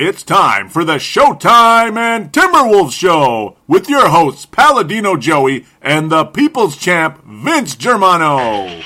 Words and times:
It's 0.00 0.22
time 0.22 0.68
for 0.68 0.84
the 0.84 0.98
Showtime 0.98 1.96
and 1.96 2.30
Timberwolves 2.30 2.92
Show 2.92 3.56
with 3.66 3.88
your 3.88 4.10
hosts 4.10 4.46
Paladino 4.46 5.16
Joey 5.16 5.66
and 5.82 6.08
the 6.08 6.24
People's 6.24 6.76
Champ 6.76 7.20
Vince 7.26 7.74
Germano. 7.74 8.80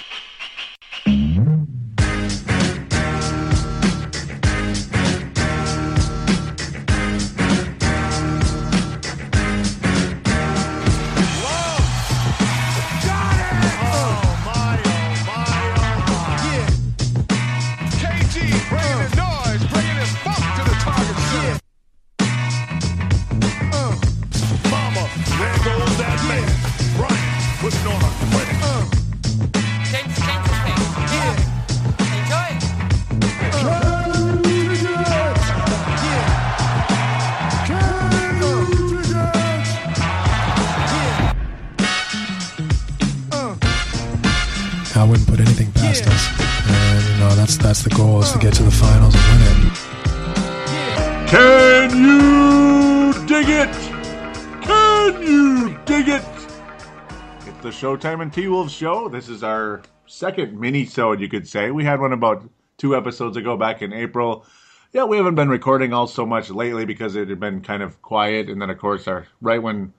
Showtime 58.02 58.20
and 58.22 58.32
T 58.32 58.48
Wolves 58.48 58.72
show. 58.72 59.08
This 59.08 59.28
is 59.28 59.44
our 59.44 59.80
second 60.06 60.58
mini-sode, 60.58 61.20
you 61.20 61.28
could 61.28 61.46
say. 61.46 61.70
We 61.70 61.84
had 61.84 62.00
one 62.00 62.12
about 62.12 62.42
two 62.76 62.96
episodes 62.96 63.36
ago 63.36 63.56
back 63.56 63.80
in 63.80 63.92
April. 63.92 64.44
Yeah, 64.92 65.04
we 65.04 65.18
haven't 65.18 65.36
been 65.36 65.48
recording 65.48 65.92
all 65.92 66.08
so 66.08 66.26
much 66.26 66.50
lately 66.50 66.84
because 66.84 67.14
it 67.14 67.28
had 67.28 67.38
been 67.38 67.60
kind 67.60 67.80
of 67.80 68.02
quiet. 68.02 68.50
And 68.50 68.60
then, 68.60 68.70
of 68.70 68.78
course, 68.78 69.06
our 69.06 69.28
right 69.40 69.62
when 69.62 69.92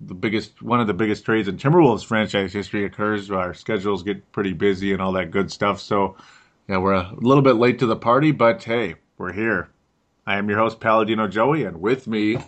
the 0.00 0.14
biggest 0.14 0.62
one 0.62 0.78
of 0.78 0.86
the 0.86 0.94
biggest 0.94 1.24
trades 1.24 1.48
in 1.48 1.56
Timberwolves 1.56 2.04
franchise 2.04 2.52
history 2.52 2.84
occurs, 2.84 3.28
our 3.28 3.52
schedules 3.54 4.04
get 4.04 4.30
pretty 4.30 4.52
busy 4.52 4.92
and 4.92 5.02
all 5.02 5.12
that 5.14 5.32
good 5.32 5.50
stuff. 5.50 5.80
So, 5.80 6.16
yeah, 6.68 6.78
we're 6.78 6.92
a 6.92 7.12
little 7.16 7.42
bit 7.42 7.56
late 7.56 7.80
to 7.80 7.86
the 7.86 7.96
party, 7.96 8.30
but 8.30 8.62
hey, 8.62 8.94
we're 9.16 9.32
here. 9.32 9.68
I 10.24 10.38
am 10.38 10.48
your 10.48 10.58
host, 10.58 10.78
Paladino 10.78 11.26
Joey, 11.26 11.64
and 11.64 11.80
with 11.80 12.06
me, 12.06 12.38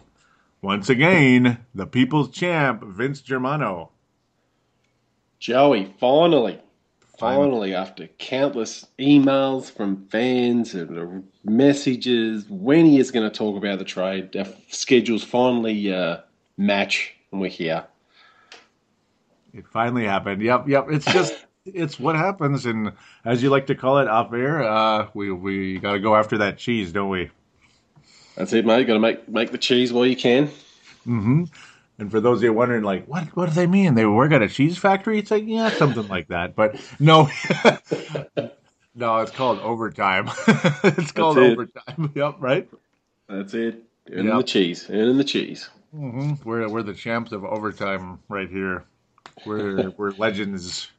once 0.63 0.89
again, 0.89 1.59
the 1.75 1.87
people's 1.87 2.31
champ, 2.31 2.85
Vince 2.85 3.21
Germano. 3.21 3.91
Joey, 5.41 5.95
finally, 5.99 6.61
Finally. 7.19 7.75
after 7.75 8.07
countless 8.19 8.87
emails 8.99 9.71
from 9.71 10.07
fans 10.09 10.75
and 10.75 11.25
messages, 11.45 12.45
when 12.51 12.85
he 12.85 12.99
is 12.99 13.11
going 13.11 13.29
to 13.29 13.35
talk 13.35 13.57
about 13.57 13.79
the 13.79 13.85
trade, 13.87 14.37
our 14.37 14.47
schedules 14.69 15.25
finally 15.25 15.93
uh, 15.93 16.19
match, 16.59 17.15
and 17.33 17.41
we're 17.41 17.49
here. 17.49 17.87
It 19.55 19.67
finally 19.67 20.05
happened. 20.05 20.43
Yep, 20.43 20.69
yep. 20.69 20.87
It's 20.91 21.07
just, 21.07 21.35
it's 21.65 21.99
what 21.99 22.17
happens, 22.17 22.67
and 22.67 22.93
as 23.25 23.43
you 23.43 23.49
like 23.49 23.67
to 23.69 23.75
call 23.75 23.99
it 23.99 24.09
off 24.09 24.33
air, 24.35 24.63
uh, 24.63 25.09
we 25.15 25.33
we 25.33 25.79
got 25.79 25.93
to 25.93 26.01
go 26.01 26.17
after 26.17 26.37
that 26.39 26.59
cheese, 26.59 26.93
don't 26.93 27.09
we? 27.09 27.31
That's 28.37 28.53
it, 28.53 28.67
mate. 28.67 28.87
Got 28.87 28.95
to 28.95 29.01
make 29.01 29.27
make 29.27 29.53
the 29.53 29.59
cheese 29.59 29.91
while 29.91 30.07
you 30.07 30.17
can. 30.17 30.51
And 32.01 32.11
for 32.11 32.19
those 32.19 32.39
of 32.39 32.45
you 32.45 32.53
wondering, 32.55 32.83
like, 32.83 33.07
what 33.07 33.25
what 33.37 33.51
do 33.51 33.55
they 33.55 33.67
mean? 33.67 33.95
They 33.95 34.07
work 34.07 34.33
at 34.33 34.41
a 34.43 34.49
cheese 34.49 34.79
factory? 34.79 35.19
It's 35.19 35.31
like, 35.31 35.45
yeah, 35.47 35.69
something 35.69 36.09
like 36.09 36.29
that. 36.29 36.57
But 36.57 36.77
no, 36.99 37.29
no, 38.95 39.19
it's 39.19 39.31
called 39.31 39.61
overtime. 39.61 40.31
it's 40.49 41.13
called 41.13 41.37
it. 41.39 41.53
overtime. 41.53 42.11
Yep, 42.17 42.37
right. 42.41 42.69
That's 43.29 43.53
it. 43.53 43.85
Earning 44.11 44.29
Yep. 44.29 44.39
the 44.39 44.45
cheese. 44.45 44.87
Earning 44.89 45.19
the 45.19 45.25
cheese. 45.25 45.69
hmm 45.93 46.33
We're 46.43 46.69
we're 46.71 46.83
the 46.83 46.95
champs 46.95 47.33
of 47.33 47.45
overtime 47.45 48.19
right 48.31 48.49
here. 48.49 48.85
We're 49.45 49.91
we're 49.99 50.13
legends. 50.13 50.91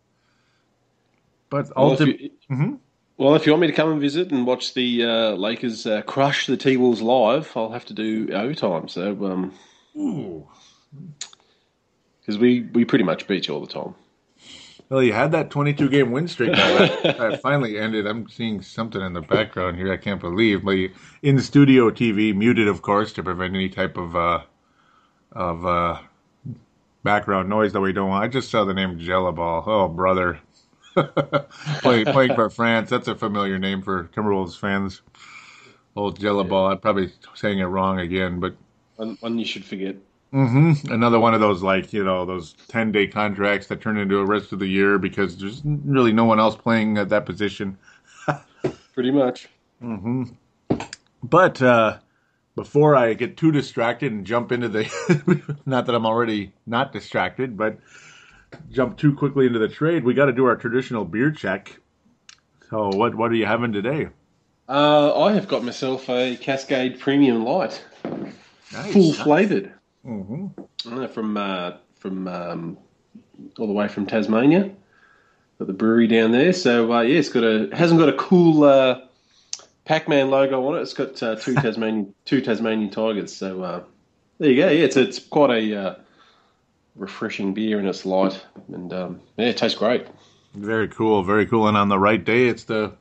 But 1.50 1.66
Well, 1.76 1.94
if 1.94 2.00
ultimately, 2.00 2.32
you, 2.50 2.56
Mhm. 2.56 2.80
well, 3.18 3.36
if 3.36 3.48
you 3.48 3.54
want 3.54 3.62
me 3.62 3.68
to 3.68 3.74
come 3.74 3.92
and 3.92 4.00
visit 4.00 4.32
and 4.32 4.46
watch 4.46 4.74
the 4.76 5.04
uh, 5.04 5.32
Lakers 5.32 5.88
uh, 5.88 6.04
crush 6.04 6.46
the 6.46 6.58
T 6.58 6.78
Wolves 6.78 7.02
live, 7.02 7.52
I'll 7.56 7.72
have 7.72 7.86
to 7.86 7.94
do 7.94 8.30
overtime. 8.32 8.88
So, 8.88 9.26
um, 9.26 9.54
because 12.20 12.38
we 12.38 12.62
we 12.74 12.86
pretty 12.86 13.04
much 13.04 13.28
beat 13.28 13.48
you 13.48 13.54
all 13.54 13.62
the 13.62 13.72
time. 13.72 13.96
well, 14.90 15.02
you 15.02 15.14
had 15.14 15.32
that 15.32 15.50
22 15.50 15.90
game 15.90 16.12
win 16.12 16.28
streak 16.28 16.52
that, 16.54 17.04
that 17.04 17.42
finally 17.42 17.78
ended. 17.78 18.06
I'm 18.06 18.30
seeing 18.30 18.62
something 18.62 19.02
in 19.02 19.14
the 19.14 19.22
background 19.22 19.78
here. 19.78 19.92
I 19.92 19.98
can't 19.98 20.20
believe. 20.20 20.64
But 20.64 20.78
in 21.22 21.36
the 21.36 21.42
studio 21.42 21.90
TV, 21.92 22.36
muted 22.36 22.68
of 22.68 22.82
course 22.82 23.14
to 23.14 23.24
prevent 23.24 23.56
any 23.56 23.70
type 23.70 23.98
of 23.98 24.16
uh, 24.16 24.42
of 25.32 25.66
uh, 25.66 26.00
background 27.04 27.50
noise 27.50 27.74
that 27.74 27.82
we 27.82 27.94
don't 27.94 28.10
want. 28.10 28.24
I 28.24 28.28
just 28.28 28.52
saw 28.52 28.66
the 28.66 28.74
name 28.74 29.00
Gelabale. 29.00 29.64
Oh 29.66 29.88
brother, 29.88 30.40
Play, 31.82 32.04
playing 32.04 32.36
for 32.36 32.50
France. 32.50 32.90
That's 32.90 33.08
a 33.08 33.16
familiar 33.16 33.58
name 33.58 33.82
for 33.82 34.06
Timberwolves 34.16 34.58
fans. 34.60 35.02
Old 35.96 36.20
Gelabale. 36.20 36.72
I'm 36.72 36.80
probably 36.80 37.12
saying 37.34 37.60
it 37.60 37.66
wrong 37.66 38.00
again, 38.00 38.40
but 38.40 38.56
One, 38.98 39.18
one 39.22 39.40
you 39.40 39.46
should 39.46 39.64
forget. 39.66 39.96
Hmm 40.32 40.74
Another 40.90 41.20
one 41.20 41.34
of 41.34 41.42
those 41.42 41.62
like 41.62 41.92
you 41.92 42.04
know 42.04 42.26
those 42.26 42.54
ten 42.68 42.92
day 42.92 43.08
contracts 43.08 43.68
that 43.68 43.82
turn 43.82 43.98
into 43.98 44.18
a 44.20 44.26
rest 44.26 44.54
of 44.54 44.60
the 44.60 44.68
year 44.68 44.98
because 44.98 45.38
there's 45.38 45.62
really 45.66 46.14
no 46.14 46.26
one 46.26 46.40
else 46.40 46.56
playing 46.56 46.98
at 46.98 47.10
that 47.10 47.26
position. 47.26 47.78
Pretty 48.94 49.12
much. 49.12 49.50
Mm-hmm. 49.84 50.24
But 51.24 51.62
uh, 51.62 51.98
before 52.56 52.96
I 52.96 53.14
get 53.14 53.38
too 53.38 53.52
distracted 53.52 54.12
and 54.12 54.26
jump 54.26 54.52
into 54.52 54.70
the, 54.70 55.54
not 55.66 55.86
that 55.86 55.96
I'm 55.96 56.06
already 56.06 56.54
not 56.66 56.92
distracted, 56.92 57.58
but 57.58 57.78
jump 58.72 58.98
too 58.98 59.14
quickly 59.14 59.48
into 59.48 59.60
the 59.60 59.68
trade, 59.68 60.04
we 60.04 60.14
got 60.14 60.26
to 60.26 60.34
do 60.34 60.46
our 60.46 60.56
traditional 60.56 61.06
beer 61.06 61.32
check. 61.32 61.80
So 62.70 62.90
what 62.90 63.16
what 63.16 63.32
are 63.32 63.36
you 63.36 63.46
having 63.46 63.74
today? 63.74 64.08
Uh, 64.70 65.24
I 65.24 65.34
have 65.34 65.48
got 65.48 65.64
myself 65.64 66.10
a 66.10 66.38
Cascade 66.38 67.00
Premium 67.00 67.44
Light, 67.44 67.84
Nice. 68.72 68.94
full 68.94 69.12
flavored, 69.12 69.74
hmm 70.04 70.48
uh, 70.90 71.08
from 71.08 71.38
uh, 71.38 71.74
from 71.96 72.28
um, 72.28 72.78
all 73.58 73.68
the 73.68 73.74
way 73.74 73.88
from 73.88 74.06
Tasmania. 74.06 74.72
Got 75.60 75.68
the 75.68 75.74
brewery 75.74 76.08
down 76.08 76.32
there, 76.32 76.54
so 76.54 76.92
uh, 76.92 77.02
yeah, 77.02 77.20
it's 77.20 77.30
got 77.30 77.44
a 77.44 77.70
hasn't 77.74 78.00
got 78.00 78.10
a 78.10 78.18
cool 78.18 78.64
uh, 78.64 79.02
Pac-Man 79.86 80.30
logo 80.30 80.68
on 80.68 80.78
it. 80.78 80.82
It's 80.82 80.94
got 80.94 81.22
uh, 81.22 81.36
two 81.36 81.56
Tasmanian 81.62 82.14
two 82.26 82.42
Tasmanian 82.42 82.90
tigers. 82.90 83.36
So 83.36 83.62
uh, 83.64 83.84
there 84.40 84.50
you 84.50 84.62
go. 84.62 84.70
Yeah, 84.70 84.86
it's 84.86 84.98
it's 84.98 85.20
quite 85.20 85.52
a 85.52 85.76
uh, 85.76 85.96
refreshing 86.96 87.54
beer 87.54 87.80
and 87.80 87.88
it's 87.88 88.06
light 88.06 88.44
and 88.68 88.92
um, 88.94 89.22
yeah, 89.38 89.48
it 89.48 89.58
tastes 89.58 89.78
great. 89.78 90.08
Very 90.54 90.88
cool, 90.88 91.24
very 91.24 91.46
cool. 91.46 91.68
And 91.68 91.78
on 91.78 91.90
the 91.90 92.00
right 92.00 92.24
day, 92.24 92.48
it's 92.48 92.66
the 92.66 92.94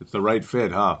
it's 0.00 0.12
the 0.12 0.20
right 0.20 0.44
fit, 0.44 0.72
huh? 0.72 1.00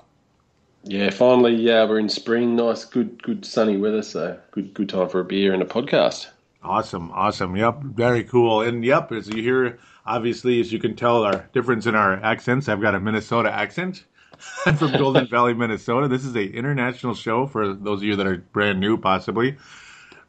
Yeah, 0.84 1.10
finally, 1.10 1.54
yeah, 1.54 1.84
we're 1.84 1.98
in 1.98 2.08
spring. 2.08 2.56
Nice, 2.56 2.84
good, 2.84 3.22
good 3.22 3.44
sunny 3.44 3.76
weather. 3.76 4.02
So 4.02 4.38
good, 4.50 4.72
good 4.72 4.88
time 4.88 5.08
for 5.08 5.20
a 5.20 5.24
beer 5.24 5.52
and 5.52 5.62
a 5.62 5.66
podcast. 5.66 6.28
Awesome, 6.62 7.10
awesome. 7.12 7.56
Yep, 7.56 7.82
very 7.82 8.24
cool. 8.24 8.62
And 8.62 8.84
yep, 8.84 9.12
as 9.12 9.28
you 9.28 9.42
hear, 9.42 9.78
obviously, 10.06 10.60
as 10.60 10.72
you 10.72 10.78
can 10.78 10.96
tell, 10.96 11.22
our 11.22 11.48
difference 11.52 11.86
in 11.86 11.94
our 11.94 12.14
accents. 12.22 12.68
I've 12.68 12.80
got 12.80 12.94
a 12.94 13.00
Minnesota 13.00 13.52
accent. 13.52 14.04
I'm 14.66 14.76
from 14.76 14.92
Golden 14.92 15.26
Valley, 15.30 15.54
Minnesota. 15.54 16.08
This 16.08 16.24
is 16.24 16.34
a 16.34 16.44
international 16.44 17.14
show 17.14 17.46
for 17.46 17.74
those 17.74 18.00
of 18.00 18.04
you 18.04 18.16
that 18.16 18.26
are 18.26 18.38
brand 18.38 18.80
new, 18.80 18.96
possibly. 18.96 19.56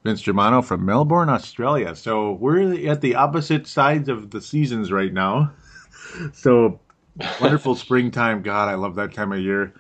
Vince 0.04 0.22
Germano 0.22 0.62
from 0.62 0.86
Melbourne, 0.86 1.30
Australia. 1.30 1.96
So 1.96 2.34
we're 2.34 2.90
at 2.90 3.02
the 3.02 3.16
opposite 3.16 3.68
sides 3.68 4.10
of 4.10 4.32
the 4.32 4.42
seasons 4.42 4.92
right 4.92 5.14
now. 5.14 5.52
So 6.34 6.78
wonderful 7.40 7.74
springtime. 7.76 8.42
God, 8.42 8.68
I 8.68 8.74
love 8.74 8.96
that 8.96 9.14
time 9.14 9.32
of 9.32 9.40
year. 9.40 9.74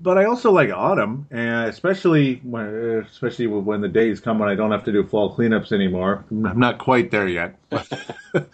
But 0.00 0.18
I 0.18 0.24
also 0.26 0.52
like 0.52 0.70
autumn, 0.70 1.26
and 1.30 1.68
especially 1.68 2.36
when, 2.44 2.66
especially 3.10 3.46
when 3.46 3.80
the 3.80 3.88
days 3.88 4.20
come 4.20 4.38
when 4.38 4.48
I 4.48 4.54
don't 4.54 4.70
have 4.70 4.84
to 4.84 4.92
do 4.92 5.04
fall 5.04 5.34
cleanups 5.34 5.72
anymore. 5.72 6.24
I'm 6.30 6.58
not 6.58 6.78
quite 6.78 7.10
there 7.10 7.26
yet. 7.26 7.58
I'm 7.72 8.46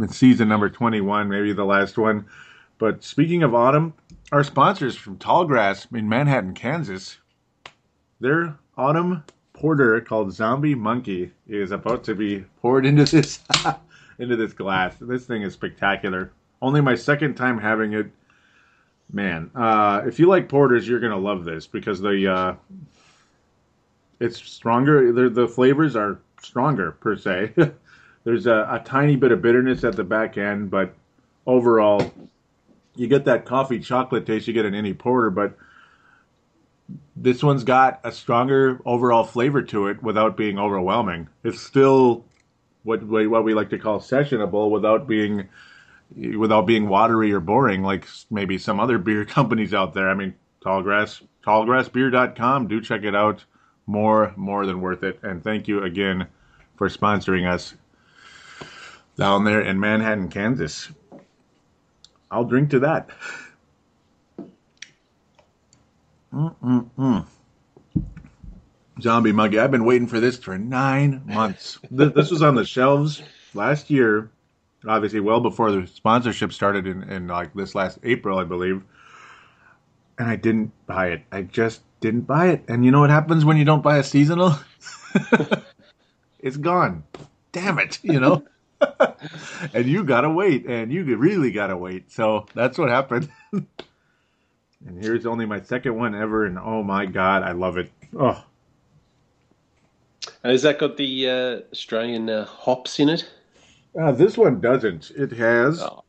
in 0.00 0.08
season 0.08 0.48
number 0.48 0.70
21, 0.70 1.28
maybe 1.28 1.52
the 1.52 1.64
last 1.64 1.98
one. 1.98 2.26
But 2.78 3.04
speaking 3.04 3.42
of 3.42 3.54
autumn, 3.54 3.94
our 4.32 4.42
sponsors 4.42 4.96
from 4.96 5.18
Tallgrass 5.18 5.94
in 5.96 6.08
Manhattan, 6.08 6.54
Kansas, 6.54 7.18
their 8.20 8.58
autumn 8.76 9.24
porter 9.52 10.00
called 10.00 10.32
Zombie 10.32 10.74
Monkey 10.74 11.32
is 11.46 11.70
about 11.70 12.04
to 12.04 12.14
be 12.14 12.44
poured 12.60 12.84
into 12.84 13.04
this 13.04 13.40
into 14.18 14.36
this 14.36 14.52
glass. 14.52 14.94
This 15.00 15.26
thing 15.26 15.42
is 15.42 15.54
spectacular. 15.54 16.32
Only 16.60 16.80
my 16.80 16.94
second 16.94 17.34
time 17.34 17.58
having 17.58 17.92
it. 17.92 18.06
Man, 19.12 19.50
uh, 19.54 20.02
if 20.06 20.18
you 20.18 20.26
like 20.26 20.48
porters, 20.48 20.88
you're 20.88 21.00
gonna 21.00 21.16
love 21.16 21.44
this 21.44 21.66
because 21.66 22.00
the 22.00 22.32
uh, 22.32 22.54
it's 24.20 24.38
stronger. 24.38 25.12
The, 25.12 25.48
flavors 25.48 25.94
are 25.94 26.18
stronger 26.42 26.92
per 26.92 27.16
se. 27.16 27.52
There's 28.24 28.46
a, 28.46 28.66
a 28.70 28.82
tiny 28.84 29.16
bit 29.16 29.30
of 29.30 29.40
bitterness 29.40 29.84
at 29.84 29.94
the 29.94 30.04
back 30.04 30.36
end, 30.36 30.70
but 30.70 30.94
overall, 31.46 32.12
you 32.96 33.06
get 33.06 33.24
that 33.26 33.44
coffee 33.44 33.78
chocolate 33.78 34.26
taste 34.26 34.48
you 34.48 34.52
get 34.52 34.64
in 34.64 34.74
any 34.74 34.94
porter. 34.94 35.30
But 35.30 35.56
this 37.14 37.42
one's 37.42 37.62
got 37.62 38.00
a 38.02 38.10
stronger 38.10 38.80
overall 38.84 39.24
flavor 39.24 39.62
to 39.62 39.86
it 39.86 40.02
without 40.02 40.36
being 40.36 40.58
overwhelming. 40.58 41.28
It's 41.44 41.60
still 41.60 42.24
what 42.82 43.02
what 43.04 43.44
we 43.44 43.54
like 43.54 43.70
to 43.70 43.78
call 43.78 44.00
sessionable 44.00 44.70
without 44.70 45.06
being 45.06 45.48
without 46.14 46.66
being 46.66 46.88
watery 46.88 47.32
or 47.32 47.40
boring 47.40 47.82
like 47.82 48.06
maybe 48.30 48.58
some 48.58 48.80
other 48.80 48.98
beer 48.98 49.24
companies 49.36 49.74
out 49.74 49.94
there. 49.94 50.08
I 50.08 50.14
mean, 50.14 50.34
Tallgrass, 50.64 51.22
tallgrassbeer.com. 51.44 52.68
Do 52.68 52.80
check 52.80 53.04
it 53.04 53.14
out. 53.14 53.44
More, 53.88 54.32
more 54.36 54.66
than 54.66 54.80
worth 54.80 55.04
it. 55.04 55.20
And 55.22 55.44
thank 55.44 55.68
you 55.68 55.84
again 55.84 56.26
for 56.76 56.88
sponsoring 56.88 57.48
us 57.48 57.74
down 59.16 59.44
there 59.44 59.60
in 59.60 59.78
Manhattan, 59.78 60.28
Kansas. 60.28 60.90
I'll 62.30 62.44
drink 62.44 62.70
to 62.70 62.80
that. 62.80 63.10
Mm-mm-mm. 66.32 67.26
Zombie 69.00 69.32
Monkey. 69.32 69.58
I've 69.58 69.70
been 69.70 69.84
waiting 69.84 70.08
for 70.08 70.20
this 70.20 70.36
for 70.36 70.58
nine 70.58 71.22
months. 71.26 71.78
Th- 71.96 72.12
this 72.12 72.30
was 72.30 72.42
on 72.42 72.54
the 72.54 72.64
shelves 72.64 73.22
last 73.54 73.90
year, 73.90 74.30
obviously 74.88 75.20
well 75.20 75.40
before 75.40 75.72
the 75.72 75.86
sponsorship 75.86 76.52
started 76.52 76.86
in, 76.86 77.02
in 77.04 77.28
like 77.28 77.54
this 77.54 77.74
last 77.74 77.98
April, 78.02 78.38
I 78.38 78.44
believe. 78.44 78.82
And 80.18 80.28
I 80.28 80.36
didn't 80.36 80.72
buy 80.86 81.08
it. 81.08 81.24
I 81.32 81.42
just 81.42 81.82
didn't 82.00 82.22
buy 82.22 82.48
it. 82.48 82.64
And 82.68 82.84
you 82.84 82.90
know 82.90 83.00
what 83.00 83.10
happens 83.10 83.44
when 83.44 83.56
you 83.56 83.64
don't 83.64 83.82
buy 83.82 83.98
a 83.98 84.04
seasonal? 84.04 84.54
it's 86.40 86.56
gone. 86.56 87.04
Damn 87.52 87.78
it, 87.78 87.98
you 88.02 88.20
know? 88.20 88.44
and 89.74 89.86
you 89.86 90.04
gotta 90.04 90.30
wait, 90.30 90.66
and 90.66 90.92
you 90.92 91.04
really 91.16 91.50
gotta 91.50 91.76
wait. 91.76 92.10
So 92.12 92.46
that's 92.54 92.78
what 92.78 92.90
happened. 92.90 93.30
and 93.52 93.66
here's 95.00 95.26
only 95.26 95.46
my 95.46 95.60
second 95.60 95.96
one 95.96 96.14
ever, 96.14 96.44
and 96.46 96.58
oh 96.58 96.82
my 96.82 97.06
god, 97.06 97.42
I 97.42 97.52
love 97.52 97.78
it. 97.78 97.90
Oh, 98.18 98.44
And 100.42 100.52
has 100.52 100.62
that 100.62 100.78
got 100.78 100.96
the 100.96 101.28
uh, 101.28 101.60
Australian 101.72 102.30
uh, 102.30 102.44
hops 102.46 102.98
in 103.00 103.08
it? 103.08 103.28
Uh, 104.00 104.12
this 104.12 104.36
one 104.36 104.60
doesn't. 104.60 105.10
It 105.16 105.32
has. 105.32 105.82
Oh. 105.82 106.02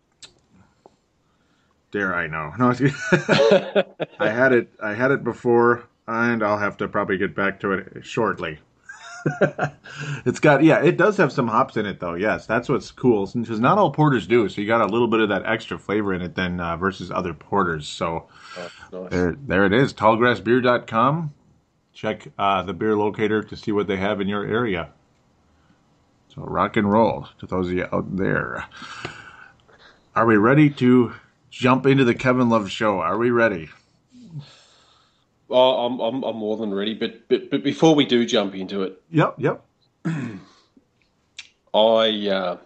Dare 1.92 2.14
I 2.14 2.28
know? 2.28 2.52
No, 2.60 2.70
I 4.20 4.30
had 4.30 4.52
it. 4.54 4.70
I 4.84 4.94
had 4.94 5.12
it 5.12 5.24
before, 5.24 5.88
and 6.06 6.44
I'll 6.44 6.58
have 6.58 6.78
to 6.78 6.88
probably 6.88 7.18
get 7.18 7.34
back 7.34 7.60
to 7.62 7.72
it 7.72 8.06
shortly. 8.06 8.60
it's 10.26 10.40
got 10.40 10.64
yeah, 10.64 10.82
it 10.84 10.98
does 10.98 11.18
have 11.18 11.32
some 11.32 11.48
hops 11.48 11.78
in 11.78 11.86
it 11.86 12.00
though. 12.00 12.14
Yes, 12.14 12.46
that's 12.46 12.70
what's 12.70 12.92
cool 12.92 13.26
because 13.34 13.60
not 13.60 13.78
all 13.78 13.92
porters 13.92 14.28
do. 14.28 14.48
So 14.50 14.62
you 14.62 14.68
got 14.68 14.82
a 14.82 14.86
little 14.92 15.08
bit 15.08 15.22
of 15.22 15.30
that 15.30 15.46
extra 15.46 15.78
flavor 15.80 16.14
in 16.14 16.22
it 16.22 16.36
than 16.36 16.60
uh, 16.60 16.78
versus 16.78 17.10
other 17.12 17.34
porters. 17.34 17.88
So 17.88 18.28
Oh, 18.58 19.04
nice. 19.04 19.12
there, 19.12 19.36
there 19.48 19.66
it 19.66 19.74
is. 19.74 19.94
Tallgrassbeer.com. 19.94 21.34
Check 21.94 22.28
uh, 22.38 22.64
the 22.64 22.74
beer 22.74 22.96
locator 22.96 23.44
to 23.44 23.56
see 23.56 23.72
what 23.72 23.88
they 23.88 23.98
have 23.98 24.22
in 24.22 24.28
your 24.28 24.46
area. 24.46 24.90
So 26.38 26.44
rock 26.44 26.78
and 26.78 26.90
roll 26.92 27.28
to 27.40 27.48
those 27.48 27.68
of 27.68 27.74
you 27.74 27.88
out 27.92 28.16
there. 28.16 28.66
Are 30.16 30.28
we 30.28 30.38
ready 30.38 30.70
to 30.70 31.14
jump 31.50 31.88
into 31.88 32.06
the 32.06 32.14
Kevin 32.14 32.48
Love 32.48 32.70
show? 32.70 33.00
Are 33.00 33.18
we 33.18 33.32
ready? 33.32 33.70
Oh, 35.50 35.86
I'm, 35.86 36.00
I'm, 36.00 36.24
I'm 36.24 36.36
more 36.36 36.56
than 36.58 36.72
ready. 36.72 36.94
But, 36.94 37.28
but, 37.28 37.50
but 37.50 37.64
before 37.64 37.96
we 37.96 38.06
do 38.06 38.24
jump 38.24 38.54
into 38.54 38.84
it, 38.84 39.02
Yep, 39.10 39.36
yep. 39.40 39.66
I, 40.06 40.10
uh, 41.74 42.58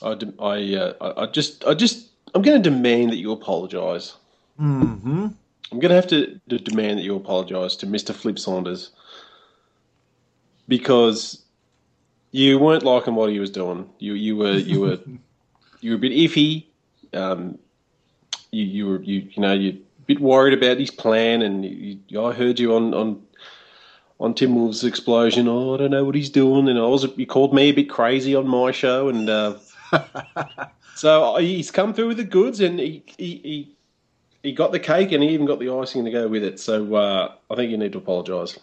I, 0.00 0.16
I, 0.38 0.74
uh, 0.76 1.14
I 1.16 1.26
just, 1.26 1.64
I 1.64 1.74
just, 1.74 2.10
I'm 2.32 2.42
going 2.42 2.62
to 2.62 2.70
demand 2.70 3.10
that 3.10 3.16
you 3.16 3.32
apologise. 3.32 4.14
Mm-hmm. 4.60 5.26
I'm 5.72 5.80
going 5.80 5.88
to 5.88 5.96
have 5.96 6.06
to, 6.08 6.40
to 6.48 6.58
demand 6.58 6.98
that 7.00 7.02
you 7.02 7.16
apologise 7.16 7.74
to 7.76 7.86
Mr. 7.86 8.14
Flip 8.14 8.38
Saunders 8.38 8.90
because 10.68 11.42
you 12.32 12.58
weren't 12.58 12.82
liking 12.82 13.14
what 13.14 13.30
he 13.30 13.38
was 13.38 13.50
doing. 13.50 13.88
You, 13.98 14.14
you 14.14 14.36
were, 14.36 14.54
you 14.54 14.80
were, 14.80 14.98
you 15.80 15.90
were 15.90 15.96
a 15.96 16.00
bit 16.00 16.12
iffy. 16.12 16.64
Um, 17.12 17.58
you, 18.50 18.64
you 18.64 18.86
were, 18.88 19.02
you, 19.02 19.28
you 19.30 19.42
know, 19.42 19.52
you're 19.52 19.74
a 19.74 20.06
bit 20.06 20.20
worried 20.20 20.54
about 20.54 20.78
his 20.78 20.90
plan, 20.90 21.42
and 21.42 21.64
you, 21.64 21.98
you, 22.08 22.24
I 22.24 22.32
heard 22.32 22.58
you 22.58 22.74
on, 22.74 22.94
on, 22.94 23.22
on 24.18 24.34
Timberwolves 24.34 24.82
Explosion. 24.82 25.46
Oh, 25.46 25.74
I 25.74 25.78
don't 25.78 25.90
know 25.90 26.04
what 26.04 26.14
he's 26.14 26.30
doing, 26.30 26.68
and 26.68 26.78
I 26.78 26.86
was, 26.86 27.06
you 27.16 27.26
called 27.26 27.54
me 27.54 27.64
a 27.64 27.72
bit 27.72 27.90
crazy 27.90 28.34
on 28.34 28.48
my 28.48 28.72
show, 28.72 29.08
and 29.08 29.28
uh, 29.28 29.58
so 30.96 31.36
he's 31.36 31.70
come 31.70 31.92
through 31.92 32.08
with 32.08 32.16
the 32.16 32.24
goods, 32.24 32.60
and 32.60 32.78
he, 32.78 33.04
he, 33.18 33.40
he 33.44 33.76
he 34.42 34.52
got 34.52 34.72
the 34.72 34.80
cake 34.80 35.12
and 35.12 35.22
he 35.22 35.30
even 35.30 35.46
got 35.46 35.60
the 35.60 35.70
icing 35.70 36.04
to 36.04 36.10
go 36.10 36.26
with 36.28 36.42
it. 36.42 36.58
So 36.58 36.94
uh, 36.94 37.34
I 37.50 37.54
think 37.54 37.70
you 37.70 37.76
need 37.76 37.92
to 37.92 37.98
apologise. 37.98 38.58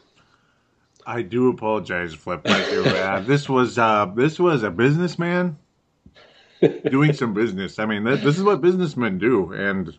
I 1.09 1.23
do 1.23 1.50
apologize, 1.50 2.13
Flip. 2.13 2.41
Uh, 2.45 3.21
this 3.21 3.50
was 3.50 3.79
uh, 3.79 4.06
this 4.15 4.38
was 4.38 4.61
a 4.61 4.69
businessman 4.69 5.57
doing 6.88 7.13
some 7.13 7.33
business. 7.33 7.79
I 7.79 7.88
mean, 7.88 8.06
th- 8.06 8.21
this 8.21 8.38
is 8.38 8.44
what 8.44 8.61
businessmen 8.61 9.17
do, 9.17 9.51
and 9.51 9.97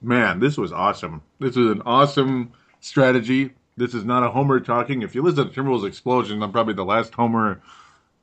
man, 0.00 0.38
this 0.38 0.56
was 0.56 0.72
awesome. 0.72 1.22
This 1.40 1.56
was 1.56 1.72
an 1.72 1.82
awesome 1.84 2.52
strategy. 2.78 3.54
This 3.76 3.92
is 3.92 4.04
not 4.04 4.22
a 4.22 4.30
homer 4.30 4.60
talking. 4.60 5.02
If 5.02 5.16
you 5.16 5.22
listen 5.22 5.50
to 5.50 5.52
Timberwolves 5.52 5.84
Explosion, 5.84 6.40
I'm 6.44 6.52
probably 6.52 6.74
the 6.74 6.84
last 6.84 7.12
homer 7.12 7.60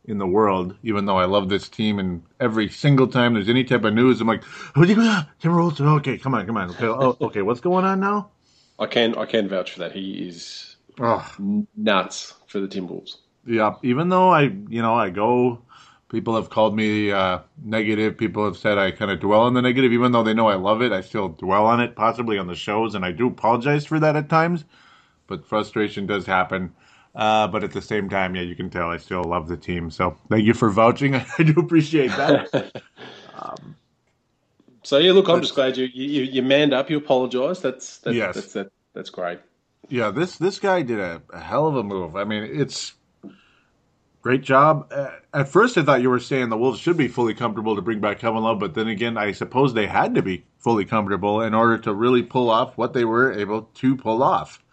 in 0.06 0.18
the 0.18 0.28
world, 0.28 0.78
even 0.82 1.06
though 1.06 1.18
I 1.18 1.26
love 1.26 1.50
this 1.50 1.68
team. 1.68 2.00
And 2.00 2.24
every 2.40 2.70
single 2.70 3.08
time 3.08 3.34
there's 3.34 3.50
any 3.50 3.66
type 3.66 3.84
of 3.84 3.94
news, 3.94 4.22
I'm 4.22 4.28
like, 4.28 4.44
Timberwolves. 4.76 5.82
Okay, 5.98 6.18
come 6.18 6.36
on, 6.36 6.46
come 6.46 6.56
on. 6.56 6.70
Okay, 6.70 6.88
oh, 6.88 7.18
okay, 7.20 7.42
what's 7.42 7.60
going 7.60 7.84
on 7.84 8.00
now? 8.00 8.30
I 8.80 8.86
can 8.86 9.14
I 9.18 9.26
can 9.26 9.50
vouch 9.50 9.74
for 9.74 9.80
that. 9.80 9.92
He 9.92 10.26
is 10.28 10.73
Oh, 11.00 11.36
nuts 11.76 12.34
for 12.48 12.60
the 12.60 12.68
Timberwolves. 12.68 13.18
Yeah, 13.46 13.76
even 13.84 14.10
though 14.10 14.30
I, 14.30 14.44
you 14.70 14.82
know, 14.82 14.96
I 14.96 15.10
go, 15.10 15.62
people 16.10 16.36
have 16.36 16.50
called 16.50 16.76
me 16.76 17.12
uh, 17.12 17.40
negative. 17.64 18.18
People 18.18 18.46
have 18.46 18.58
said 18.58 18.78
I 18.78 18.92
kind 18.92 19.12
of 19.12 19.20
dwell 19.20 19.42
on 19.42 19.54
the 19.54 19.62
negative, 19.62 19.92
even 19.92 20.12
though 20.12 20.24
they 20.24 20.34
know 20.34 20.48
I 20.48 20.56
love 20.56 20.82
it. 20.82 20.92
I 20.92 21.02
still 21.02 21.30
dwell 21.30 21.66
on 21.66 21.82
it, 21.82 21.96
possibly 21.96 22.38
on 22.38 22.48
the 22.48 22.56
shows, 22.56 22.96
and 22.96 23.04
I 23.06 23.12
do 23.12 23.28
apologize 23.28 23.86
for 23.86 24.00
that 24.00 24.16
at 24.16 24.30
times. 24.30 24.66
But 25.28 25.46
frustration 25.46 26.06
does 26.06 26.26
happen. 26.26 26.74
Uh, 27.16 27.48
but 27.48 27.64
at 27.64 27.72
the 27.72 27.82
same 27.82 28.10
time, 28.10 28.36
yeah, 28.36 28.42
you 28.42 28.56
can 28.56 28.70
tell 28.70 28.90
I 28.90 28.98
still 28.98 29.24
love 29.24 29.48
the 29.48 29.58
team. 29.58 29.92
So 29.92 30.18
thank 30.30 30.46
you 30.46 30.54
for 30.54 30.70
vouching. 30.70 31.16
I 31.38 31.44
do 31.44 31.60
appreciate 31.60 32.10
that. 32.16 32.50
um, 33.34 33.76
So 34.84 34.98
yeah, 34.98 35.12
look, 35.12 35.30
I'm 35.30 35.42
just 35.42 35.56
glad 35.56 35.78
you 35.78 35.86
you, 35.86 36.24
you 36.24 36.42
manned 36.44 36.74
up. 36.74 36.90
You 36.90 36.98
apologised. 36.98 37.64
That's 37.64 38.00
that's, 38.00 38.18
Yes. 38.18 38.36
that's 38.36 38.54
that, 38.54 38.68
that's 38.94 39.10
great. 39.10 39.40
Yeah, 39.90 40.12
this 40.12 40.38
this 40.38 40.60
guy 40.60 40.82
did 40.82 41.00
a, 41.00 41.22
a 41.32 41.40
hell 41.40 41.68
of 41.68 41.76
a 41.76 41.84
move. 41.84 42.16
I 42.16 42.24
mean, 42.24 42.44
it's 42.44 42.94
great 44.22 44.42
job. 44.42 44.92
At 45.34 45.50
first, 45.50 45.78
I 45.78 45.84
thought 45.84 46.02
you 46.02 46.10
were 46.10 46.20
saying 46.20 46.50
the 46.50 46.58
Wolves 46.58 46.80
should 46.80 46.98
be 46.98 47.08
fully 47.08 47.34
comfortable 47.34 47.76
to 47.76 47.82
bring 47.82 48.00
back 48.00 48.20
Kevin 48.20 48.44
Love, 48.44 48.60
but 48.60 48.74
then 48.74 48.88
again, 48.88 49.18
I 49.18 49.32
suppose 49.34 49.74
they 49.74 49.88
had 49.88 50.16
to 50.16 50.22
be 50.22 50.46
fully 50.60 50.86
comfortable 50.86 51.42
in 51.42 51.54
order 51.54 51.78
to 51.80 51.94
really 51.94 52.24
pull 52.24 52.50
off 52.50 52.78
what 52.78 52.94
they 52.94 53.04
were 53.06 53.34
able 53.34 53.64
to 53.76 53.96
pull 53.96 54.24
off. 54.24 54.64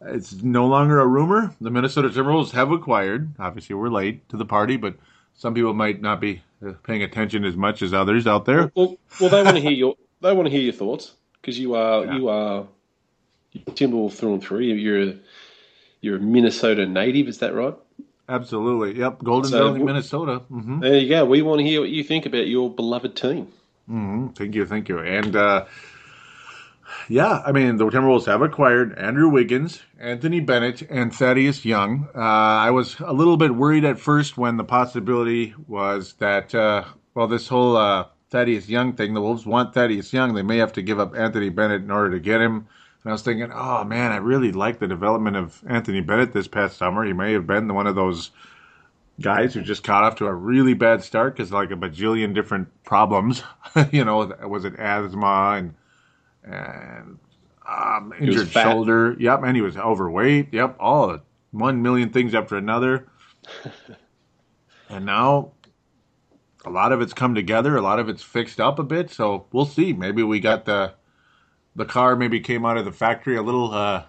It's 0.00 0.42
no 0.42 0.66
longer 0.66 1.00
a 1.00 1.06
rumor. 1.06 1.54
The 1.60 1.70
Minnesota 1.70 2.08
Timberwolves 2.08 2.52
have 2.52 2.70
acquired. 2.70 3.34
Obviously, 3.38 3.74
we're 3.74 3.88
late 3.88 4.28
to 4.28 4.36
the 4.36 4.46
party, 4.46 4.76
but 4.76 4.94
some 5.34 5.54
people 5.54 5.74
might 5.74 6.00
not 6.00 6.20
be 6.20 6.40
uh, 6.64 6.72
paying 6.84 7.02
attention 7.02 7.44
as 7.44 7.56
much 7.56 7.82
as 7.82 7.92
others 7.92 8.26
out 8.26 8.44
there. 8.44 8.70
Well, 8.74 8.96
well, 9.20 9.28
they 9.30 9.42
want 9.42 9.56
to 9.56 9.60
hear 9.62 9.72
your 9.72 9.96
they 10.20 10.32
want 10.32 10.46
to 10.46 10.50
hear 10.50 10.62
your 10.62 10.72
thoughts 10.72 11.14
because 11.40 11.58
you 11.58 11.74
are 11.74 12.04
Yeah. 12.04 12.16
you 12.16 12.28
are 12.28 12.66
Timberwolf 13.56 14.12
through 14.14 14.34
and 14.34 14.42
through. 14.42 14.60
You're 14.60 15.02
a, 15.10 15.14
you're 16.00 16.16
a 16.16 16.20
Minnesota 16.20 16.86
native, 16.86 17.28
is 17.28 17.38
that 17.38 17.54
right? 17.54 17.74
Absolutely. 18.28 18.98
Yep. 18.98 19.24
Golden 19.24 19.50
So- 19.50 19.68
Valley, 19.68 19.82
Minnesota. 19.82 20.40
hmm 20.48 20.80
There 20.80 20.96
you 20.98 21.08
go. 21.08 21.24
We 21.24 21.42
want 21.42 21.60
to 21.60 21.64
hear 21.64 21.80
what 21.80 21.90
you 21.90 22.04
think 22.04 22.26
about 22.26 22.46
your 22.46 22.70
beloved 22.70 23.16
team. 23.16 23.48
hmm 23.86 24.28
Thank 24.28 24.54
you, 24.54 24.66
thank 24.66 24.88
you. 24.88 24.98
And 24.98 25.34
uh, 25.34 25.64
yeah, 27.08 27.42
I 27.44 27.52
mean 27.52 27.76
the 27.76 27.86
Timberwolves 27.86 28.26
have 28.26 28.42
acquired 28.42 28.98
Andrew 28.98 29.28
Wiggins, 29.30 29.80
Anthony 29.98 30.40
Bennett, 30.40 30.82
and 30.82 31.12
Thaddeus 31.14 31.64
Young. 31.64 32.08
Uh, 32.14 32.18
I 32.18 32.70
was 32.70 32.96
a 33.00 33.12
little 33.12 33.36
bit 33.38 33.54
worried 33.54 33.84
at 33.84 33.98
first 33.98 34.36
when 34.36 34.56
the 34.58 34.64
possibility 34.64 35.54
was 35.66 36.14
that 36.14 36.54
uh, 36.54 36.84
well, 37.14 37.26
this 37.28 37.48
whole 37.48 37.76
uh, 37.76 38.06
Thaddeus 38.30 38.68
Young 38.68 38.92
thing, 38.94 39.14
the 39.14 39.20
Wolves 39.22 39.46
want 39.46 39.72
Thaddeus 39.74 40.12
Young, 40.12 40.34
they 40.34 40.42
may 40.42 40.58
have 40.58 40.72
to 40.74 40.82
give 40.82 41.00
up 41.00 41.14
Anthony 41.16 41.48
Bennett 41.48 41.82
in 41.82 41.90
order 41.90 42.10
to 42.10 42.20
get 42.20 42.40
him. 42.42 42.68
And 43.04 43.10
I 43.10 43.12
was 43.12 43.22
thinking, 43.22 43.50
oh 43.52 43.84
man, 43.84 44.12
I 44.12 44.16
really 44.16 44.52
like 44.52 44.78
the 44.78 44.88
development 44.88 45.36
of 45.36 45.62
Anthony 45.66 46.00
Bennett 46.00 46.32
this 46.32 46.48
past 46.48 46.76
summer. 46.76 47.04
He 47.04 47.12
may 47.12 47.32
have 47.32 47.46
been 47.46 47.72
one 47.72 47.86
of 47.86 47.94
those 47.94 48.30
guys 49.20 49.54
who 49.54 49.62
just 49.62 49.84
caught 49.84 50.04
off 50.04 50.16
to 50.16 50.26
a 50.26 50.34
really 50.34 50.74
bad 50.74 51.02
start 51.02 51.36
because 51.36 51.52
like 51.52 51.70
a 51.70 51.76
bajillion 51.76 52.34
different 52.34 52.68
problems. 52.84 53.42
you 53.92 54.04
know, 54.04 54.32
was 54.48 54.64
it 54.64 54.78
asthma 54.78 55.56
and 55.56 55.74
and 56.44 57.18
um, 57.68 58.14
injured 58.18 58.48
shoulder. 58.48 59.16
Yep, 59.18 59.42
and 59.44 59.56
he 59.56 59.62
was 59.62 59.76
overweight. 59.76 60.52
Yep, 60.52 60.76
all 60.80 61.18
one 61.50 61.82
million 61.82 62.10
things 62.10 62.34
after 62.34 62.56
another. 62.56 63.08
and 64.88 65.04
now 65.04 65.52
a 66.64 66.70
lot 66.70 66.92
of 66.92 67.00
it's 67.00 67.12
come 67.12 67.34
together. 67.34 67.76
A 67.76 67.82
lot 67.82 67.98
of 67.98 68.08
it's 68.08 68.22
fixed 68.22 68.60
up 68.60 68.78
a 68.78 68.82
bit. 68.82 69.10
So 69.10 69.46
we'll 69.52 69.66
see. 69.66 69.92
Maybe 69.92 70.22
we 70.22 70.40
got 70.40 70.64
the 70.64 70.94
the 71.76 71.84
car 71.84 72.16
maybe 72.16 72.40
came 72.40 72.64
out 72.64 72.76
of 72.76 72.84
the 72.84 72.92
factory 72.92 73.36
a 73.36 73.42
little 73.42 73.72
uh, 73.72 74.04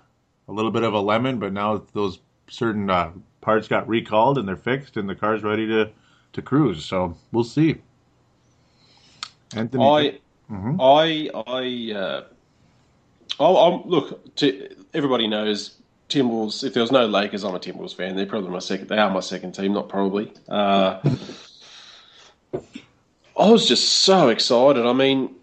a 0.48 0.52
little 0.52 0.72
bit 0.72 0.84
of 0.84 0.94
a 0.94 1.00
lemon, 1.00 1.40
but 1.40 1.54
now 1.54 1.84
those 1.94 2.20
certain 2.50 2.90
uh, 2.90 3.12
parts 3.42 3.68
got 3.68 3.88
recalled 3.88 4.38
and 4.38 4.48
they're 4.48 4.56
fixed, 4.56 4.98
and 4.98 5.08
the 5.10 5.16
car's 5.16 5.44
ready 5.44 5.68
to 5.68 5.90
to 6.34 6.42
cruise. 6.42 6.86
So 6.86 7.16
we'll 7.32 7.44
see. 7.44 7.78
Anthony, 9.56 9.84
I, 9.84 10.20
Mhm. 10.52 10.78
I, 10.80 11.30
I, 11.36 11.94
uh, 12.00 12.24
oh, 13.40 13.58
I'm, 13.82 13.90
look, 13.90 14.36
to, 14.38 14.76
everybody 14.94 15.28
knows 15.28 15.78
Timberwolves. 16.10 16.64
If 16.64 16.74
there 16.74 16.82
was 16.82 16.92
no 16.92 17.06
Lakers, 17.08 17.44
I'm 17.44 17.56
a 17.56 17.60
Timberwolves 17.60 17.96
fan. 17.96 18.16
They're 18.16 18.26
probably 18.26 18.50
my 18.52 18.60
second. 18.60 18.90
They 18.90 18.98
are 18.98 19.10
my 19.12 19.20
second 19.20 19.54
team, 19.54 19.74
not 19.74 19.90
probably. 19.90 20.32
Uh, 20.48 21.00
I 22.54 23.50
was 23.50 23.68
just 23.68 23.90
so 23.90 24.30
excited. 24.30 24.86
I 24.86 24.94
mean, 24.94 25.36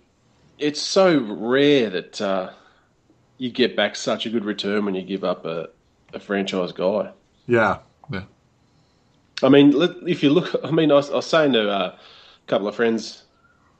it's 0.58 0.80
so 0.80 1.18
rare 1.18 1.90
that 1.90 2.20
uh, 2.20 2.50
you 3.38 3.50
get 3.50 3.76
back 3.76 3.96
such 3.96 4.26
a 4.26 4.30
good 4.30 4.44
return 4.44 4.84
when 4.84 4.94
you 4.94 5.02
give 5.02 5.24
up 5.24 5.44
a, 5.44 5.68
a 6.12 6.20
franchise 6.20 6.72
guy. 6.72 7.10
yeah, 7.46 7.78
yeah, 8.10 8.22
I 9.42 9.48
mean, 9.48 9.74
if 10.06 10.22
you 10.22 10.30
look, 10.30 10.54
I 10.64 10.70
mean, 10.70 10.90
I 10.90 10.94
was, 10.94 11.10
I 11.10 11.16
was 11.16 11.26
saying 11.26 11.52
to 11.52 11.70
uh, 11.70 11.94
a 11.94 11.98
couple 12.46 12.68
of 12.68 12.74
friends 12.74 13.24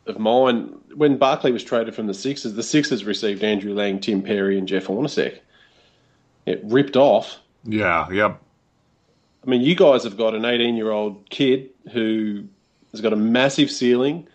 of 0.06 0.18
mine 0.18 0.78
when 0.95 1.16
Barkley 1.16 1.52
was 1.52 1.64
traded 1.64 1.95
from 1.95 2.06
the 2.06 2.14
Sixers, 2.14 2.54
the 2.54 2.62
Sixers 2.62 3.04
received 3.04 3.42
Andrew 3.42 3.75
Lang, 3.75 4.00
Tim 4.00 4.23
Perry, 4.23 4.59
and 4.59 4.68
Jeff 4.68 4.87
Hornacek. 4.87 5.40
It 6.45 6.61
ripped 6.64 6.97
off. 6.97 7.38
yeah, 7.64 8.09
yep. 8.11 8.40
I 9.45 9.50
mean, 9.50 9.62
you 9.62 9.76
guys 9.76 10.02
have 10.04 10.16
got 10.16 10.35
an 10.35 10.45
18 10.45 10.76
year 10.76 10.90
old 10.90 11.28
kid 11.30 11.71
who 11.92 12.45
has 12.92 13.00
got 13.00 13.12
a 13.12 13.16
massive 13.16 13.71
ceiling. 13.71 14.26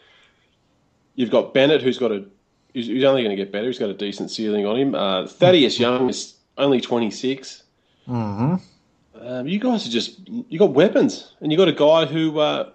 You've 1.16 1.32
got 1.32 1.54
Bennett, 1.54 1.82
who's 1.82 1.98
got 1.98 2.12
a 2.12 2.26
who's, 2.74 2.88
only 3.04 3.24
going 3.24 3.36
to 3.36 3.36
get 3.36 3.52
better. 3.52 3.68
He's 3.68 3.80
got 3.80 3.90
a 3.90 3.94
decent 3.94 4.32
ceiling 4.32 4.66
on 4.66 4.78
him. 4.78 4.96
Uh, 4.96 5.28
Thaddeus 5.28 5.80
Young 5.80 6.10
is 6.10 6.36
only 6.58 6.82
26. 6.82 7.64
hmm 8.06 8.56
Um, 9.20 9.48
you 9.48 9.60
guys 9.60 9.86
are 9.88 9.92
just 9.92 10.20
you 10.28 10.58
got 10.58 10.74
weapons, 10.74 11.34
and 11.42 11.52
you 11.52 11.58
got 11.58 11.68
a 11.68 11.74
guy 11.74 12.06
who 12.06 12.40
uh, 12.40 12.70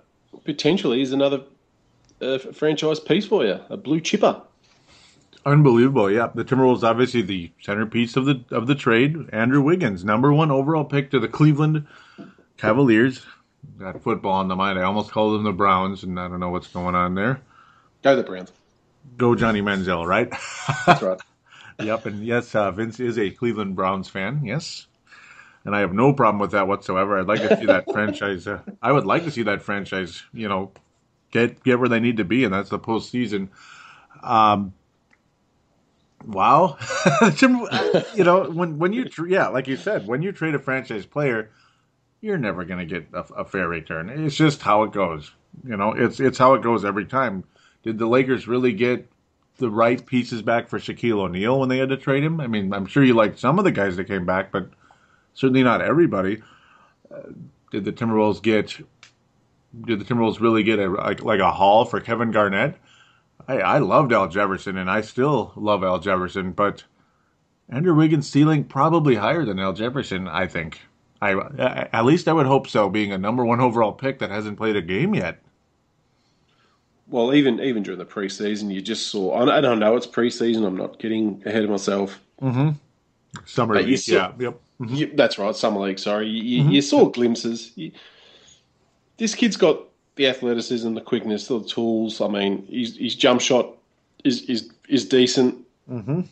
potentially 0.45 1.03
is 1.03 1.13
another 1.13 1.43
uh, 2.21 2.39
franchise 2.39 3.01
piece 3.01 3.27
for 3.27 3.45
you, 3.45 3.59
a 3.69 3.77
blue 3.77 4.01
chipper. 4.01 4.43
Unbelievable. 5.45 6.11
Yeah, 6.11 6.29
the 6.35 6.45
Timberwolves 6.45 6.83
obviously 6.83 7.23
the 7.23 7.53
centerpiece 7.63 8.17
of 8.17 8.27
the 8.27 8.45
of 8.51 8.67
the 8.67 8.75
trade. 8.75 9.17
Andrew 9.33 9.63
Wiggins, 9.63 10.05
number 10.05 10.33
one 10.33 10.51
overall 10.51 10.85
pick 10.85 11.11
to 11.13 11.21
the 11.21 11.29
Cleveland 11.29 11.87
Cavaliers. 12.57 13.25
Got 13.79 14.03
football 14.03 14.33
on 14.33 14.49
the 14.49 14.57
mind. 14.57 14.79
I 14.79 14.83
almost 14.83 15.11
called 15.11 15.35
them 15.35 15.45
the 15.45 15.53
Browns, 15.53 16.03
and 16.03 16.19
I 16.19 16.29
don't 16.29 16.41
know 16.41 16.51
what's 16.51 16.69
going 16.69 16.95
on 16.95 17.15
there. 17.15 17.41
Go 18.07 18.15
the 18.15 18.23
Browns. 18.23 18.53
Go 19.17 19.35
Johnny 19.35 19.61
Manziel, 19.61 20.07
right? 20.07 20.33
That's 20.87 21.03
right. 21.03 21.21
yep, 21.81 22.07
and 22.07 22.25
yes, 22.25 22.55
uh, 22.55 22.71
Vince 22.71 23.01
is 23.01 23.19
a 23.19 23.31
Cleveland 23.31 23.75
Browns 23.75 24.09
fan. 24.09 24.43
Yes, 24.45 24.87
and 25.65 25.75
I 25.75 25.81
have 25.81 25.93
no 25.93 26.13
problem 26.13 26.39
with 26.39 26.53
that 26.53 26.69
whatsoever. 26.69 27.19
I'd 27.19 27.27
like 27.27 27.41
to 27.41 27.57
see 27.57 27.67
that 27.67 27.91
franchise. 27.93 28.47
Uh, 28.47 28.61
I 28.81 28.93
would 28.93 29.07
like 29.07 29.25
to 29.25 29.33
see 29.33 29.43
that 29.43 29.61
franchise. 29.61 30.23
You 30.33 30.49
know, 30.49 30.71
get 31.33 31.65
get 31.65 31.81
where 31.81 31.89
they 31.89 31.99
need 31.99 32.19
to 32.19 32.25
be, 32.25 32.45
and 32.45 32.55
that's 32.55 32.71
the 32.71 32.79
postseason. 32.79 33.49
Um, 34.23 34.73
wow, 36.29 36.79
Tim- 37.39 37.67
you 38.15 38.23
know 38.23 38.49
when 38.51 38.79
when 38.79 38.93
you 38.93 39.07
tr- 39.07 39.27
yeah, 39.27 39.49
like 39.49 39.67
you 39.67 39.77
said, 39.77 40.07
when 40.07 40.23
you 40.23 40.31
trade 40.31 40.55
a 40.55 40.61
franchise 40.61 41.07
player, 41.07 41.51
you're 42.21 42.39
never 42.39 42.65
going 42.65 42.87
to 42.87 43.01
get 43.01 43.09
a, 43.13 43.23
a 43.35 43.45
fair 43.45 43.67
return. 43.67 44.11
It's 44.11 44.37
just 44.37 44.63
how 44.63 44.85
it 44.85 44.93
goes. 44.93 45.33
You 45.65 45.77
know, 45.77 45.91
it's 45.91 46.21
it's 46.21 46.39
how 46.39 46.55
it 46.55 46.63
goes 46.63 46.85
every 46.85 47.07
time. 47.07 47.43
Did 47.87 47.99
the 47.99 48.07
Lakers 48.09 48.49
really 48.49 48.73
get 48.73 49.09
the 49.59 49.71
right 49.71 50.05
pieces 50.05 50.43
back 50.43 50.69
for 50.69 50.81
Shaquille 50.81 51.21
O'Neal 51.21 51.61
when 51.61 51.69
they 51.69 51.79
had 51.79 51.91
to 51.91 51.97
trade 51.97 52.25
him? 52.25 52.41
I 52.41 52.49
mean, 52.49 52.75
I'm 52.75 52.87
sure 52.87 53.05
you 53.05 53.15
liked 53.15 53.39
some 53.39 53.61
of 53.61 53.65
the 53.65 53.71
guys 53.71 53.95
that 53.95 54.07
came 54.07 54.27
back, 54.27 54.51
but 54.51 54.69
certainly 55.35 55.63
not 55.63 55.81
everybody. 55.81 56.43
Uh, 57.15 57.21
did 57.71 57.85
the 57.85 57.93
Timberwolves 57.93 58.43
get? 58.43 58.77
Did 59.83 60.01
the 60.01 60.05
Timberwolves 60.05 60.41
really 60.41 60.65
get 60.65 60.81
a 60.81 60.89
like, 60.89 61.23
like 61.23 61.39
a 61.39 61.53
haul 61.53 61.85
for 61.85 62.01
Kevin 62.01 62.33
Garnett? 62.33 62.75
I, 63.47 63.59
I 63.59 63.79
loved 63.79 64.13
Al 64.13 64.27
Jefferson, 64.27 64.77
and 64.79 64.91
I 64.91 65.03
still 65.03 65.53
love 65.55 65.85
Al 65.85 66.01
Jefferson, 66.01 66.51
but 66.51 66.83
Andrew 67.69 67.95
Wiggins' 67.95 68.29
ceiling 68.29 68.65
probably 68.65 69.15
higher 69.15 69.45
than 69.45 69.61
Al 69.61 69.73
Jefferson. 69.73 70.27
I 70.27 70.49
think. 70.49 70.81
I 71.23 71.35
at 71.93 72.05
least 72.05 72.27
I 72.27 72.33
would 72.33 72.47
hope 72.47 72.67
so. 72.67 72.89
Being 72.89 73.13
a 73.13 73.19
number 73.19 73.45
one 73.45 73.61
overall 73.61 73.93
pick 73.93 74.19
that 74.19 74.31
hasn't 74.31 74.59
played 74.59 74.75
a 74.75 74.83
game 74.83 75.15
yet. 75.15 75.41
Well, 77.09 77.33
even 77.35 77.61
even 77.61 77.83
during 77.83 77.99
the 77.99 78.05
preseason, 78.05 78.73
you 78.73 78.83
just 78.83 79.09
saw. 79.09 79.35
I 79.51 79.61
don't 79.61 79.79
know 79.79 79.97
it's 79.97 80.07
preseason. 80.07 80.67
I'm 80.67 80.77
not 80.77 80.99
getting 80.99 81.43
ahead 81.47 81.65
of 81.65 81.71
myself. 81.71 82.21
Summer 83.45 83.75
But 83.75 83.85
you 83.85 83.91
league, 83.91 83.99
saw- 84.01 84.13
yeah, 84.13 84.33
yep. 84.39 84.61
You, 84.89 85.13
that's 85.15 85.39
right, 85.39 85.55
summer 85.57 85.81
league. 85.81 85.99
Sorry, 85.99 86.29
you, 86.29 86.43
you, 86.43 86.71
you 86.71 86.83
saw 86.83 87.07
glimpses. 87.07 87.73
You, 87.77 87.93
this 89.17 89.35
kid's 89.35 89.57
got 89.57 89.81
the 90.17 90.27
athleticism, 90.27 90.93
the 90.95 91.01
quickness, 91.01 91.49
the 91.49 91.63
tools. 91.63 92.21
I 92.21 92.29
mean, 92.29 92.67
his, 92.67 92.97
his 92.97 93.15
jump 93.15 93.41
shot 93.41 93.69
is 94.25 94.43
is 94.43 94.71
is 94.89 95.07
decent. 95.09 95.65
Mm-hmm. 95.91 96.23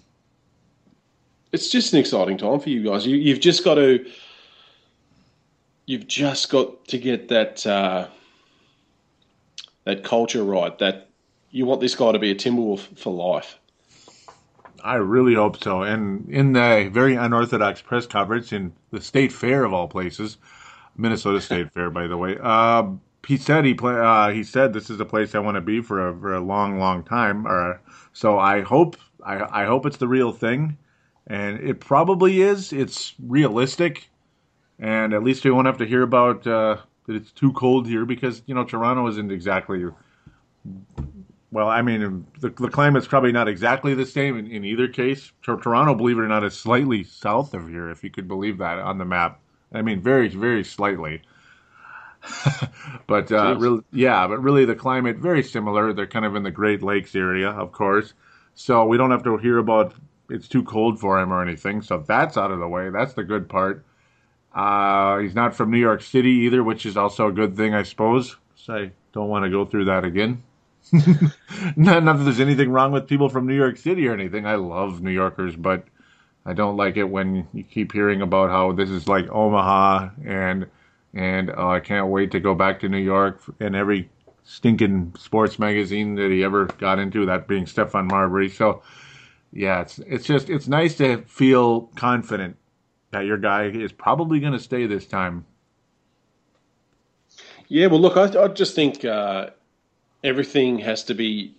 It's 1.52 1.70
just 1.70 1.92
an 1.92 2.00
exciting 2.00 2.36
time 2.36 2.58
for 2.58 2.68
you 2.68 2.82
guys. 2.82 3.06
You, 3.06 3.16
you've 3.16 3.40
just 3.40 3.64
got 3.64 3.76
to. 3.76 4.04
You've 5.86 6.08
just 6.08 6.50
got 6.50 6.86
to 6.88 6.98
get 6.98 7.28
that 7.28 7.66
uh, 7.66 8.08
that 9.84 10.04
culture 10.04 10.44
right. 10.44 10.76
That 10.78 11.08
you 11.50 11.66
want 11.66 11.80
this 11.80 11.94
guy 11.94 12.12
to 12.12 12.18
be 12.18 12.30
a 12.30 12.34
Timberwolf 12.34 12.98
for 12.98 13.12
life. 13.12 13.58
I 14.82 14.96
really 14.96 15.34
hope 15.34 15.62
so. 15.62 15.82
And 15.82 16.28
in 16.28 16.52
the 16.52 16.90
very 16.92 17.14
unorthodox 17.14 17.80
press 17.80 18.06
conference 18.06 18.52
in 18.52 18.72
the 18.90 19.00
state 19.00 19.32
fair 19.32 19.64
of 19.64 19.72
all 19.72 19.88
places, 19.88 20.36
Minnesota 20.96 21.40
State 21.40 21.72
Fair, 21.72 21.90
by 21.90 22.06
the 22.06 22.16
way, 22.16 22.36
uh, 22.40 22.84
he 23.26 23.38
said 23.38 23.64
he 23.64 23.72
play, 23.72 23.94
uh, 23.94 24.28
he 24.28 24.44
said 24.44 24.72
this 24.72 24.90
is 24.90 25.00
a 25.00 25.04
place 25.04 25.34
I 25.34 25.38
want 25.38 25.54
to 25.54 25.62
be 25.62 25.80
for 25.80 26.08
a 26.08 26.18
for 26.18 26.34
a 26.34 26.40
long, 26.40 26.78
long 26.78 27.02
time. 27.02 27.46
Or 27.46 27.80
so 28.12 28.38
I 28.38 28.60
hope 28.60 28.96
I 29.24 29.62
I 29.62 29.64
hope 29.64 29.86
it's 29.86 29.96
the 29.96 30.08
real 30.08 30.32
thing, 30.32 30.76
and 31.26 31.58
it 31.60 31.80
probably 31.80 32.42
is. 32.42 32.72
It's 32.72 33.14
realistic, 33.18 34.08
and 34.78 35.14
at 35.14 35.24
least 35.24 35.44
we 35.44 35.50
won't 35.50 35.66
have 35.66 35.78
to 35.78 35.86
hear 35.86 36.02
about 36.02 36.46
uh, 36.46 36.76
that 37.06 37.16
it's 37.16 37.32
too 37.32 37.52
cold 37.52 37.86
here 37.86 38.04
because 38.04 38.42
you 38.46 38.54
know 38.54 38.64
Toronto 38.64 39.06
isn't 39.08 39.30
exactly 39.30 39.84
well, 41.54 41.68
I 41.68 41.82
mean, 41.82 42.26
the, 42.40 42.48
the 42.50 42.68
climate's 42.68 43.06
probably 43.06 43.30
not 43.30 43.46
exactly 43.46 43.94
the 43.94 44.06
same 44.06 44.36
in, 44.36 44.48
in 44.48 44.64
either 44.64 44.88
case. 44.88 45.30
Tor- 45.42 45.60
Toronto, 45.60 45.94
believe 45.94 46.18
it 46.18 46.22
or 46.22 46.28
not, 46.28 46.42
is 46.42 46.54
slightly 46.54 47.04
south 47.04 47.54
of 47.54 47.68
here, 47.68 47.90
if 47.90 48.02
you 48.02 48.10
could 48.10 48.26
believe 48.26 48.58
that 48.58 48.78
on 48.78 48.98
the 48.98 49.04
map. 49.04 49.40
I 49.72 49.80
mean, 49.82 50.00
very, 50.00 50.26
very 50.28 50.64
slightly. 50.64 51.22
but 53.06 53.30
uh, 53.30 53.54
really, 53.56 53.82
yeah, 53.92 54.26
but 54.26 54.42
really 54.42 54.64
the 54.64 54.74
climate 54.74 55.18
very 55.18 55.44
similar. 55.44 55.92
They're 55.92 56.08
kind 56.08 56.24
of 56.24 56.34
in 56.34 56.42
the 56.42 56.50
Great 56.50 56.82
Lakes 56.82 57.14
area, 57.14 57.50
of 57.50 57.70
course. 57.70 58.14
So 58.56 58.84
we 58.86 58.96
don't 58.96 59.12
have 59.12 59.22
to 59.22 59.36
hear 59.36 59.58
about 59.58 59.94
it's 60.28 60.48
too 60.48 60.64
cold 60.64 60.98
for 60.98 61.20
him 61.20 61.32
or 61.32 61.40
anything. 61.40 61.82
So 61.82 61.98
that's 62.04 62.36
out 62.36 62.50
of 62.50 62.58
the 62.58 62.68
way. 62.68 62.90
That's 62.90 63.14
the 63.14 63.22
good 63.22 63.48
part. 63.48 63.84
Uh, 64.54 65.18
he's 65.18 65.34
not 65.34 65.54
from 65.54 65.70
New 65.70 65.78
York 65.78 66.00
City 66.00 66.30
either, 66.30 66.62
which 66.62 66.86
is 66.86 66.96
also 66.96 67.26
a 67.26 67.32
good 67.32 67.56
thing, 67.56 67.74
I 67.74 67.82
suppose. 67.82 68.36
So 68.54 68.74
I 68.74 68.92
don't 69.12 69.28
want 69.28 69.44
to 69.44 69.50
go 69.50 69.64
through 69.64 69.86
that 69.86 70.04
again. 70.04 70.42
not, 71.76 72.04
not 72.04 72.18
that 72.18 72.24
there's 72.24 72.40
anything 72.40 72.70
wrong 72.70 72.92
with 72.92 73.08
people 73.08 73.28
from 73.28 73.46
New 73.46 73.56
York 73.56 73.76
City 73.76 74.06
or 74.06 74.12
anything. 74.12 74.46
I 74.46 74.54
love 74.54 75.02
New 75.02 75.10
Yorkers, 75.10 75.56
but 75.56 75.84
I 76.46 76.52
don't 76.52 76.76
like 76.76 76.96
it 76.96 77.04
when 77.04 77.48
you 77.52 77.64
keep 77.64 77.92
hearing 77.92 78.22
about 78.22 78.50
how 78.50 78.72
this 78.72 78.90
is 78.90 79.08
like 79.08 79.28
Omaha 79.30 80.10
and 80.24 80.66
and 81.14 81.50
uh, 81.50 81.68
I 81.68 81.80
can't 81.80 82.08
wait 82.08 82.32
to 82.32 82.40
go 82.40 82.54
back 82.54 82.80
to 82.80 82.88
New 82.88 82.98
York 82.98 83.40
and 83.60 83.76
every 83.76 84.10
stinking 84.42 85.14
sports 85.16 85.58
magazine 85.58 86.16
that 86.16 86.30
he 86.30 86.42
ever 86.42 86.66
got 86.66 86.98
into, 86.98 87.24
that 87.26 87.46
being 87.46 87.64
Stephon 87.64 88.10
Marbury. 88.10 88.50
So 88.50 88.82
yeah, 89.52 89.80
it's 89.80 89.98
it's 90.00 90.26
just 90.26 90.50
it's 90.50 90.68
nice 90.68 90.96
to 90.96 91.18
feel 91.22 91.82
confident 91.96 92.56
that 93.14 93.24
your 93.24 93.38
guy 93.38 93.66
is 93.66 93.92
probably 93.92 94.40
going 94.40 94.52
to 94.52 94.58
stay 94.58 94.86
this 94.86 95.06
time. 95.06 95.46
Yeah, 97.68 97.86
well, 97.86 98.00
look, 98.00 98.16
I, 98.16 98.44
I 98.44 98.48
just 98.48 98.74
think 98.74 99.04
uh, 99.04 99.50
everything 100.22 100.78
has 100.80 101.04
to 101.04 101.14
be 101.14 101.54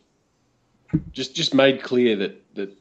just 1.11 1.35
just 1.35 1.53
made 1.53 1.81
clear 1.81 2.15
that 2.17 2.55
that 2.55 2.77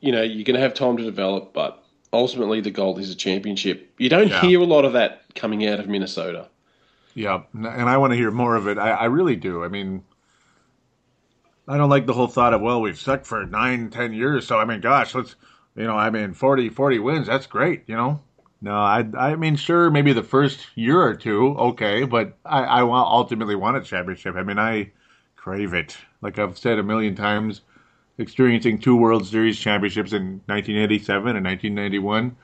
you 0.00 0.12
know 0.12 0.22
you're 0.22 0.44
going 0.44 0.54
to 0.56 0.60
have 0.60 0.74
time 0.74 0.96
to 0.98 1.02
develop, 1.02 1.52
but 1.52 1.82
ultimately 2.12 2.60
the 2.60 2.70
goal 2.70 2.98
is 2.98 3.10
a 3.10 3.14
championship. 3.14 3.90
You 3.98 4.08
don't 4.08 4.28
Yeah. 4.28 4.40
hear 4.42 4.60
a 4.60 4.64
lot 4.66 4.84
of 4.84 4.92
that 4.92 5.22
coming 5.34 5.66
out 5.66 5.80
of 5.80 5.88
Minnesota. 5.88 6.48
Yeah, 7.14 7.42
and 7.54 7.66
I 7.66 7.96
want 7.96 8.12
to 8.12 8.16
hear 8.16 8.30
more 8.30 8.54
of 8.56 8.68
it. 8.68 8.78
I, 8.78 8.90
I 8.90 9.04
really 9.06 9.36
do. 9.36 9.64
I 9.64 9.68
mean, 9.68 10.04
I 11.66 11.76
don't 11.76 11.90
like 11.90 12.06
the 12.06 12.12
whole 12.12 12.28
thought 12.28 12.54
of 12.54 12.60
well, 12.60 12.80
we've 12.80 12.98
sucked 12.98 13.26
for 13.26 13.46
nine, 13.46 13.90
ten 13.90 14.12
years, 14.12 14.46
so 14.46 14.58
I 14.58 14.64
mean, 14.64 14.80
gosh, 14.80 15.14
let's 15.14 15.34
you 15.76 15.84
know, 15.84 15.96
I 15.96 16.10
mean, 16.10 16.32
40, 16.32 16.68
40 16.68 16.98
wins, 16.98 17.26
that's 17.26 17.46
great, 17.46 17.84
you 17.86 17.96
know. 17.96 18.20
No, 18.62 18.74
I 18.74 19.06
I 19.16 19.36
mean, 19.36 19.56
sure, 19.56 19.90
maybe 19.90 20.12
the 20.12 20.22
first 20.22 20.66
year 20.74 21.00
or 21.00 21.14
two, 21.14 21.56
okay, 21.56 22.04
but 22.04 22.36
I 22.44 22.62
I 22.62 22.82
want 22.82 23.08
ultimately 23.08 23.54
want 23.54 23.78
a 23.78 23.80
championship. 23.80 24.36
I 24.36 24.42
mean, 24.42 24.58
I 24.58 24.90
crave 25.36 25.72
it. 25.72 25.96
Like 26.20 26.38
I've 26.38 26.58
said 26.58 26.78
a 26.78 26.82
million 26.82 27.14
times, 27.14 27.62
experiencing 28.18 28.78
two 28.78 28.96
World 28.96 29.26
Series 29.26 29.58
championships 29.58 30.12
in 30.12 30.42
1987 30.44 31.36
and 31.36 31.46
1991, 31.46 32.36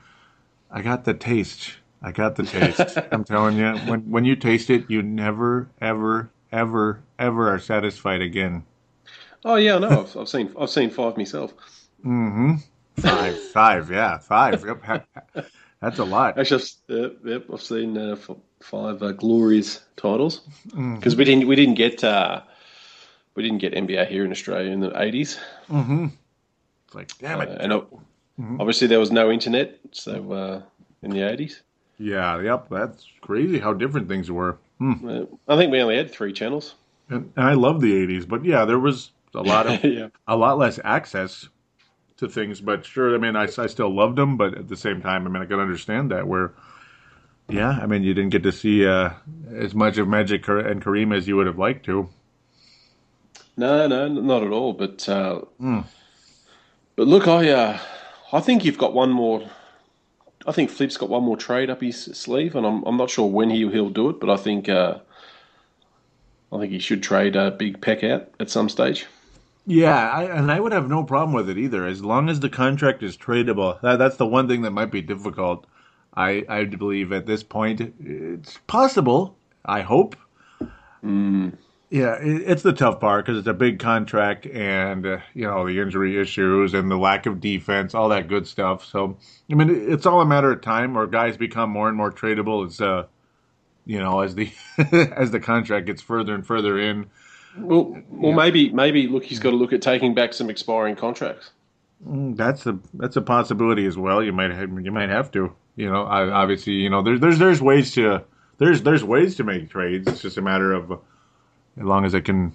I 0.71 0.81
got 0.81 1.05
the 1.05 1.13
taste. 1.13 1.73
I 2.01 2.11
got 2.11 2.35
the 2.35 2.43
taste. 2.43 2.97
I'm 3.11 3.23
telling 3.23 3.57
you, 3.57 3.73
when 3.85 4.01
when 4.09 4.25
you 4.25 4.35
taste 4.35 4.71
it, 4.71 4.89
you 4.89 5.03
never, 5.03 5.69
ever, 5.79 6.31
ever, 6.51 7.01
ever 7.19 7.53
are 7.53 7.59
satisfied 7.59 8.21
again. 8.21 8.65
Oh 9.45 9.55
yeah, 9.55 9.77
no. 9.77 10.01
I've, 10.01 10.17
I've 10.17 10.29
seen 10.29 10.51
I've 10.59 10.71
seen 10.71 10.89
five 10.89 11.15
myself. 11.15 11.53
Mm-hmm. 12.03 12.55
Five, 12.99 13.37
five, 13.53 13.91
yeah, 13.91 14.17
five. 14.17 14.65
Yep. 14.65 15.07
That's 15.81 15.99
a 15.99 16.03
lot. 16.03 16.37
Actually, 16.39 16.63
I've, 16.89 16.95
uh, 16.97 17.09
yep, 17.23 17.45
I've 17.53 17.61
seen 17.61 17.97
uh, 17.97 18.13
f- 18.19 18.35
five 18.61 19.03
uh, 19.03 19.11
glorious 19.11 19.81
titles 19.95 20.41
because 20.95 21.15
we 21.15 21.23
didn't 21.23 21.47
we 21.47 21.55
didn't 21.55 21.75
get 21.75 22.03
uh, 22.03 22.41
we 23.35 23.43
didn't 23.43 23.59
get 23.59 23.73
NBA 23.73 24.07
here 24.07 24.25
in 24.25 24.31
Australia 24.31 24.71
in 24.71 24.79
the 24.79 24.89
80s, 24.89 25.37
It's 25.69 26.95
like, 26.95 27.15
damn 27.19 27.39
uh, 27.39 27.43
it. 27.43 27.57
and 27.61 27.73
uh, 27.73 27.81
obviously 28.59 28.87
there 28.87 28.99
was 28.99 29.11
no 29.11 29.29
internet, 29.31 29.77
so 29.91 30.31
uh, 30.31 30.61
in 31.03 31.11
the 31.11 31.19
80s, 31.19 31.61
Yeah, 31.99 32.41
yep. 32.41 32.67
That's 32.69 33.05
crazy 33.21 33.59
how 33.59 33.73
different 33.73 34.07
things 34.07 34.31
were. 34.31 34.57
uh, 34.81 35.25
I 35.47 35.55
think 35.55 35.71
we 35.71 35.79
only 35.81 35.97
had 35.97 36.09
three 36.11 36.33
channels. 36.33 36.73
And, 37.09 37.31
and 37.35 37.45
I 37.45 37.53
love 37.53 37.79
the 37.81 37.93
'80s, 37.93 38.27
but 38.27 38.43
yeah, 38.43 38.65
there 38.65 38.79
was 38.79 39.11
a 39.35 39.41
lot 39.43 39.67
of 39.67 39.83
yeah, 39.83 40.07
a 40.27 40.35
lot 40.35 40.57
less 40.57 40.79
access 40.83 41.47
to 42.17 42.27
things. 42.27 42.61
But 42.61 42.85
sure, 42.85 43.15
I 43.15 43.17
mean, 43.17 43.35
I, 43.35 43.43
I 43.43 43.67
still 43.67 43.93
loved 43.93 44.17
them, 44.17 44.37
but 44.37 44.55
at 44.57 44.67
the 44.67 44.77
same 44.77 45.01
time, 45.01 45.25
I 45.25 45.29
mean, 45.29 45.41
I 45.41 45.45
can 45.45 45.59
understand 45.59 46.11
that. 46.11 46.27
Where, 46.27 46.53
yeah, 47.49 47.79
I 47.81 47.85
mean, 47.85 48.03
you 48.03 48.13
didn't 48.13 48.31
get 48.31 48.43
to 48.43 48.51
see 48.51 48.85
uh, 48.85 49.11
as 49.53 49.73
much 49.73 49.97
of 49.97 50.07
Magic 50.07 50.47
and 50.47 50.83
Kareem 50.83 51.15
as 51.15 51.27
you 51.27 51.35
would 51.37 51.47
have 51.47 51.57
liked 51.59 51.85
to. 51.85 52.09
no, 53.55 53.87
no, 53.87 54.07
not 54.07 54.43
at 54.43 54.51
all. 54.51 54.73
But 54.73 55.07
uh, 55.07 55.41
but 56.95 57.07
look, 57.07 57.27
I 57.27 57.49
uh, 57.49 57.79
I 58.33 58.39
think 58.39 58.65
you've 58.65 58.77
got 58.77 58.93
one 58.93 59.11
more. 59.11 59.47
I 60.45 60.51
think 60.51 60.69
Flip's 60.69 60.97
got 60.97 61.09
one 61.09 61.23
more 61.23 61.37
trade 61.37 61.69
up 61.69 61.81
his 61.81 62.05
sleeve, 62.05 62.55
and 62.55 62.65
I'm 62.65 62.83
I'm 62.83 62.97
not 62.97 63.09
sure 63.09 63.29
when 63.29 63.49
he 63.49 63.69
he'll 63.69 63.89
do 63.89 64.09
it, 64.09 64.19
but 64.19 64.29
I 64.29 64.37
think 64.37 64.69
uh, 64.69 64.99
I 66.51 66.59
think 66.59 66.71
he 66.71 66.79
should 66.79 67.03
trade 67.03 67.35
a 67.35 67.51
Big 67.51 67.81
Pek 67.81 68.03
out 68.03 68.29
at 68.39 68.49
some 68.49 68.69
stage. 68.69 69.05
Yeah, 69.67 70.09
I, 70.11 70.23
and 70.23 70.51
I 70.51 70.59
would 70.59 70.71
have 70.71 70.89
no 70.89 71.03
problem 71.03 71.33
with 71.33 71.47
it 71.49 71.57
either, 71.59 71.85
as 71.85 72.03
long 72.03 72.27
as 72.29 72.39
the 72.39 72.49
contract 72.49 73.03
is 73.03 73.15
tradable. 73.17 73.79
That, 73.81 73.97
that's 73.99 74.17
the 74.17 74.25
one 74.25 74.47
thing 74.47 74.61
that 74.63 74.71
might 74.71 74.91
be 74.91 75.01
difficult. 75.03 75.67
I 76.15 76.43
I 76.49 76.65
believe 76.65 77.11
at 77.11 77.27
this 77.27 77.43
point 77.43 77.81
it's 77.99 78.57
possible. 78.67 79.37
I 79.65 79.81
hope. 79.81 80.15
Yeah, 81.89 82.15
it, 82.21 82.43
it's 82.45 82.63
the 82.63 82.73
tough 82.73 82.99
part 82.99 83.25
because 83.25 83.39
it's 83.39 83.47
a 83.47 83.53
big 83.53 83.79
contract, 83.79 84.45
and 84.45 85.05
uh, 85.05 85.19
you 85.33 85.45
know 85.45 85.65
the 85.65 85.79
injury 85.79 86.19
issues 86.19 86.73
and 86.73 86.91
the 86.91 86.97
lack 86.97 87.25
of 87.25 87.39
defense, 87.39 87.95
all 87.95 88.09
that 88.09 88.27
good 88.27 88.45
stuff. 88.45 88.83
So, 88.85 89.17
I 89.49 89.55
mean, 89.55 89.69
it- 89.69 89.89
it's 89.93 90.05
all 90.05 90.19
a 90.21 90.25
matter 90.25 90.51
of 90.51 90.61
time 90.61 90.93
where 90.93 91.07
guys 91.07 91.37
become 91.37 91.69
more 91.69 91.87
and 91.87 91.95
more 91.97 92.11
tradable. 92.11 92.65
It's 92.65 92.81
uh, 92.81 93.05
you 93.85 93.99
know, 93.99 94.21
as 94.21 94.35
the 94.35 94.51
as 95.17 95.31
the 95.31 95.39
contract 95.41 95.87
gets 95.87 96.01
further 96.01 96.35
and 96.35 96.45
further 96.47 96.79
in. 96.79 97.07
Well, 97.57 97.97
well, 98.09 98.33
maybe 98.33 98.69
maybe 98.71 99.07
look, 99.07 99.23
he's 99.23 99.39
got 99.39 99.51
to 99.51 99.55
look 99.55 99.73
at 99.73 99.81
taking 99.81 100.13
back 100.13 100.33
some 100.33 100.49
expiring 100.49 100.95
contracts. 100.95 101.51
That's 102.01 102.65
a 102.65 102.77
that's 102.93 103.15
a 103.15 103.21
possibility 103.21 103.85
as 103.85 103.97
well. 103.97 104.23
You 104.23 104.31
might 104.31 104.51
have, 104.51 104.69
you 104.79 104.91
might 104.91 105.09
have 105.09 105.31
to. 105.31 105.53
You 105.75 105.91
know, 105.91 106.03
I, 106.03 106.29
obviously, 106.29 106.73
you 106.73 106.89
know, 106.89 107.01
there's 107.01 107.19
there's 107.19 107.39
there's 107.39 107.61
ways 107.61 107.93
to 107.93 108.23
there's 108.57 108.83
there's 108.83 109.03
ways 109.03 109.35
to 109.37 109.43
make 109.43 109.69
trades. 109.69 110.07
It's 110.07 110.21
just 110.21 110.37
a 110.37 110.41
matter 110.41 110.73
of 110.73 110.91
as 110.91 111.83
long 111.83 112.05
as 112.05 112.13
it 112.13 112.25
can, 112.25 112.53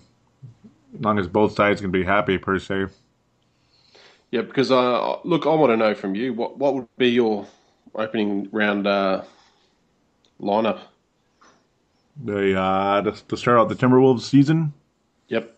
as 0.94 1.00
long 1.00 1.18
as 1.18 1.26
both 1.26 1.54
sides 1.54 1.80
can 1.80 1.90
be 1.90 2.04
happy 2.04 2.38
per 2.38 2.58
se. 2.58 2.86
Yeah, 4.30 4.42
because 4.42 4.70
uh, 4.70 5.18
look, 5.24 5.46
I 5.46 5.54
want 5.54 5.72
to 5.72 5.76
know 5.76 5.94
from 5.94 6.14
you 6.14 6.32
what 6.32 6.58
what 6.58 6.74
would 6.74 6.88
be 6.96 7.08
your 7.08 7.46
opening 7.94 8.48
round 8.52 8.86
uh, 8.86 9.22
lineup. 10.40 10.80
The 12.24 12.58
uh, 12.58 13.02
to, 13.02 13.12
to 13.28 13.36
start 13.36 13.58
out 13.58 13.68
the 13.68 13.74
Timberwolves 13.74 14.22
season, 14.22 14.72
Yep. 15.28 15.56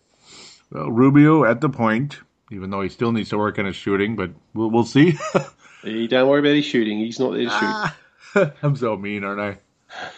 well, 0.71 0.91
Rubio 0.91 1.45
at 1.45 1.61
the 1.61 1.69
point, 1.69 2.19
even 2.51 2.71
though 2.71 2.81
he 2.81 2.89
still 2.89 3.13
needs 3.13 3.31
to 3.31 3.39
work 3.39 3.59
on 3.59 3.65
his 3.65 3.77
shooting, 3.77 4.17
but 4.17 4.31
we'll 4.55 4.71
we'll 4.71 4.85
see. 4.85 5.19
Hey, 5.85 6.07
don't 6.07 6.29
worry 6.31 6.41
about 6.41 6.55
his 6.55 6.65
shooting. 6.65 6.99
He's 6.99 7.21
not 7.21 7.35
there 7.35 7.45
to 7.45 7.93
shoot. 8.35 8.53
I'm 8.63 8.75
so 8.75 8.97
mean, 8.97 9.23
aren't 9.23 9.59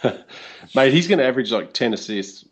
I? 0.01 0.13
Mate, 0.75 0.93
he's 0.93 1.09
going 1.09 1.19
to 1.19 1.25
average 1.25 1.51
like 1.51 1.73
10 1.73 1.93
assists. 1.93 2.45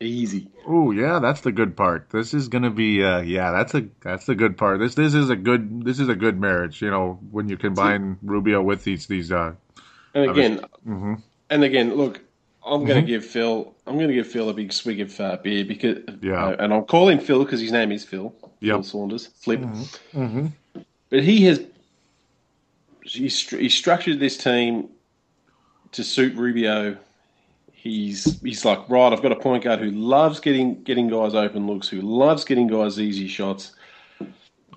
Easy. 0.00 0.48
Oh 0.66 0.90
yeah, 0.90 1.20
that's 1.20 1.42
the 1.42 1.52
good 1.52 1.76
part. 1.76 2.10
This 2.10 2.34
is 2.34 2.48
gonna 2.48 2.70
be 2.70 3.04
uh 3.04 3.20
yeah, 3.20 3.52
that's 3.52 3.72
a 3.74 3.86
that's 4.00 4.26
the 4.26 4.34
good 4.34 4.58
part. 4.58 4.80
This 4.80 4.96
this 4.96 5.14
is 5.14 5.30
a 5.30 5.36
good 5.36 5.84
this 5.84 6.00
is 6.00 6.08
a 6.08 6.16
good 6.16 6.40
marriage, 6.40 6.82
you 6.82 6.90
know, 6.90 7.20
when 7.30 7.48
you 7.48 7.56
combine 7.56 8.18
Rubio 8.20 8.62
with 8.62 8.82
these 8.82 9.06
these 9.06 9.30
uh 9.30 9.52
And 10.12 10.28
again, 10.28 10.58
mm-hmm. 10.84 11.14
and 11.50 11.62
again, 11.62 11.94
look, 11.94 12.20
I'm 12.64 12.84
going 12.84 13.00
to 13.00 13.06
give 13.06 13.24
Phil, 13.24 13.74
I'm 13.86 13.96
going 13.96 14.08
to 14.08 14.14
give 14.14 14.26
Phil 14.28 14.48
a 14.48 14.54
big 14.54 14.72
swig 14.72 15.00
of 15.00 15.20
uh, 15.20 15.36
beer 15.42 15.64
because, 15.64 15.98
Yeah. 16.20 16.44
uh, 16.46 16.56
and 16.60 16.72
I'll 16.72 16.82
call 16.84 17.08
him 17.08 17.18
Phil 17.18 17.44
because 17.44 17.60
his 17.60 17.72
name 17.72 17.90
is 17.92 18.04
Phil. 18.04 18.32
Phil 18.60 18.82
Saunders, 18.82 19.26
Flip. 19.26 19.60
But 21.10 21.22
he 21.24 21.44
has, 21.46 21.60
he's, 23.02 23.34
stru- 23.36 23.60
he's 23.60 23.74
structured 23.74 24.20
this 24.20 24.36
team 24.36 24.88
to 25.92 26.04
suit 26.04 26.36
Rubio. 26.36 26.96
He's 27.72 28.40
he's 28.42 28.64
like 28.64 28.88
right. 28.88 29.12
I've 29.12 29.22
got 29.22 29.32
a 29.32 29.36
point 29.36 29.64
guard 29.64 29.80
who 29.80 29.90
loves 29.90 30.38
getting 30.38 30.80
getting 30.84 31.08
guys 31.08 31.34
open 31.34 31.66
looks, 31.66 31.88
who 31.88 32.00
loves 32.00 32.44
getting 32.44 32.68
guys 32.68 33.00
easy 33.00 33.26
shots. 33.26 33.72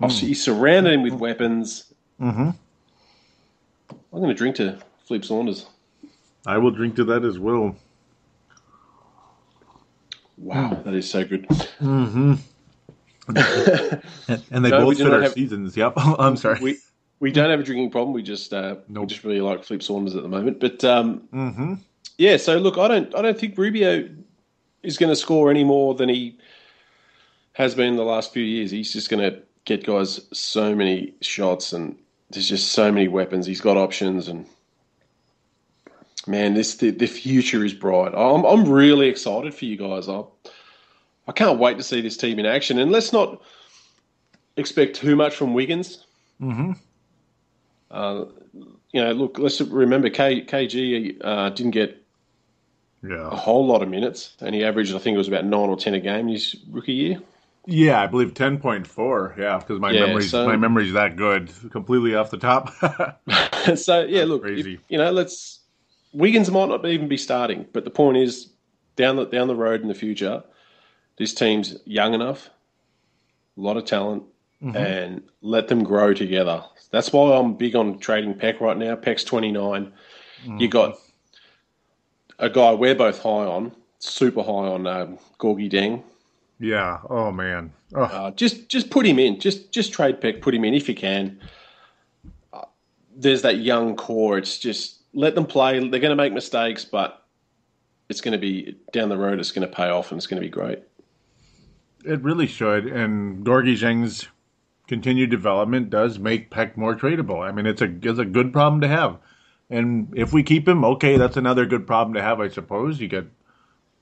I've 0.02 0.10
He's 0.10 0.42
surrounded 0.42 0.92
him 0.92 1.02
with 1.02 1.12
weapons. 1.12 1.94
Mm-hmm. 2.20 2.50
I'm 3.90 3.96
going 4.10 4.28
to 4.28 4.34
drink 4.34 4.56
to 4.56 4.78
Flip 5.06 5.24
Saunders. 5.24 5.66
I 6.46 6.58
will 6.58 6.70
drink 6.70 6.96
to 6.96 7.04
that 7.04 7.24
as 7.24 7.38
well. 7.38 7.76
Wow, 10.38 10.80
that 10.84 10.94
is 10.94 11.10
so 11.10 11.24
good. 11.24 11.46
And 13.28 14.64
they 14.64 14.70
No, 14.70 14.78
we 14.78 14.84
both 14.84 14.98
do 14.98 15.04
fit 15.04 15.10
not 15.10 15.12
our 15.14 15.22
have- 15.22 15.32
seasons. 15.32 15.76
Yep. 15.76 15.94
I'm 15.96 16.36
sorry. 16.36 16.60
We 16.60 16.78
we 17.18 17.32
don't 17.32 17.50
have 17.50 17.58
a 17.58 17.62
drinking 17.62 17.90
problem. 17.90 18.12
We 18.14 18.22
just 18.22 18.52
uh, 18.52 18.76
we 18.88 19.06
just 19.06 19.24
really 19.24 19.40
like 19.40 19.64
Flip 19.64 19.82
Saunders 19.82 20.14
at 20.14 20.22
the 20.22 20.28
moment. 20.28 20.60
But 20.60 20.84
um, 20.84 21.22
mm-hmm. 21.34 21.74
yeah, 22.18 22.36
so 22.36 22.58
look, 22.58 22.78
I 22.78 22.86
don't 22.86 23.14
I 23.16 23.22
don't 23.22 23.38
think 23.38 23.58
Rubio 23.58 24.08
is 24.84 24.96
going 24.96 25.10
to 25.10 25.16
score 25.16 25.50
any 25.50 25.64
more 25.64 25.94
than 25.94 26.08
he 26.08 26.38
has 27.54 27.74
been 27.74 27.96
the 27.96 28.04
last 28.04 28.32
few 28.32 28.44
years. 28.44 28.70
He's 28.70 28.92
just 28.92 29.08
going 29.08 29.28
to 29.28 29.42
get 29.64 29.84
guys 29.84 30.20
so 30.32 30.74
many 30.74 31.14
shots, 31.22 31.72
and 31.72 31.96
there's 32.30 32.48
just 32.48 32.72
so 32.72 32.92
many 32.92 33.08
weapons. 33.08 33.46
He's 33.46 33.60
got 33.60 33.76
options, 33.76 34.28
and 34.28 34.46
man, 36.26 36.54
this 36.54 36.76
the, 36.76 36.90
the 36.90 37.06
future 37.06 37.64
is 37.64 37.74
bright. 37.74 38.14
I'm 38.14 38.44
I'm 38.44 38.68
really 38.68 39.08
excited 39.08 39.54
for 39.54 39.64
you 39.64 39.76
guys. 39.76 40.08
I 40.08 40.22
I 41.28 41.32
can't 41.32 41.58
wait 41.58 41.76
to 41.78 41.82
see 41.82 42.00
this 42.00 42.16
team 42.16 42.38
in 42.38 42.46
action, 42.46 42.78
and 42.78 42.90
let's 42.90 43.12
not 43.12 43.42
expect 44.56 44.96
too 44.96 45.16
much 45.16 45.34
from 45.34 45.54
Wiggins. 45.54 46.04
Mm-hmm. 46.40 46.72
Uh, 47.90 48.24
you 48.92 49.04
know, 49.04 49.12
look, 49.12 49.38
let's 49.38 49.60
remember 49.60 50.10
K, 50.10 50.42
KG 50.42 51.18
uh, 51.22 51.50
didn't 51.50 51.72
get 51.72 52.02
yeah. 53.02 53.28
a 53.30 53.36
whole 53.36 53.66
lot 53.66 53.82
of 53.82 53.88
minutes, 53.88 54.36
and 54.40 54.54
he 54.54 54.64
averaged, 54.64 54.94
I 54.94 54.98
think 54.98 55.14
it 55.14 55.18
was 55.18 55.28
about 55.28 55.44
nine 55.44 55.68
or 55.68 55.76
ten 55.76 55.94
a 55.94 56.00
game 56.00 56.28
his 56.28 56.56
rookie 56.70 56.92
year. 56.92 57.20
Yeah, 57.66 58.00
I 58.00 58.06
believe 58.06 58.34
ten 58.34 58.58
point 58.58 58.86
four. 58.86 59.34
Yeah, 59.36 59.58
because 59.58 59.80
my 59.80 59.90
Yeah, 59.90 60.06
memory's 60.06 60.30
so- 60.30 60.46
my 60.46 60.56
memory's 60.56 60.92
that 60.92 61.16
good. 61.16 61.50
Completely 61.70 62.14
off 62.14 62.30
the 62.30 62.38
top. 62.38 62.72
so 63.76 64.02
yeah, 64.04 64.24
look, 64.24 64.42
crazy. 64.42 64.74
if- 64.74 64.80
you 64.88 64.98
know, 64.98 65.10
let's 65.10 65.60
Wiggins 66.16 66.50
might 66.50 66.68
not 66.68 66.84
even 66.86 67.08
be 67.08 67.16
starting, 67.16 67.66
but 67.72 67.84
the 67.84 67.90
point 67.90 68.16
is, 68.16 68.50
down 68.96 69.16
the 69.16 69.26
down 69.26 69.48
the 69.48 69.54
road 69.56 69.82
in 69.82 69.88
the 69.88 69.94
future, 69.94 70.42
this 71.18 71.34
team's 71.34 71.76
young 71.84 72.14
enough, 72.14 72.48
a 73.56 73.60
lot 73.60 73.76
of 73.76 73.84
talent, 73.84 74.22
Mm-hmm. 74.62 74.74
and 74.74 75.22
let 75.42 75.68
them 75.68 75.84
grow 75.84 76.14
together. 76.14 76.64
That's 76.90 77.12
why 77.12 77.36
I'm 77.36 77.56
big 77.58 77.76
on 77.76 77.98
trading 77.98 78.32
Pek 78.32 78.58
right 78.62 78.76
now. 78.78 78.96
Pek's 78.96 79.22
29. 79.22 79.92
Mm-hmm. 80.46 80.56
You 80.58 80.68
got 80.68 80.96
a 82.38 82.48
guy 82.48 82.72
we're 82.72 82.94
both 82.94 83.18
high 83.22 83.28
on, 83.44 83.72
super 83.98 84.42
high 84.42 84.48
on 84.48 84.86
um, 84.86 85.18
Gorgui 85.38 85.70
Dieng. 85.70 86.02
yeah. 86.58 87.00
Oh 87.10 87.30
man. 87.30 87.70
Oh, 87.94 88.04
Uh, 88.04 88.30
just 88.30 88.70
just 88.70 88.88
put 88.88 89.04
him 89.04 89.18
in. 89.18 89.38
Just 89.40 89.72
just 89.72 89.92
trade 89.92 90.22
Pek. 90.22 90.40
Put 90.40 90.54
him 90.54 90.64
in 90.64 90.72
if 90.72 90.88
you 90.88 90.94
can. 90.94 91.38
Uh, 92.54 92.62
there's 93.14 93.42
that 93.42 93.58
young 93.58 93.94
core. 93.94 94.38
It's 94.38 94.58
just 94.58 94.95
let 95.16 95.34
them 95.34 95.46
play. 95.46 95.80
They're 95.80 96.00
going 96.00 96.10
to 96.10 96.14
make 96.14 96.32
mistakes, 96.32 96.84
but 96.84 97.24
it's 98.08 98.20
going 98.20 98.32
to 98.32 98.38
be 98.38 98.76
down 98.92 99.08
the 99.08 99.16
road. 99.16 99.40
It's 99.40 99.50
going 99.50 99.66
to 99.66 99.74
pay 99.74 99.88
off, 99.88 100.12
and 100.12 100.18
it's 100.18 100.26
going 100.26 100.40
to 100.40 100.46
be 100.46 100.50
great. 100.50 100.80
It 102.04 102.22
really 102.22 102.46
should. 102.46 102.86
And 102.86 103.44
Gorgui 103.44 103.76
Dieng's 103.80 104.28
continued 104.86 105.30
development 105.30 105.90
does 105.90 106.20
make 106.20 106.50
Pek 106.50 106.76
more 106.76 106.94
tradable. 106.94 107.42
I 107.42 107.50
mean, 107.50 107.66
it's 107.66 107.82
a 107.82 107.92
it's 108.02 108.20
a 108.20 108.24
good 108.24 108.52
problem 108.52 108.80
to 108.82 108.88
have. 108.88 109.18
And 109.68 110.12
if 110.14 110.32
we 110.32 110.44
keep 110.44 110.68
him, 110.68 110.84
okay, 110.84 111.16
that's 111.16 111.36
another 111.36 111.66
good 111.66 111.88
problem 111.88 112.14
to 112.14 112.22
have, 112.22 112.38
I 112.38 112.48
suppose. 112.48 113.00
You 113.00 113.08
get 113.08 113.24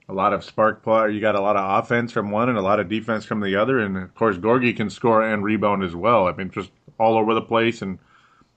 a 0.07 0.13
lot 0.13 0.33
of 0.33 0.43
spark 0.43 0.83
plug, 0.83 1.11
you 1.11 1.19
got 1.19 1.33
a 1.33 1.41
lot 1.41 1.55
of 1.55 1.83
offense 1.83 2.11
from 2.11 2.29
one 2.29 2.49
and 2.49 2.57
a 2.59 2.61
lot 2.61 2.79
of 2.79 2.87
defense 2.87 3.25
from 3.25 3.39
the 3.39 3.55
other, 3.55 3.79
and 3.79 3.97
of 3.97 4.13
course 4.13 4.37
Gorgui 4.37 4.75
can 4.77 4.91
score 4.91 5.23
and 5.23 5.43
rebound 5.43 5.83
as 5.83 5.95
well. 5.95 6.27
I 6.27 6.33
mean, 6.33 6.51
just 6.51 6.69
all 6.99 7.17
over 7.17 7.33
the 7.33 7.41
place. 7.41 7.81
And 7.81 7.97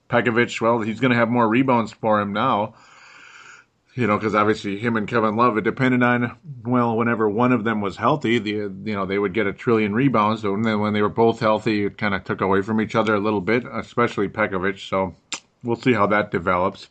Pekovic, 0.08 0.60
well, 0.60 0.80
he's 0.80 1.00
going 1.00 1.10
to 1.12 1.16
have 1.16 1.28
more 1.28 1.48
rebounds 1.48 1.92
for 1.92 2.20
him 2.20 2.32
now 2.32 2.74
you 3.98 4.06
know, 4.06 4.16
because 4.16 4.36
obviously 4.36 4.78
him 4.78 4.96
and 4.96 5.08
Kevin 5.08 5.34
Love, 5.34 5.58
it 5.58 5.64
depended 5.64 6.04
on 6.04 6.36
well, 6.64 6.96
whenever 6.96 7.28
one 7.28 7.50
of 7.50 7.64
them 7.64 7.80
was 7.80 7.96
healthy, 7.96 8.38
the 8.38 8.50
you 8.50 8.94
know 8.94 9.06
they 9.06 9.18
would 9.18 9.34
get 9.34 9.48
a 9.48 9.52
trillion 9.52 9.92
rebounds. 9.92 10.44
And 10.44 10.64
then 10.64 10.78
when 10.78 10.92
they 10.92 11.02
were 11.02 11.08
both 11.08 11.40
healthy, 11.40 11.84
it 11.84 11.98
kind 11.98 12.14
of 12.14 12.22
took 12.22 12.40
away 12.40 12.62
from 12.62 12.80
each 12.80 12.94
other 12.94 13.16
a 13.16 13.20
little 13.20 13.40
bit, 13.40 13.64
especially 13.66 14.28
Pekovic. 14.28 14.78
So 14.88 15.16
we'll 15.64 15.74
see 15.74 15.94
how 15.94 16.06
that 16.06 16.30
develops. 16.30 16.88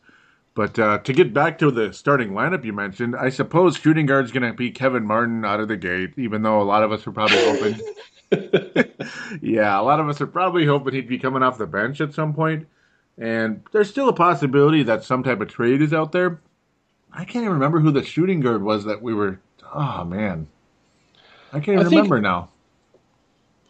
But 0.53 0.77
uh, 0.77 0.97
to 0.97 1.13
get 1.13 1.33
back 1.33 1.59
to 1.59 1.71
the 1.71 1.93
starting 1.93 2.31
lineup 2.31 2.65
you 2.65 2.73
mentioned, 2.73 3.15
I 3.15 3.29
suppose 3.29 3.77
shooting 3.77 4.05
guard's 4.05 4.33
going 4.33 4.43
to 4.43 4.53
be 4.53 4.71
Kevin 4.71 5.05
Martin 5.05 5.45
out 5.45 5.61
of 5.61 5.69
the 5.69 5.77
gate, 5.77 6.13
even 6.17 6.41
though 6.41 6.61
a 6.61 6.63
lot 6.63 6.83
of 6.83 6.91
us 6.91 7.05
were 7.05 7.13
probably 7.13 7.37
hoping. 7.37 7.79
yeah, 9.41 9.79
a 9.79 9.83
lot 9.83 10.01
of 10.01 10.09
us 10.09 10.19
are 10.19 10.27
probably 10.27 10.65
hoping 10.65 10.93
he'd 10.93 11.07
be 11.07 11.19
coming 11.19 11.41
off 11.41 11.57
the 11.57 11.67
bench 11.67 12.01
at 12.01 12.13
some 12.13 12.33
point. 12.33 12.67
And 13.17 13.63
there's 13.71 13.89
still 13.89 14.09
a 14.09 14.13
possibility 14.13 14.83
that 14.83 15.03
some 15.03 15.23
type 15.23 15.41
of 15.41 15.47
trade 15.47 15.81
is 15.81 15.93
out 15.93 16.11
there. 16.11 16.39
I 17.11 17.25
can't 17.25 17.43
even 17.43 17.53
remember 17.53 17.79
who 17.79 17.91
the 17.91 18.03
shooting 18.03 18.41
guard 18.41 18.61
was 18.61 18.85
that 18.85 19.01
we 19.01 19.13
were. 19.13 19.39
Oh 19.73 20.03
man, 20.03 20.47
I 21.51 21.59
can't 21.59 21.79
even 21.79 21.87
I 21.87 21.89
remember 21.89 22.21
now. 22.21 22.49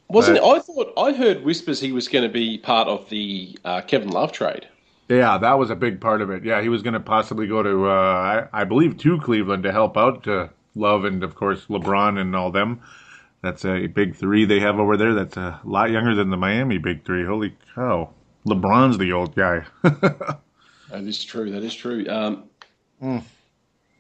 Wasn't 0.10 0.40
Right. 0.40 0.58
it? 0.58 0.58
I 0.58 0.60
thought 0.60 0.94
I 0.98 1.14
heard 1.14 1.44
whispers 1.44 1.80
he 1.80 1.92
was 1.92 2.08
going 2.08 2.24
to 2.24 2.30
be 2.30 2.58
part 2.58 2.88
of 2.88 3.10
the 3.10 3.58
uh, 3.66 3.82
Kevin 3.82 4.10
Love 4.10 4.32
trade. 4.32 4.68
Yeah, 5.10 5.38
that 5.38 5.58
was 5.58 5.70
a 5.70 5.76
big 5.76 6.02
part 6.02 6.22
of 6.22 6.30
it. 6.30 6.44
Yeah, 6.44 6.62
he 6.62 6.70
was 6.70 6.82
going 6.82 6.94
to 6.94 7.00
possibly 7.00 7.48
go 7.48 7.64
to, 7.64 7.90
uh, 7.90 8.48
I, 8.54 8.62
I 8.62 8.64
believe, 8.66 8.98
to 9.00 9.20
Cleveland 9.20 9.64
to 9.64 9.72
help 9.72 9.96
out 9.98 10.24
to 10.24 10.50
Love 10.76 11.06
and, 11.06 11.24
of 11.24 11.36
course, 11.36 11.66
LeBron 11.68 12.20
and 12.20 12.36
all 12.36 12.52
them. 12.52 12.82
That's 13.42 13.64
a 13.66 13.88
big 13.88 14.16
three 14.16 14.46
they 14.46 14.60
have 14.60 14.80
over 14.80 14.98
there. 14.98 15.14
That's 15.14 15.38
a 15.38 15.62
lot 15.64 15.92
younger 15.92 16.14
than 16.16 16.30
the 16.30 16.38
Miami 16.38 16.78
big 16.78 17.06
three. 17.06 17.26
Holy 17.26 17.56
cow. 17.76 18.10
LeBron's 18.48 18.98
the 18.98 19.12
old 19.14 19.36
guy. 19.36 19.66
That 20.90 21.04
is 21.04 21.22
true. 21.22 21.52
That 21.52 21.64
is 21.66 21.76
true. 21.76 22.08
Um, 22.08 22.46
Hmm. 23.00 23.20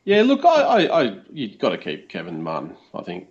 Yeah, 0.05 0.23
look, 0.23 0.45
I, 0.45 0.61
I, 0.61 1.03
I 1.03 1.17
you've 1.31 1.59
got 1.59 1.69
to 1.69 1.77
keep 1.77 2.09
Kevin 2.09 2.41
Martin. 2.41 2.75
I 2.93 3.03
think 3.03 3.27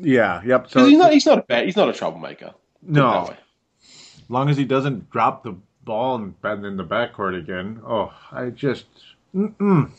yeah, 0.00 0.42
yep. 0.44 0.70
So 0.70 0.84
he's 0.84 0.98
not, 0.98 1.12
he's 1.12 1.26
not 1.26 1.38
a 1.38 1.42
bad, 1.42 1.64
he's 1.64 1.76
not 1.76 1.88
a 1.88 1.92
troublemaker. 1.92 2.52
Put 2.84 2.90
it 2.90 2.94
that 2.94 3.00
no, 3.00 3.34
as 3.84 4.30
long 4.30 4.48
as 4.48 4.56
he 4.56 4.64
doesn't 4.64 5.10
drop 5.10 5.44
the 5.44 5.56
ball 5.84 6.16
and 6.16 6.40
bend 6.40 6.66
in 6.66 6.76
the 6.76 6.84
backcourt 6.84 7.38
again. 7.38 7.80
Oh, 7.86 8.12
I 8.30 8.50
just 8.50 8.86
mm-mm. 9.34 9.90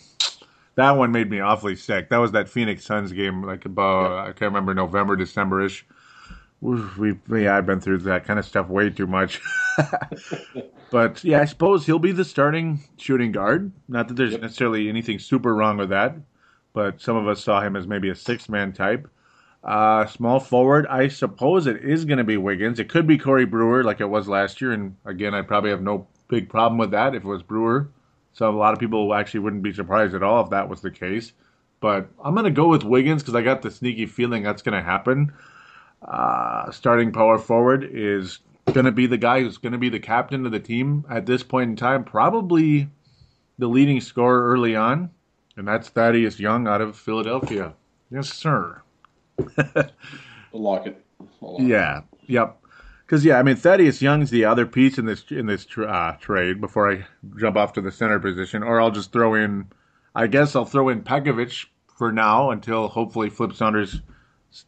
that 0.75 0.91
one 0.91 1.11
made 1.11 1.29
me 1.29 1.39
awfully 1.39 1.75
sick. 1.75 2.09
That 2.09 2.17
was 2.17 2.33
that 2.33 2.49
Phoenix 2.49 2.85
Suns 2.85 3.11
game, 3.11 3.43
like 3.43 3.65
about 3.65 4.11
I 4.11 4.27
can't 4.27 4.51
remember 4.51 4.73
November, 4.73 5.15
December 5.15 5.61
ish. 5.61 5.85
We 6.63 7.15
yeah, 7.29 7.57
I've 7.57 7.65
been 7.65 7.81
through 7.81 7.97
that 7.99 8.23
kind 8.23 8.39
of 8.39 8.45
stuff 8.45 8.69
way 8.69 8.89
too 8.89 9.05
much. 9.05 9.41
but 10.91 11.21
yeah, 11.21 11.41
I 11.41 11.45
suppose 11.45 11.85
he'll 11.85 11.99
be 11.99 12.13
the 12.13 12.23
starting 12.23 12.79
shooting 12.95 13.33
guard. 13.33 13.73
Not 13.89 14.07
that 14.07 14.13
there's 14.13 14.37
necessarily 14.37 14.87
anything 14.87 15.19
super 15.19 15.53
wrong 15.53 15.75
with 15.75 15.89
that, 15.89 16.15
but 16.71 17.01
some 17.01 17.17
of 17.17 17.27
us 17.27 17.43
saw 17.43 17.59
him 17.61 17.75
as 17.75 17.85
maybe 17.85 18.09
a 18.09 18.15
six 18.15 18.47
man 18.47 18.71
type. 18.71 19.09
Uh, 19.61 20.05
small 20.05 20.39
forward, 20.39 20.87
I 20.87 21.09
suppose 21.09 21.67
it 21.67 21.83
is 21.83 22.05
going 22.05 22.17
to 22.17 22.23
be 22.23 22.37
Wiggins. 22.37 22.79
It 22.79 22.87
could 22.87 23.07
be 23.07 23.17
Corey 23.17 23.45
Brewer, 23.45 23.83
like 23.83 23.99
it 23.99 24.09
was 24.09 24.29
last 24.29 24.61
year, 24.61 24.71
and 24.71 24.95
again, 25.03 25.33
I 25.33 25.41
probably 25.41 25.69
have 25.69 25.81
no 25.81 26.07
big 26.29 26.47
problem 26.47 26.77
with 26.77 26.91
that 26.91 27.13
if 27.13 27.23
it 27.23 27.27
was 27.27 27.43
Brewer. 27.43 27.89
So 28.31 28.49
a 28.49 28.55
lot 28.55 28.73
of 28.73 28.79
people 28.79 29.13
actually 29.13 29.41
wouldn't 29.41 29.63
be 29.63 29.73
surprised 29.73 30.15
at 30.15 30.23
all 30.23 30.43
if 30.43 30.49
that 30.51 30.69
was 30.69 30.79
the 30.79 30.91
case. 30.91 31.33
But 31.81 32.09
I'm 32.23 32.33
going 32.33 32.45
to 32.45 32.51
go 32.51 32.69
with 32.69 32.83
Wiggins 32.83 33.21
because 33.21 33.35
I 33.35 33.41
got 33.41 33.61
the 33.61 33.69
sneaky 33.69 34.05
feeling 34.05 34.43
that's 34.43 34.61
going 34.61 34.77
to 34.77 34.81
happen. 34.81 35.33
Uh, 36.03 36.69
starting 36.71 37.11
power 37.11 37.37
forward 37.37 37.87
is 37.89 38.39
going 38.73 38.85
to 38.85 38.91
be 38.91 39.07
the 39.07 39.17
guy 39.17 39.41
who's 39.41 39.57
going 39.57 39.71
to 39.71 39.77
be 39.77 39.89
the 39.89 39.99
captain 39.99 40.45
of 40.45 40.51
the 40.51 40.59
team 40.59 41.05
at 41.09 41.25
this 41.25 41.43
point 41.43 41.69
in 41.69 41.75
time, 41.75 42.03
probably 42.03 42.89
the 43.57 43.67
leading 43.67 44.01
scorer 44.01 44.51
early 44.51 44.75
on, 44.75 45.09
and 45.55 45.67
that's 45.67 45.89
Thaddeus 45.89 46.39
Young 46.39 46.67
out 46.67 46.81
of 46.81 46.97
Philadelphia. 46.97 47.73
Yes, 48.11 48.31
sir. 48.33 48.81
Like 50.53 50.85
it. 50.85 51.03
I 51.19 51.45
like 51.45 51.61
it. 51.61 51.67
Yeah. 51.67 52.01
Yep. 52.27 52.59
Because 53.05 53.25
yeah, 53.25 53.39
I 53.39 53.43
mean 53.43 53.55
Thaddeus 53.55 54.01
Young's 54.01 54.29
the 54.29 54.45
other 54.45 54.65
piece 54.65 54.97
in 54.97 55.05
this 55.05 55.23
in 55.29 55.47
this 55.47 55.65
tra- 55.65 55.87
uh, 55.87 56.11
trade. 56.17 56.61
Before 56.61 56.91
I 56.91 57.05
jump 57.39 57.57
off 57.57 57.73
to 57.73 57.81
the 57.81 57.91
center 57.91 58.19
position, 58.19 58.63
or 58.63 58.79
I'll 58.79 58.91
just 58.91 59.11
throw 59.11 59.33
in. 59.33 59.67
I 60.15 60.27
guess 60.27 60.55
I'll 60.55 60.65
throw 60.65 60.89
in 60.89 61.01
Pekovic 61.01 61.65
for 61.97 62.11
now 62.11 62.51
until 62.51 62.87
hopefully 62.87 63.29
Flip 63.29 63.53
Saunders 63.53 64.01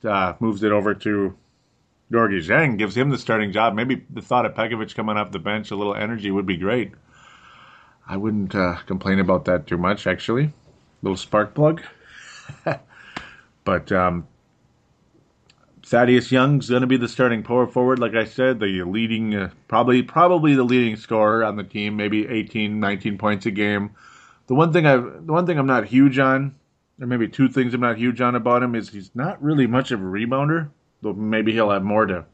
uh, 0.04 0.34
moves 0.39 0.63
it 0.63 0.71
over 0.71 0.93
to 0.93 1.36
Gorgui 2.12 2.45
Dieng, 2.45 2.78
gives 2.78 2.95
him 2.95 3.10
the 3.10 3.17
starting 3.17 3.52
job. 3.52 3.74
Maybe 3.74 4.06
the 4.10 4.21
thought 4.21 4.45
of 4.45 4.54
Pekovic 4.54 4.95
coming 4.95 5.17
off 5.17 5.32
the 5.32 5.39
bench, 5.39 5.71
a 5.71 5.76
little 5.76 5.95
energy 5.95 6.32
would 6.32 6.45
be 6.45 6.58
great. 6.58 6.91
I 8.08 8.17
wouldn't 8.17 8.54
uh, 8.54 8.78
complain 8.86 9.19
about 9.19 9.45
that 9.45 9.65
too 9.65 9.78
much, 9.78 10.06
actually. 10.06 10.54
Little 11.02 11.17
spark 11.17 11.56
plug. 11.56 11.82
but 13.63 13.91
um, 13.91 14.28
Thaddeus 15.84 16.32
Young's 16.32 16.69
going 16.69 16.82
to 16.82 16.88
be 16.88 16.98
the 16.98 17.08
starting 17.08 17.41
power 17.43 17.67
forward, 17.67 18.00
like 18.00 18.13
I 18.13 18.26
said, 18.26 18.60
the 18.60 18.84
leading, 18.84 19.36
uh, 19.36 19.50
probably 19.67 20.04
probably 20.04 20.56
the 20.56 20.63
leading 20.63 20.95
scorer 20.95 21.43
on 21.43 21.56
the 21.56 21.63
team, 21.63 21.95
maybe 21.95 22.28
18, 22.28 22.80
19 22.80 23.17
points 23.17 23.45
a 23.48 23.52
game. 23.52 23.91
The 24.48 24.56
one 24.56 24.71
thing 24.71 24.86
I, 24.86 24.98
the 24.98 25.34
one 25.34 25.48
thing 25.48 25.58
I'm 25.58 25.65
not 25.65 25.86
huge 25.86 26.19
on, 26.19 26.56
or 26.99 27.08
maybe 27.08 27.27
two 27.27 27.49
things 27.49 27.73
I'm 27.73 27.81
not 27.81 27.97
huge 27.97 28.21
on 28.21 28.36
about 28.36 28.63
him 28.63 28.75
is 28.75 28.89
he's 28.89 29.12
not 29.13 29.41
really 29.41 29.67
much 29.67 29.91
of 29.91 29.99
a 30.01 30.03
rebounder. 30.03 30.69
Though 31.01 31.13
maybe 31.13 31.51
he'll 31.51 31.69
have 31.71 31.84
more 31.84 32.05
to, 32.05 32.25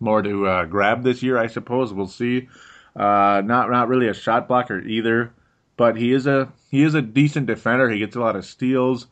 more 0.00 0.22
to 0.22 0.46
uh, 0.46 0.64
grab 0.64 1.02
this 1.02 1.22
year, 1.22 1.38
I 1.38 1.46
suppose. 1.46 1.92
We'll 1.92 2.06
see. 2.06 2.48
Uh, 2.96 3.42
not 3.44 3.70
not 3.70 3.88
really 3.88 4.08
a 4.08 4.14
shot 4.14 4.48
blocker 4.48 4.80
either, 4.80 5.32
but 5.76 5.96
he 5.96 6.12
is 6.12 6.26
a 6.26 6.52
he 6.70 6.82
is 6.82 6.94
a 6.94 7.02
decent 7.02 7.46
defender. 7.46 7.88
He 7.88 7.98
gets 8.00 8.16
a 8.16 8.20
lot 8.20 8.34
of 8.36 8.44
steals 8.44 9.06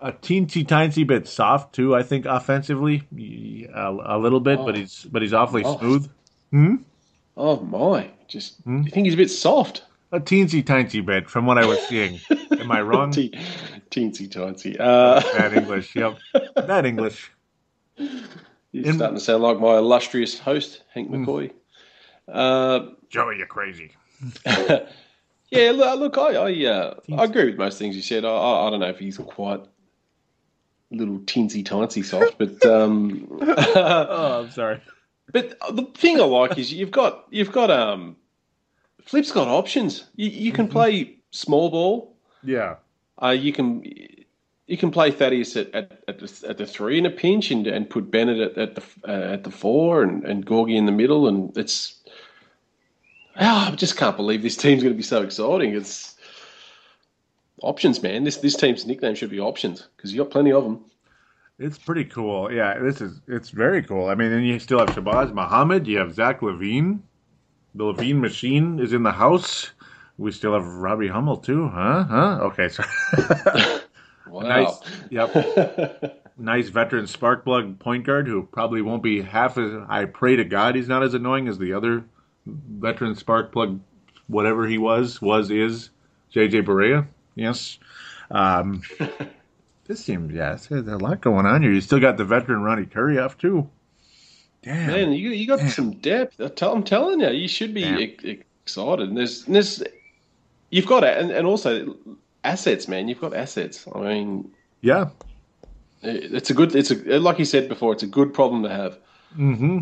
a 0.00 0.12
teensy 0.12 0.66
tiny 0.66 1.04
bit 1.04 1.26
soft 1.26 1.74
too. 1.74 1.94
I 1.94 2.02
think 2.02 2.26
offensively, 2.26 3.02
a, 3.74 3.90
a 4.04 4.18
little 4.18 4.40
bit, 4.40 4.58
but 4.58 4.76
he's 4.76 5.04
but 5.04 5.22
he's 5.22 5.32
awfully 5.32 5.62
Oh. 5.64 5.78
smooth. 5.78 6.10
Oh 7.36 7.60
my! 7.60 8.10
Just 8.28 8.60
Hmm? 8.62 8.82
you 8.82 8.90
think 8.90 9.06
he's 9.06 9.14
a 9.14 9.18
bit 9.18 9.30
soft? 9.30 9.82
A 10.14 10.20
teensy 10.20 10.64
tiny 10.64 11.00
bit 11.00 11.28
from 11.28 11.44
what 11.44 11.58
I 11.58 11.66
was 11.66 11.80
seeing. 11.88 12.20
Am 12.60 12.70
I 12.70 12.80
wrong? 12.82 13.10
Te- 13.10 13.32
teensy 13.90 14.30
tiny. 14.30 14.78
Uh, 14.78 15.20
Bad 15.32 15.54
English. 15.54 15.96
Yep, 15.96 16.18
bad 16.68 16.86
English. 16.86 17.32
you're 17.96 18.86
In- 18.86 18.94
starting 18.94 19.16
to 19.16 19.20
sound 19.20 19.42
like 19.42 19.58
my 19.58 19.76
illustrious 19.78 20.38
host, 20.38 20.84
Hank 20.94 21.08
Hmm. 21.08 21.24
McCoy. 21.24 21.50
Uh, 22.28 22.90
Joey, 23.10 23.38
you're 23.38 23.48
crazy. 23.48 23.90
yeah, 24.46 25.72
look, 25.72 25.98
look 26.14 26.18
I 26.18 26.36
I, 26.36 26.64
uh, 26.66 26.94
I 27.18 27.24
agree 27.24 27.46
with 27.46 27.56
most 27.56 27.78
things 27.80 27.96
you 27.96 28.02
said. 28.02 28.24
I, 28.24 28.28
I, 28.28 28.66
I 28.68 28.70
don't 28.70 28.78
know 28.80 28.88
if 28.90 29.00
he's 29.00 29.18
quite 29.18 29.60
a 29.62 30.94
little 30.96 31.18
teensy 31.20 31.66
tiny 31.66 32.04
soft, 32.04 32.38
but 32.38 32.64
um, 32.64 33.26
Oh, 33.42 34.42
I'm 34.44 34.50
sorry. 34.52 34.80
but 35.32 35.58
the 35.74 35.90
thing 35.94 36.20
I 36.20 36.24
like 36.24 36.56
is 36.56 36.72
you've 36.72 36.92
got 36.92 37.24
you've 37.30 37.50
got 37.52 37.70
um, 37.72 38.16
Flip's 39.04 39.32
got 39.32 39.48
options. 39.48 40.04
You, 40.16 40.28
you 40.28 40.52
Mm-hmm. 40.52 40.56
can 40.56 40.68
play 40.68 41.16
small 41.30 41.70
ball. 41.70 42.16
Yeah, 42.42 42.76
Uh, 43.22 43.30
you 43.30 43.52
can 43.52 43.82
you 44.66 44.76
can 44.78 44.90
play 44.90 45.10
Thaddeus 45.10 45.56
at, 45.56 45.74
at, 45.74 46.02
at, 46.08 46.18
the, 46.18 46.44
at 46.48 46.56
the 46.58 46.66
three 46.66 46.96
in 46.98 47.04
a 47.06 47.10
pinch 47.10 47.50
and, 47.50 47.66
and 47.66 47.88
put 47.88 48.10
Bennett 48.10 48.38
at, 48.40 48.58
at 48.58 48.74
the 48.76 48.82
uh, 49.08 49.32
at 49.34 49.44
the 49.44 49.50
four 49.50 50.02
and, 50.02 50.24
and 50.24 50.44
Gorgui 50.46 50.76
in 50.76 50.86
the 50.86 50.92
middle 50.92 51.28
and 51.28 51.56
it's 51.56 52.00
oh, 53.36 53.68
I 53.72 53.74
just 53.76 53.96
can't 53.96 54.16
believe 54.16 54.42
this 54.42 54.56
team's 54.56 54.82
going 54.82 54.94
to 54.94 54.96
be 54.96 55.02
so 55.02 55.22
exciting. 55.22 55.74
It's 55.74 56.14
options, 57.62 58.02
man. 58.02 58.24
This 58.24 58.36
this 58.38 58.56
team's 58.56 58.86
nickname 58.86 59.14
should 59.14 59.30
be 59.30 59.40
options 59.40 59.88
because 59.96 60.12
you 60.12 60.22
got 60.22 60.30
plenty 60.30 60.52
of 60.52 60.64
them. 60.64 60.84
it's 61.58 61.78
pretty 61.78 62.04
cool. 62.04 62.52
Yeah, 62.52 62.78
this 62.78 63.00
is 63.00 63.20
it's 63.28 63.50
very 63.50 63.82
cool. 63.82 64.08
I 64.08 64.14
mean, 64.14 64.32
and 64.32 64.46
you 64.46 64.58
still 64.58 64.78
have 64.80 64.88
Shabazz 64.88 65.32
Muhammad. 65.32 65.86
You 65.86 65.98
have 65.98 66.14
Zach 66.14 66.40
LaVine. 66.40 67.00
The 67.74 67.84
LaVine 67.84 68.20
machine 68.20 68.78
is 68.78 68.92
in 68.92 69.02
the 69.02 69.12
house. 69.12 69.70
We 70.16 70.30
still 70.30 70.54
have 70.54 70.66
Robbie 70.66 71.08
Hummel 71.08 71.38
too, 71.38 71.68
huh? 71.68 72.04
Huh? 72.04 72.38
Okay, 72.42 72.68
sorry. 72.68 72.88
Wow. 74.26 74.40
Nice. 74.40 74.80
Yep. 75.10 76.22
nice 76.38 76.68
veteran 76.68 77.06
spark 77.06 77.44
plug 77.44 77.78
point 77.78 78.04
guard 78.04 78.26
who 78.26 78.42
probably 78.42 78.80
won't 78.82 79.02
be 79.02 79.20
half 79.20 79.58
as. 79.58 79.70
I 79.86 80.06
pray 80.06 80.36
to 80.36 80.44
God 80.44 80.76
he's 80.76 80.88
not 80.88 81.02
as 81.02 81.14
annoying 81.14 81.46
as 81.46 81.58
the 81.58 81.74
other 81.74 82.04
veteran 82.46 83.14
spark 83.16 83.52
plug, 83.52 83.80
whatever 84.26 84.66
he 84.66 84.78
was, 84.78 85.20
was, 85.20 85.50
is, 85.50 85.90
JJ 86.34 86.64
Barea. 86.64 87.06
Yes. 87.34 87.78
Um, 88.30 88.82
This 89.86 90.02
seems 90.02 90.32
yeah, 90.32 90.56
there's 90.68 90.88
a 90.88 90.96
lot 90.96 91.20
going 91.20 91.44
on 91.44 91.62
here. 91.62 91.70
You 91.70 91.82
still 91.82 92.00
got 92.00 92.16
the 92.16 92.24
veteran 92.24 92.62
Ronny 92.62 92.86
Turiaf 92.86 93.36
too. 93.36 93.68
Damn. 94.64 94.86
Man, 94.86 95.12
you 95.12 95.30
you 95.30 95.46
got 95.46 95.60
some 95.60 95.92
depth. 95.92 96.40
I 96.40 96.48
tell, 96.48 96.72
I'm 96.72 96.82
telling 96.82 97.20
you, 97.20 97.28
you 97.30 97.48
should 97.48 97.74
be 97.74 97.84
e- 97.84 98.42
excited. 98.64 99.08
And 99.08 99.16
there's, 99.18 99.46
and 99.46 99.54
there's, 99.54 99.82
you've 100.70 100.86
got 100.86 101.04
it, 101.04 101.18
and, 101.18 101.30
and 101.30 101.46
also 101.46 101.94
assets, 102.44 102.88
man. 102.88 103.06
You've 103.08 103.20
got 103.20 103.34
assets. 103.34 103.86
I 103.94 104.00
mean, 104.00 104.50
Yeah. 104.80 105.10
it- 106.02 106.32
it's 106.34 106.50
a 106.50 106.54
good. 106.54 106.74
It's 106.74 106.90
a 106.90 107.18
like 107.18 107.38
you 107.38 107.44
said 107.44 107.68
before. 107.68 107.92
It's 107.92 108.02
a 108.02 108.06
good 108.08 108.32
problem 108.32 108.62
to 108.62 108.70
have. 108.70 108.98
Mm-hmm. 109.36 109.80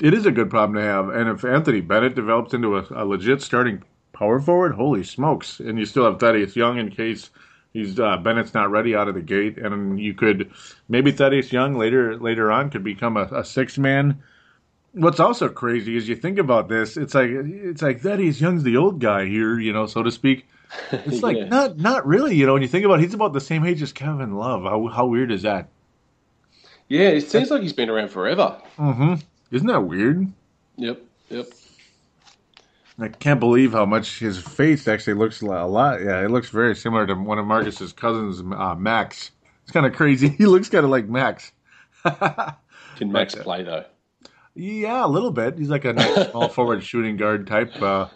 It 0.00 0.14
is 0.14 0.26
a 0.26 0.30
good 0.30 0.50
problem 0.50 0.74
to 0.76 0.82
have. 0.82 1.08
And 1.08 1.28
if 1.30 1.44
Anthony 1.44 1.80
Bennett 1.80 2.14
develops 2.14 2.52
into 2.54 2.76
a, 2.76 2.86
a 2.90 3.04
legit 3.04 3.42
starting 3.42 3.82
power 4.12 4.40
forward, 4.40 4.74
holy 4.74 5.04
smokes! 5.04 5.58
And 5.60 5.78
you 5.78 5.86
still 5.86 6.04
have 6.04 6.20
Thaddeus 6.20 6.54
Young 6.54 6.78
in 6.78 6.90
case 6.90 7.30
he's 7.78 7.98
uh, 8.00 8.16
Bennett's 8.18 8.54
not 8.54 8.70
ready 8.70 8.94
out 8.94 9.08
of 9.08 9.14
the 9.14 9.22
gate, 9.22 9.58
and 9.58 9.98
you 10.00 10.14
could 10.14 10.50
maybe 10.88 11.12
Thaddeus 11.12 11.52
Young 11.52 11.74
later 11.74 12.16
later 12.16 12.50
on 12.50 12.70
could 12.70 12.84
become 12.84 13.16
a, 13.16 13.24
a 13.32 13.44
six 13.44 13.78
man. 13.78 14.22
What's 14.92 15.20
also 15.20 15.48
crazy 15.48 15.96
is 15.96 16.08
you 16.08 16.16
think 16.16 16.38
about 16.38 16.68
this. 16.68 16.96
It's 16.96 17.14
like 17.14 17.30
it's 17.30 17.82
like 17.82 18.00
Thaddeus 18.00 18.40
Young's 18.40 18.62
the 18.62 18.76
old 18.76 19.00
guy 19.00 19.26
here, 19.26 19.58
you 19.58 19.72
know, 19.72 19.86
so 19.86 20.02
to 20.02 20.10
speak. 20.10 20.46
It's 20.92 21.22
like 21.22 21.36
Yeah. 21.36 21.44
not 21.48 21.78
not 21.78 22.06
really, 22.06 22.34
you 22.34 22.44
know. 22.46 22.52
When 22.52 22.62
you 22.62 22.68
think 22.68 22.84
about, 22.84 22.98
it, 23.00 23.04
he's 23.04 23.14
about 23.14 23.32
the 23.32 23.40
same 23.40 23.64
age 23.64 23.80
as 23.80 23.92
Kevin 23.92 24.34
Love. 24.34 24.64
How 24.64 24.86
how 24.88 25.06
weird 25.06 25.30
is 25.32 25.42
that? 25.42 25.68
Yeah, 26.88 27.08
it 27.08 27.28
seems 27.30 27.50
like 27.50 27.62
he's 27.62 27.72
been 27.72 27.90
around 27.90 28.08
forever. 28.08 28.60
Mm-hmm. 28.78 29.14
Isn't 29.50 29.66
that 29.66 29.80
weird? 29.80 30.30
Yep, 30.76 31.00
yep. 31.30 31.46
I 33.00 33.08
can't 33.08 33.38
believe 33.38 33.72
how 33.72 33.86
much 33.86 34.18
his 34.18 34.38
face 34.38 34.88
actually 34.88 35.14
looks 35.14 35.40
a 35.40 35.46
lot. 35.46 36.00
Yeah, 36.00 36.24
it 36.24 36.30
looks 36.30 36.50
very 36.50 36.74
similar 36.74 37.06
to 37.06 37.14
one 37.14 37.38
of 37.38 37.46
Marcus's 37.46 37.92
cousins, 37.92 38.40
uh, 38.40 38.74
Max. 38.74 39.30
It's 39.62 39.70
kind 39.72 39.86
of 39.86 39.94
crazy. 39.94 40.28
He 40.38 40.46
looks 40.46 40.68
kind 40.68 40.84
of 40.84 40.90
like 40.90 41.08
Max. 41.08 41.52
Can 42.04 43.12
Max 43.12 43.34
Like, 43.34 43.40
uh, 43.40 43.44
play 43.44 43.62
though? 43.62 43.84
Yeah, 44.54 45.04
a 45.04 45.06
little 45.06 45.30
bit. 45.30 45.56
He's 45.58 45.68
like 45.68 45.84
a 45.84 45.92
nice 45.92 46.28
small 46.30 46.48
forward 46.48 46.82
shooting 46.82 47.16
guard 47.16 47.46
type. 47.46 47.80
Uh, 47.80 48.08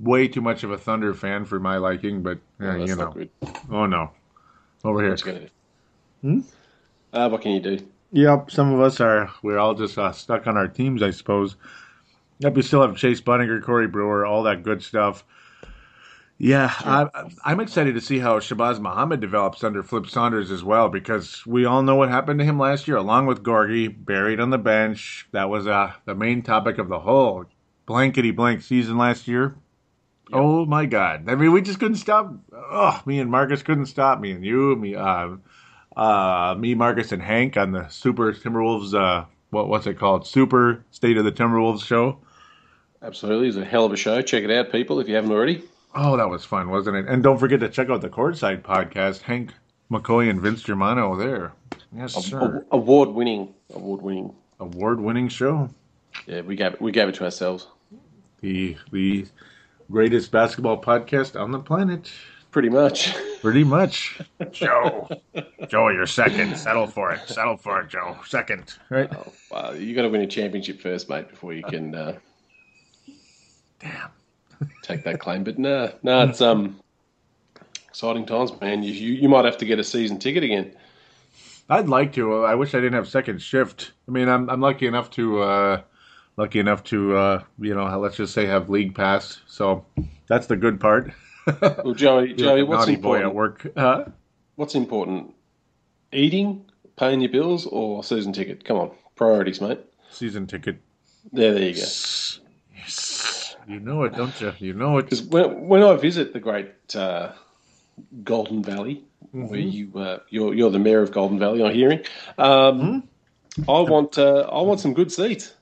way 0.00 0.26
too 0.26 0.40
much 0.40 0.64
of 0.64 0.72
a 0.72 0.78
Thunder 0.78 1.14
fan 1.14 1.44
for 1.44 1.60
my 1.60 1.76
liking, 1.76 2.22
but 2.22 2.38
yeah, 2.60 2.74
Oh, 2.74 2.78
that's 2.78 2.90
you 2.90 2.96
know. 2.96 3.04
not 3.04 3.14
good. 3.14 3.30
Oh 3.70 3.86
no, 3.86 4.10
over 4.84 5.00
here. 5.00 5.10
What 5.10 5.24
you 5.24 5.32
gonna 5.32 6.40
do? 6.40 6.44
Uh, 7.12 7.28
what 7.28 7.40
can 7.42 7.52
you 7.52 7.60
do? 7.60 7.86
Yep, 8.12 8.50
some 8.50 8.72
of 8.72 8.80
us 8.80 9.00
are. 9.00 9.30
We're 9.42 9.58
all 9.58 9.74
just 9.74 9.96
uh, 9.98 10.10
stuck 10.12 10.46
on 10.46 10.56
our 10.56 10.68
teams, 10.68 11.02
I 11.02 11.10
suppose. 11.10 11.56
Yep, 12.42 12.54
we 12.54 12.62
still 12.62 12.82
have 12.82 12.96
Chase 12.96 13.20
Budinger, 13.20 13.62
Corey 13.62 13.86
Brewer, 13.86 14.26
all 14.26 14.42
that 14.42 14.64
good 14.64 14.82
stuff. 14.82 15.24
Yeah, 16.38 16.72
I, 16.80 17.30
I'm 17.44 17.60
excited 17.60 17.94
to 17.94 18.00
see 18.00 18.18
how 18.18 18.40
Shabazz 18.40 18.80
Muhammad 18.80 19.20
develops 19.20 19.62
under 19.62 19.84
Flip 19.84 20.08
Saunders 20.08 20.50
as 20.50 20.64
well, 20.64 20.88
because 20.88 21.46
we 21.46 21.66
all 21.66 21.84
know 21.84 21.94
what 21.94 22.08
happened 22.08 22.40
to 22.40 22.44
him 22.44 22.58
last 22.58 22.88
year, 22.88 22.96
along 22.96 23.26
with 23.26 23.44
Gorgui, 23.44 23.94
buried 24.04 24.40
on 24.40 24.50
the 24.50 24.58
bench. 24.58 25.28
That 25.30 25.50
was 25.50 25.68
uh, 25.68 25.92
the 26.04 26.16
main 26.16 26.42
topic 26.42 26.78
of 26.78 26.88
the 26.88 26.98
whole 26.98 27.44
blankety 27.86 28.32
blank 28.32 28.62
season 28.62 28.98
last 28.98 29.28
year. 29.28 29.54
Oh 30.32 30.66
my 30.66 30.86
God! 30.86 31.30
I 31.30 31.36
mean, 31.36 31.52
we 31.52 31.62
just 31.62 31.78
couldn't 31.78 31.98
stop. 31.98 32.34
Oh, 32.52 33.00
me 33.06 33.20
and 33.20 33.30
Marcus 33.30 33.62
couldn't 33.62 33.86
stop. 33.86 34.18
Me 34.18 34.32
and 34.32 34.44
you, 34.44 34.74
me, 34.74 34.96
uh, 34.96 35.36
uh, 35.96 36.56
me, 36.58 36.74
Marcus, 36.74 37.12
and 37.12 37.22
Hank 37.22 37.56
on 37.56 37.70
the 37.70 37.86
Super 37.86 38.32
Timberwolves. 38.32 38.94
Uh, 38.94 39.26
what 39.50 39.68
what's 39.68 39.86
it 39.86 39.96
called? 39.96 40.26
Super 40.26 40.84
State 40.90 41.18
of 41.18 41.24
the 41.24 41.30
Timberwolves 41.30 41.84
show. 41.84 42.18
Absolutely, 43.02 43.48
it's 43.48 43.56
a 43.56 43.64
hell 43.64 43.84
of 43.84 43.92
a 43.92 43.96
show. 43.96 44.22
Check 44.22 44.44
it 44.44 44.50
out, 44.50 44.70
people, 44.70 45.00
if 45.00 45.08
you 45.08 45.14
haven't 45.14 45.32
already. 45.32 45.62
Oh, 45.94 46.16
that 46.16 46.28
was 46.28 46.44
fun, 46.44 46.70
wasn't 46.70 46.96
it? 46.96 47.06
And 47.08 47.22
don't 47.22 47.38
forget 47.38 47.60
to 47.60 47.68
check 47.68 47.90
out 47.90 48.00
the 48.00 48.08
Courtside 48.08 48.62
podcast. 48.62 49.22
Hank 49.22 49.52
McCoy 49.90 50.30
and 50.30 50.40
Vince 50.40 50.62
Germano 50.62 51.16
there. 51.16 51.52
Yes, 51.94 52.14
sir. 52.24 52.64
Award 52.70 53.10
winning, 53.10 53.52
award 53.74 54.00
winning. 54.02 54.34
Award-winning 54.60 55.28
show. 55.28 55.68
Yeah, 56.26 56.42
we 56.42 56.54
gave 56.54 56.74
it, 56.74 56.80
we 56.80 56.92
gave 56.92 57.08
it 57.08 57.16
to 57.16 57.24
ourselves. 57.24 57.66
The 58.40 58.76
the 58.92 59.26
greatest 59.90 60.30
basketball 60.30 60.80
podcast 60.80 61.38
on 61.38 61.50
the 61.50 61.58
planet. 61.58 62.10
Pretty 62.52 62.68
much. 62.68 63.12
Pretty 63.40 63.64
much. 63.64 64.20
Joe. 64.52 65.08
Joe, 65.68 65.88
you're 65.88 66.06
second. 66.06 66.56
Settle 66.56 66.86
for 66.86 67.12
it. 67.12 67.26
Settle 67.26 67.56
for 67.56 67.80
it, 67.80 67.88
Joe. 67.88 68.16
Second. 68.26 68.74
Right? 68.88 69.10
Oh, 69.12 69.32
wow, 69.50 69.70
you 69.72 69.94
got 69.96 70.02
to 70.02 70.10
win 70.10 70.20
a 70.20 70.26
championship 70.26 70.80
first, 70.80 71.08
mate, 71.08 71.28
before 71.28 71.54
you 71.54 71.64
can. 71.64 71.94
Uh, 71.94 72.18
Damn. 73.82 74.10
take 74.82 75.04
that 75.04 75.20
claim. 75.20 75.44
But 75.44 75.58
no, 75.58 75.92
no, 76.02 76.22
it's 76.24 76.40
um 76.40 76.80
exciting 77.88 78.26
times, 78.26 78.58
man. 78.60 78.82
You, 78.82 78.92
you 78.92 79.12
you 79.14 79.28
might 79.28 79.44
have 79.44 79.58
to 79.58 79.64
get 79.64 79.78
a 79.78 79.84
season 79.84 80.18
ticket 80.18 80.44
again. 80.44 80.74
I'd 81.68 81.88
like 81.88 82.12
to. 82.14 82.44
I 82.44 82.54
wish 82.54 82.74
I 82.74 82.78
didn't 82.78 82.94
have 82.94 83.08
second 83.08 83.40
shift. 83.40 83.92
I 84.08 84.10
mean, 84.10 84.28
I'm 84.28 84.48
I'm 84.50 84.60
lucky 84.60 84.86
enough 84.86 85.10
to 85.12 85.42
uh, 85.42 85.82
lucky 86.36 86.58
enough 86.58 86.84
to 86.84 87.16
uh, 87.16 87.42
you 87.58 87.74
know 87.74 87.98
let's 87.98 88.16
just 88.16 88.34
say 88.34 88.46
have 88.46 88.70
league 88.70 88.94
pass. 88.94 89.40
So 89.46 89.84
that's 90.26 90.46
the 90.46 90.56
good 90.56 90.80
part. 90.80 91.12
Well, 91.60 91.94
Joey, 91.94 92.34
Joey, 92.34 92.62
what's 92.62 92.86
important? 92.86 93.26
at 93.26 93.34
work? 93.34 93.66
Huh? 93.76 94.04
What's 94.54 94.76
important? 94.76 95.34
Eating, 96.12 96.66
paying 96.94 97.20
your 97.20 97.32
bills, 97.32 97.66
or 97.66 98.04
season 98.04 98.32
ticket? 98.32 98.64
Come 98.64 98.76
on, 98.76 98.92
priorities, 99.16 99.60
mate. 99.60 99.80
Season 100.08 100.46
ticket. 100.46 100.78
There, 101.32 101.52
there 101.52 101.64
you 101.64 101.74
go. 101.74 101.80
Yes. 102.76 103.41
You 103.68 103.80
know 103.80 104.02
it, 104.04 104.14
don't 104.14 104.38
you? 104.40 104.52
You 104.58 104.74
know 104.74 104.98
it. 104.98 105.04
Because 105.04 105.22
when, 105.22 105.68
when 105.68 105.82
I 105.82 105.94
visit 105.96 106.32
the 106.32 106.40
great 106.40 106.70
uh, 106.94 107.32
Golden 108.24 108.62
Valley, 108.62 109.04
Mm-hmm. 109.34 109.46
where 109.48 109.60
you 109.60 109.92
uh, 109.96 110.18
you're 110.28 110.52
you're 110.52 110.70
the 110.70 110.78
mayor 110.78 111.00
of 111.00 111.10
Golden 111.12 111.38
Valley, 111.38 111.64
I'm 111.64 111.72
hearing. 111.72 112.00
Um, 112.36 113.06
Mm-hmm. 113.56 113.70
I 113.70 113.80
want 113.80 114.18
uh, 114.18 114.40
I 114.52 114.60
want 114.62 114.80
some 114.80 114.92
good 114.94 115.10
seats. 115.12 115.54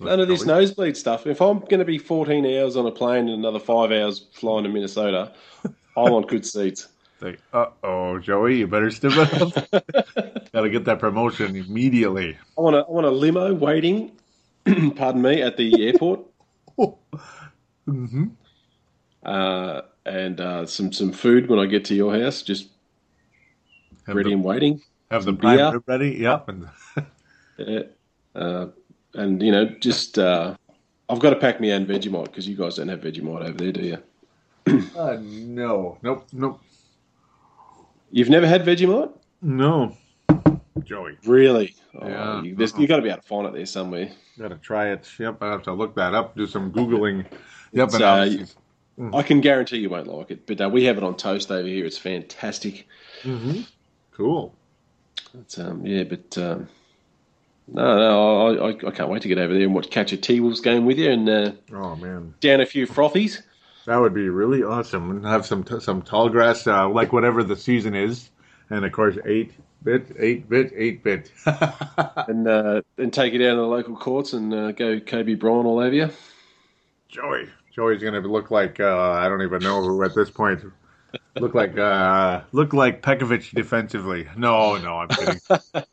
None 0.00 0.20
of 0.20 0.26
this 0.28 0.44
nosebleed 0.46 0.96
stuff. 0.96 1.26
If 1.26 1.40
I'm 1.40 1.58
going 1.60 1.78
to 1.80 1.84
be 1.84 1.98
14 1.98 2.44
hours 2.46 2.76
on 2.76 2.86
a 2.86 2.90
plane 2.90 3.28
and 3.28 3.30
another 3.30 3.58
five 3.58 3.90
hours 3.92 4.26
flying 4.32 4.64
to 4.64 4.70
Minnesota, 4.70 5.32
I 5.64 6.02
want 6.10 6.28
good 6.28 6.44
seats. 6.46 6.88
Like, 7.20 7.40
uh 7.52 7.66
oh, 7.82 8.20
Joey, 8.20 8.58
you 8.58 8.68
better 8.68 8.90
step 8.92 9.12
up. 9.16 9.52
Got 10.52 10.60
to 10.60 10.70
get 10.70 10.84
that 10.84 11.00
promotion 11.00 11.56
immediately. 11.56 12.38
I 12.56 12.60
want 12.60 12.76
a 12.76 12.78
I 12.80 12.90
want 12.90 13.06
a 13.06 13.10
limo 13.10 13.52
waiting. 13.54 14.12
pardon 14.94 15.22
me, 15.22 15.42
at 15.42 15.56
the 15.56 15.88
airport. 15.88 16.20
Mm-hmm. 17.88 18.26
Uh, 19.22 19.80
and 20.04 20.40
uh, 20.40 20.66
some 20.66 20.92
some 20.92 21.10
food 21.12 21.48
when 21.48 21.58
I 21.58 21.66
get 21.66 21.84
to 21.86 21.94
your 21.94 22.12
house, 22.18 22.42
just 22.42 22.68
Have 24.06 24.16
ready 24.16 24.30
the, 24.30 24.34
and 24.34 24.44
waiting. 24.44 24.82
have 25.10 25.24
the 25.24 25.32
beer. 25.32 25.80
ready. 25.86 26.10
Yep. 26.10 26.48
And 26.48 26.68
Yeah. 27.58 27.82
Uh, 28.34 28.66
and 29.14 29.42
you 29.42 29.50
know, 29.50 29.66
just 29.80 30.18
uh, 30.18 30.54
I've 31.08 31.18
got 31.18 31.30
to 31.30 31.36
pack 31.36 31.60
me 31.60 31.72
own 31.72 31.86
Vegemite 31.86 32.26
because 32.26 32.46
you 32.46 32.56
guys 32.56 32.76
don't 32.76 32.88
have 32.88 33.00
Vegemite 33.00 33.42
over 33.42 33.52
there, 33.52 33.72
do 33.72 33.80
you? 33.82 33.98
uh, 34.98 35.16
no, 35.20 35.98
nope, 36.02 36.26
nope, 36.32 36.60
You've 38.10 38.30
never 38.30 38.46
had 38.46 38.64
Vegemite? 38.64 39.10
no. 39.42 39.96
Joey, 40.84 41.16
Really? 41.24 41.74
Oh, 41.94 42.06
Yeah. 42.08 42.42
you, 42.42 42.54
there's, 42.54 42.76
you 42.78 42.86
got 42.86 42.96
to 42.96 43.02
be 43.02 43.08
able 43.08 43.20
to 43.22 43.26
find 43.28 43.46
it 43.46 43.52
there 43.54 43.66
somewhere. 43.66 44.10
gotta 44.38 44.56
try 44.56 44.88
it. 44.90 45.08
Yep, 45.18 45.42
I 45.42 45.50
have 45.50 45.62
to 45.64 45.72
look 45.72 45.94
that 45.96 46.14
up. 46.14 46.36
Do 46.36 46.46
some 46.46 46.72
googling. 46.72 47.24
Yep, 47.72 47.86
It's, 47.86 47.94
and 47.94 48.02
uh, 48.04 48.06
obviously- 48.08 48.46
I 49.14 49.22
can 49.22 49.40
guarantee 49.40 49.78
you 49.78 49.90
won't 49.90 50.08
like 50.08 50.32
it, 50.32 50.44
but 50.46 50.60
uh, 50.60 50.68
we 50.68 50.82
have 50.84 50.96
it 50.96 51.04
on 51.04 51.16
toast 51.16 51.52
over 51.52 51.68
here. 51.68 51.84
It's 51.86 51.96
fantastic. 51.98 52.86
cool. 54.12 54.54
It's, 55.40 55.58
um, 55.58 55.84
yeah, 55.86 56.04
but 56.04 56.36
um, 56.38 56.68
no, 57.68 57.96
no, 57.98 58.64
I, 58.64 58.70
I, 58.70 58.88
I 58.88 58.90
can't 58.90 59.08
wait 59.10 59.22
to 59.22 59.28
get 59.28 59.38
over 59.38 59.52
there 59.54 59.62
and 59.64 59.74
watch 59.74 59.90
catch 59.90 60.12
a 60.12 60.16
T 60.16 60.40
Wolves 60.40 60.60
game 60.60 60.84
with 60.86 60.98
you 60.98 61.10
and 61.10 61.28
uh, 61.28 61.52
Oh 61.72 61.94
man, 61.96 62.34
down 62.40 62.60
a 62.60 62.66
few 62.66 62.86
frothies. 62.86 63.42
that 63.86 63.96
would 63.98 64.14
be 64.14 64.28
really 64.30 64.62
awesome. 64.62 65.10
And 65.10 65.24
have 65.26 65.44
some 65.46 65.64
t- 65.64 65.80
some 65.80 66.02
tall 66.02 66.28
grass, 66.28 66.66
uh, 66.66 66.88
like 66.88 67.12
whatever 67.12 67.42
the 67.44 67.56
season 67.56 67.94
is, 67.94 68.30
and 68.70 68.84
of 68.84 68.92
course 68.92 69.16
eight 69.24 69.52
bit, 69.82 70.14
eight 70.18 70.48
bit, 70.48 70.72
eight 70.76 71.02
bit. 71.02 71.30
and 71.46 72.46
uh, 72.48 72.82
and 72.96 73.12
take 73.12 73.34
it 73.34 73.42
out 73.44 73.52
of 73.52 73.56
the 73.58 73.62
local 73.66 73.96
courts 73.96 74.32
and 74.32 74.52
uh, 74.52 74.72
go 74.72 75.00
Kobe 75.00 75.34
Bryant 75.34 75.66
all 75.66 75.78
over 75.78 75.94
you. 75.94 76.10
Joey. 77.08 77.48
Joey's 77.74 78.02
gonna 78.02 78.20
look 78.20 78.50
like 78.50 78.80
uh, 78.80 79.10
I 79.12 79.28
don't 79.28 79.42
even 79.42 79.62
know 79.62 79.82
who 79.82 80.02
at 80.02 80.14
this 80.14 80.30
point. 80.30 80.60
Look 81.36 81.54
like 81.54 81.78
uh, 81.78 82.42
look 82.52 82.72
like 82.72 83.02
Pekovic 83.02 83.54
defensively. 83.54 84.26
No, 84.36 84.76
no, 84.76 84.98
I'm 84.98 85.08
kidding. 85.08 85.40
I 85.72 85.84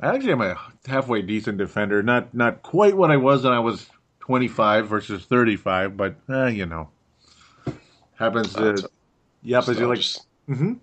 actually 0.02 0.32
am 0.32 0.40
a 0.40 0.56
halfway 0.86 1.22
decent 1.22 1.58
defender. 1.58 2.02
Not 2.02 2.32
not 2.32 2.62
quite 2.62 2.96
what 2.96 3.10
I 3.10 3.16
was 3.16 3.42
when 3.42 3.52
I 3.52 3.58
was 3.58 3.86
25 4.20 4.88
versus 4.88 5.24
35, 5.24 5.96
but 5.96 6.14
uh, 6.28 6.46
you 6.46 6.64
know, 6.66 6.88
happens. 8.14 8.54
To, 8.54 8.78
So- 8.78 8.88
yep, 9.42 9.68
as 9.68 9.78
you 9.78 9.88
like. 9.88 9.98
Mhm. 10.48 10.78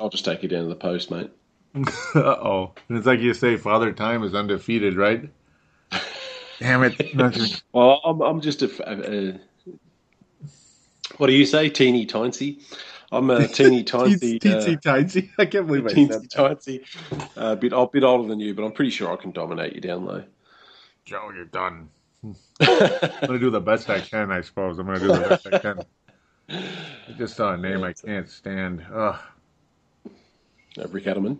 I'll 0.00 0.10
just 0.10 0.24
take 0.24 0.42
you 0.42 0.48
down 0.48 0.64
to 0.64 0.68
the 0.68 0.76
post, 0.76 1.10
mate. 1.10 1.30
Uh 2.14 2.20
oh, 2.20 2.72
it's 2.90 3.06
like 3.06 3.20
you 3.20 3.32
say, 3.32 3.56
Father 3.56 3.92
Time 3.92 4.22
is 4.24 4.34
undefeated, 4.34 4.96
right? 4.96 5.30
Damn 6.60 6.82
it! 6.84 7.14
Nothing. 7.14 7.48
Well, 7.72 8.00
I'm, 8.04 8.20
I'm 8.20 8.40
just 8.40 8.62
a, 8.62 8.90
a, 8.90 9.30
a- 9.30 9.40
what 11.16 11.28
do 11.28 11.32
you 11.32 11.46
say, 11.46 11.68
teeny 11.70 12.04
tiny? 12.06 12.60
I'm 13.10 13.30
a 13.30 13.48
teeny 13.48 13.84
tiny, 13.84 14.10
Teensy 14.16 14.76
uh, 14.76 14.80
tiny. 14.80 15.30
I 15.38 15.46
can't 15.46 15.66
believe 15.66 15.86
I 15.86 15.90
said 15.90 15.96
teensy 15.98 16.30
that. 16.30 16.58
tiny, 16.66 16.80
uh, 17.36 17.54
bit, 17.56 17.72
a 17.74 17.86
bit 17.86 18.02
older 18.04 18.28
than 18.28 18.40
you, 18.40 18.54
but 18.54 18.64
I'm 18.64 18.72
pretty 18.72 18.90
sure 18.90 19.12
I 19.12 19.16
can 19.16 19.30
dominate 19.32 19.74
you 19.74 19.80
down 19.80 20.04
low. 20.06 20.24
Joe, 21.04 21.30
you're 21.34 21.44
done. 21.46 21.88
I'm 22.24 22.36
gonna 23.26 23.38
do 23.38 23.50
the 23.50 23.60
best 23.60 23.90
I 23.90 24.00
can, 24.00 24.30
I 24.30 24.40
suppose. 24.42 24.78
I'm 24.78 24.86
gonna 24.86 25.00
do 25.00 25.10
the 25.10 25.20
best 25.20 25.46
I 25.46 25.52
can. 25.52 25.84
I 26.50 27.12
just 27.16 27.36
saw 27.36 27.54
a 27.54 27.56
name 27.56 27.82
I 27.82 27.92
can't 27.92 28.28
stand. 28.28 28.84
Ugh. 28.92 29.18
Rick 30.90 31.04
Adelman. 31.04 31.38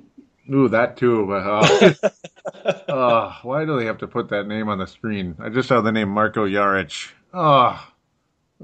Ooh, 0.53 0.69
that 0.69 0.97
too. 0.97 1.27
But 1.27 1.47
uh, 1.47 2.11
uh, 2.93 3.35
why 3.43 3.65
do 3.65 3.79
they 3.79 3.87
have 3.87 3.99
to 3.99 4.09
put 4.09 4.29
that 4.31 4.47
name 4.47 4.69
on 4.69 4.79
the 4.79 4.87
screen? 4.87 5.37
I 5.39 5.49
just 5.49 5.69
saw 5.69 5.81
the 5.81 5.93
name 5.93 6.09
Marko 6.09 6.47
Jaric. 6.47 7.11
Oh, 7.33 7.89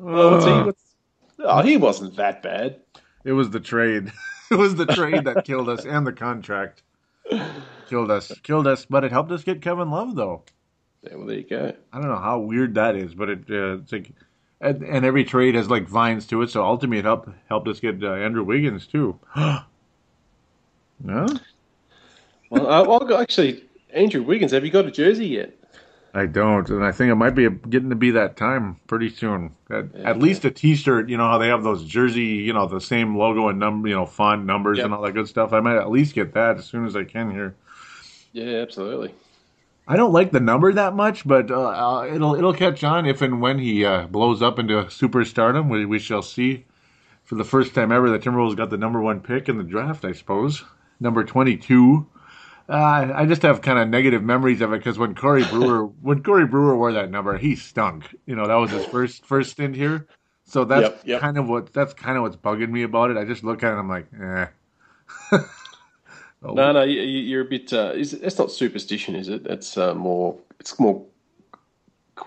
Oh, 0.00 0.32
what's 0.32 0.44
he, 0.44 0.52
what's, 0.52 0.94
oh, 1.40 1.62
he 1.62 1.76
wasn't 1.76 2.16
that 2.16 2.42
bad. 2.42 2.80
it 3.24 3.32
was 3.32 3.50
the 3.50 3.60
trade. 3.60 4.12
it 4.50 4.54
was 4.54 4.76
the 4.76 4.86
trade 4.86 5.24
that 5.24 5.44
killed 5.44 5.68
us, 5.68 5.84
and 5.84 6.06
the 6.06 6.12
contract 6.12 6.82
killed 7.88 8.10
us. 8.10 8.32
Killed 8.42 8.66
us, 8.66 8.86
but 8.86 9.04
it 9.04 9.12
helped 9.12 9.32
us 9.32 9.44
get 9.44 9.62
Kevin 9.62 9.90
Love, 9.90 10.14
though. 10.14 10.44
Yeah, 11.02 11.16
well, 11.16 11.26
there 11.26 11.36
you 11.38 11.48
go. 11.48 11.72
I 11.92 11.98
don't 12.00 12.08
know 12.08 12.16
how 12.16 12.38
weird 12.38 12.74
that 12.74 12.96
is, 12.96 13.14
but 13.14 13.28
it 13.28 13.44
uh, 13.50 13.78
it's 13.78 13.92
like, 13.92 14.12
and, 14.60 14.82
and 14.82 15.04
every 15.04 15.24
trade 15.24 15.54
has 15.54 15.70
like 15.70 15.88
vines 15.88 16.26
to 16.26 16.42
it. 16.42 16.50
So 16.50 16.64
ultimately, 16.64 16.98
it 16.98 17.04
helped 17.04 17.28
helped 17.48 17.68
us 17.68 17.80
get 17.80 18.02
uh, 18.02 18.12
Andrew 18.12 18.44
Wiggins 18.44 18.86
too. 18.86 19.18
no, 21.02 21.26
Well, 22.50 23.18
actually, 23.20 23.64
Andrew 23.90 24.22
Wiggins, 24.22 24.52
have 24.52 24.64
you 24.64 24.70
got 24.70 24.86
a 24.86 24.90
jersey 24.90 25.26
yet? 25.26 25.54
I 26.14 26.26
don't, 26.26 26.68
and 26.70 26.82
I 26.84 26.90
think 26.90 27.10
it 27.12 27.16
might 27.16 27.34
be 27.34 27.48
getting 27.50 27.90
to 27.90 27.96
be 27.96 28.10
that 28.12 28.36
time 28.36 28.80
pretty 28.86 29.10
soon. 29.10 29.54
At, 29.70 29.94
at 29.94 30.18
least 30.18 30.44
a 30.44 30.50
T-shirt. 30.50 31.08
You 31.08 31.18
know 31.18 31.28
how 31.28 31.38
they 31.38 31.48
have 31.48 31.62
those 31.62 31.84
jersey, 31.84 32.24
you 32.24 32.52
know, 32.52 32.66
the 32.66 32.80
same 32.80 33.16
logo 33.16 33.48
and 33.48 33.58
number, 33.58 33.88
you 33.88 33.94
know, 33.94 34.06
font 34.06 34.46
numbers 34.46 34.78
Yep. 34.78 34.86
and 34.86 34.94
all 34.94 35.02
that 35.02 35.12
good 35.12 35.28
stuff. 35.28 35.52
I 35.52 35.60
might 35.60 35.76
at 35.76 35.90
least 35.90 36.14
get 36.14 36.32
that 36.32 36.56
as 36.56 36.64
soon 36.66 36.86
as 36.86 36.96
I 36.96 37.04
can 37.04 37.30
here. 37.30 37.54
Yeah, 38.32 38.56
absolutely. 38.62 39.14
I 39.86 39.96
don't 39.96 40.12
like 40.12 40.32
the 40.32 40.40
number 40.40 40.72
that 40.72 40.94
much, 40.94 41.26
but 41.26 41.50
uh, 41.50 42.06
it'll 42.12 42.34
it'll 42.34 42.52
catch 42.54 42.84
on 42.84 43.06
if 43.06 43.22
and 43.22 43.40
when 43.40 43.58
he 43.58 43.84
uh, 43.84 44.06
blows 44.06 44.42
up 44.42 44.58
into 44.58 44.74
superstardom. 44.84 45.68
We 45.70 45.84
we 45.86 45.98
shall 45.98 46.22
see. 46.22 46.64
For 47.24 47.34
the 47.34 47.44
first 47.44 47.74
time 47.74 47.92
ever, 47.92 48.08
the 48.10 48.18
Timberwolves 48.18 48.56
got 48.56 48.70
the 48.70 48.78
number 48.78 49.00
one 49.02 49.20
pick 49.20 49.48
in 49.50 49.58
the 49.58 49.64
draft, 49.64 50.04
I 50.04 50.12
suppose, 50.12 50.64
number 51.00 51.24
twenty-two. 51.24 52.06
Uh, 52.68 53.12
I 53.14 53.26
just 53.26 53.42
have 53.42 53.62
kind 53.62 53.78
of 53.78 53.88
negative 53.88 54.22
memories 54.24 54.60
of 54.62 54.72
it 54.72 54.78
because 54.78 54.98
when 54.98 55.14
Corey 55.14 55.44
Brewer 55.50 55.86
when 55.86 56.22
Corey 56.22 56.46
Brewer 56.46 56.76
wore 56.76 56.92
that 56.94 57.10
number, 57.10 57.38
he 57.38 57.56
stunk. 57.56 58.14
You 58.26 58.36
know, 58.36 58.48
that 58.48 58.56
was 58.56 58.72
his 58.72 58.86
first 58.86 59.26
first 59.26 59.52
stint 59.52 59.76
here. 59.76 60.06
So 60.46 60.64
that's 60.64 60.90
Yep, 60.90 61.02
yep. 61.04 61.22
kind 61.22 61.38
of 61.38 61.48
what 61.48 61.72
that's 61.72 61.94
kind 61.94 62.16
of 62.18 62.22
what's 62.24 62.36
bugging 62.36 62.70
me 62.70 62.82
about 62.84 63.10
it. 63.10 63.16
I 63.18 63.24
just 63.24 63.44
look 63.44 63.62
at 63.64 63.68
it, 63.68 63.72
and 63.72 63.80
I'm 63.80 63.88
like, 63.90 64.08
eh. 64.20 64.46
Oh, 66.42 66.54
No, 66.54 66.72
no, 66.72 66.82
you, 66.84 67.00
you're 67.02 67.42
a 67.42 67.44
bit. 67.44 67.72
Uh, 67.72 67.92
is, 67.94 68.14
it's 68.14 68.38
not 68.38 68.50
superstition, 68.52 69.14
is 69.16 69.28
it? 69.28 69.46
It's 69.46 69.76
uh, 69.76 69.94
more. 69.94 70.38
It's 70.60 70.78
more 70.80 71.06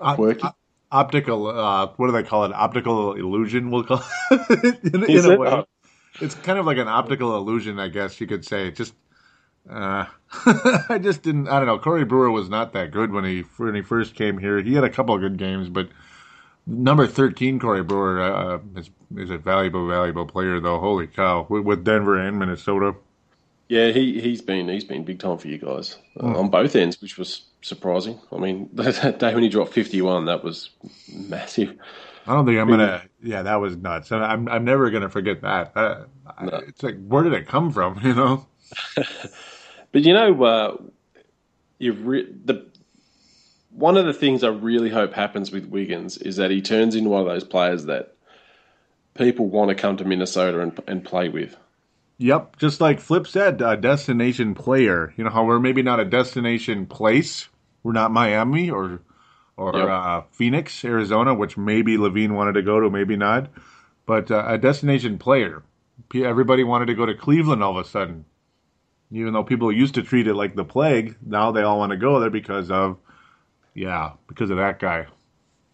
Uh, 0.01 0.17
quirky. 0.17 0.41
uh, 0.41 0.51
optical 0.91 1.47
uh 1.47 1.87
what 1.97 2.07
do 2.07 2.13
they 2.13 2.23
call 2.23 2.45
it 2.45 2.53
optical 2.53 3.13
illusion 3.13 3.71
we'll 3.71 3.83
call 3.83 4.03
it 4.31 4.79
in, 4.93 5.03
Is 5.07 5.25
in 5.25 5.25
a 5.25 5.31
it? 5.31 5.65
It's 6.19 6.35
kind 6.35 6.59
of 6.59 6.65
like 6.65 6.77
an 6.77 6.87
optical 6.87 7.35
illusion 7.37 7.79
i 7.79 7.87
guess 7.87 8.19
you 8.21 8.27
could 8.27 8.45
say 8.45 8.71
just 8.71 8.93
uh 9.69 10.05
i 10.89 10.99
just 11.01 11.23
didn't 11.23 11.47
i 11.47 11.57
don't 11.59 11.67
know 11.67 11.79
corey 11.79 12.05
brewer 12.05 12.31
was 12.31 12.49
not 12.49 12.73
that 12.73 12.91
good 12.91 13.11
when 13.11 13.23
he 13.23 13.41
when 13.57 13.75
he 13.75 13.81
first 13.81 14.15
came 14.15 14.37
here 14.37 14.61
he 14.61 14.73
had 14.73 14.83
a 14.83 14.89
couple 14.89 15.15
of 15.15 15.21
good 15.21 15.37
games 15.37 15.69
but 15.69 15.89
number 16.67 17.07
13 17.07 17.59
corey 17.59 17.83
brewer 17.83 18.21
uh, 18.21 18.59
is, 18.77 18.89
is 19.17 19.29
a 19.31 19.37
valuable 19.37 19.87
valuable 19.87 20.25
player 20.25 20.59
though 20.59 20.79
holy 20.79 21.07
cow 21.07 21.45
with, 21.49 21.63
with 21.65 21.83
denver 21.83 22.17
and 22.19 22.39
minnesota 22.39 22.95
yeah, 23.69 23.91
he 23.91 24.19
he's 24.19 24.41
been 24.41 24.67
he's 24.67 24.83
been 24.83 25.05
big 25.05 25.19
time 25.19 25.37
for 25.37 25.47
you 25.47 25.57
guys 25.57 25.97
uh, 26.19 26.25
Hmm. 26.25 26.35
on 26.35 26.49
both 26.49 26.75
ends, 26.75 27.01
which 27.01 27.17
was 27.17 27.47
surprising. 27.61 28.19
I 28.31 28.37
mean, 28.37 28.69
that 28.73 29.19
day 29.19 29.33
when 29.33 29.43
he 29.43 29.49
dropped 29.49 29.73
51, 29.73 30.25
that 30.25 30.43
was 30.43 30.71
massive. 31.07 31.77
I 32.27 32.33
don't 32.33 32.45
think 32.45 32.59
I'm 32.59 32.67
gonna. 32.69 33.03
Yeah, 33.21 33.43
that 33.43 33.55
was 33.55 33.77
nuts. 33.77 34.11
And 34.11 34.23
I'm 34.23 34.47
I'm 34.47 34.63
never 34.65 34.89
gonna 34.89 35.09
forget 35.09 35.41
that. 35.41 35.75
Uh, 35.75 36.05
No. 36.41 36.57
It's 36.67 36.83
like 36.83 36.97
where 37.05 37.23
did 37.23 37.33
it 37.33 37.47
come 37.47 37.71
from? 37.71 37.99
You 38.03 38.13
know. 38.13 38.47
But 39.91 40.03
you 40.03 40.13
know, 40.13 40.43
uh, 40.43 40.77
you 41.79 41.93
re- 41.93 42.33
the 42.45 42.65
one 43.71 43.97
of 43.97 44.05
the 44.05 44.13
things 44.13 44.43
I 44.43 44.49
really 44.49 44.89
hope 44.89 45.13
happens 45.13 45.51
with 45.51 45.65
Wiggins 45.65 46.17
is 46.17 46.37
that 46.37 46.51
he 46.51 46.61
turns 46.61 46.95
into 46.95 47.09
one 47.09 47.21
of 47.21 47.27
those 47.27 47.43
players 47.43 47.85
that 47.85 48.15
people 49.15 49.49
want 49.49 49.69
to 49.69 49.75
come 49.75 49.97
to 49.97 50.05
Minnesota 50.05 50.61
and, 50.61 50.79
and 50.87 51.03
play 51.03 51.29
with. 51.29 51.57
Yep, 52.19 52.57
just 52.57 52.79
like 52.79 52.99
Flip 52.99 53.25
said, 53.25 53.61
a 53.61 53.75
destination 53.75 54.53
player. 54.53 55.13
You 55.17 55.23
know 55.23 55.29
how 55.31 55.43
we're 55.43 55.59
maybe 55.59 55.81
not 55.81 55.99
a 55.99 56.05
destination 56.05 56.85
place. 56.85 57.49
We're 57.83 57.93
not 57.93 58.11
Miami 58.11 58.69
or 58.69 59.01
or 59.61 59.75
Yep. 59.77 59.89
uh, 59.89 60.21
Phoenix, 60.31 60.83
Arizona, 60.85 61.33
which 61.33 61.57
maybe 61.57 61.97
LaVine 61.97 62.31
wanted 62.31 62.53
to 62.53 62.61
go 62.63 62.79
to, 62.79 62.89
maybe 62.89 63.15
not. 63.15 63.49
But 64.05 64.31
uh, 64.31 64.45
a 64.47 64.57
destination 64.57 65.17
player. 65.17 65.63
Everybody 66.15 66.63
wanted 66.63 66.87
to 66.87 66.95
go 66.95 67.05
to 67.05 67.13
Cleveland 67.15 67.63
all 67.63 67.77
of 67.77 67.85
a 67.85 67.89
sudden. 67.89 68.25
Even 69.11 69.33
though 69.33 69.43
people 69.43 69.71
used 69.71 69.95
to 69.95 70.03
treat 70.03 70.27
it 70.27 70.33
like 70.35 70.55
the 70.55 70.63
plague, 70.65 71.15
now 71.25 71.51
they 71.51 71.61
all 71.63 71.77
want 71.79 71.91
to 71.91 71.97
go 71.97 72.19
there 72.19 72.29
because 72.29 72.71
of, 72.71 72.97
yeah, 73.73 74.11
because 74.27 74.49
of 74.49 74.57
that 74.57 74.79
guy. 74.79 75.07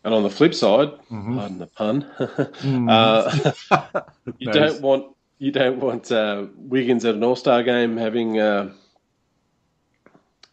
And 0.04 0.13
on 0.13 0.23
the 0.23 0.30
flip 0.30 0.54
side, 0.56 0.89
Mm-hmm. 1.12 1.38
pardon 1.38 1.58
the 1.60 1.67
pun, 1.67 2.04
uh, 2.89 3.52
you 4.39 4.47
Nice. 4.47 4.56
don't 4.56 4.82
want 4.82 5.15
you 5.39 5.52
don't 5.52 5.80
want 5.80 6.12
uh, 6.12 6.45
Wiggins 6.56 7.06
at 7.06 7.15
an 7.15 7.23
All 7.23 7.36
Star 7.36 7.62
game 7.63 7.97
having 7.97 8.39
uh, 8.39 8.71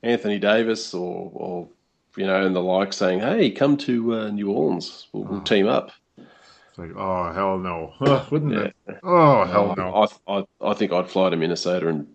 Anthony 0.02 0.38
Davis 0.38 0.92
or, 0.94 1.30
or 1.34 1.68
you 2.16 2.26
know 2.26 2.44
and 2.44 2.54
the 2.54 2.60
like 2.60 2.92
saying, 2.92 3.20
"Hey, 3.20 3.50
come 3.50 3.76
to 3.78 4.14
uh, 4.14 4.28
New 4.30 4.50
Orleans. 4.50 5.08
We'll, 5.12 5.24
we'll 5.24 5.40
team 5.42 5.66
up." 5.66 5.90
It's 6.16 6.78
like, 6.78 6.90
oh 6.96 7.32
hell 7.32 7.58
no! 7.58 7.92
Wouldn't 8.30 8.52
Yeah. 8.52 8.70
it? 8.88 8.98
Oh 9.02 9.44
hell 9.44 9.74
no! 9.76 9.94
I, 10.28 10.38
I 10.38 10.44
I 10.60 10.74
think 10.74 10.92
I'd 10.92 11.08
fly 11.10 11.30
to 11.30 11.36
Minnesota 11.36 11.88
and 11.88 12.08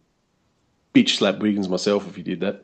bitch 0.93 1.11
slap 1.17 1.39
Wiggins 1.39 1.69
myself 1.69 2.07
if 2.07 2.15
he 2.15 2.23
did 2.23 2.41
that. 2.41 2.61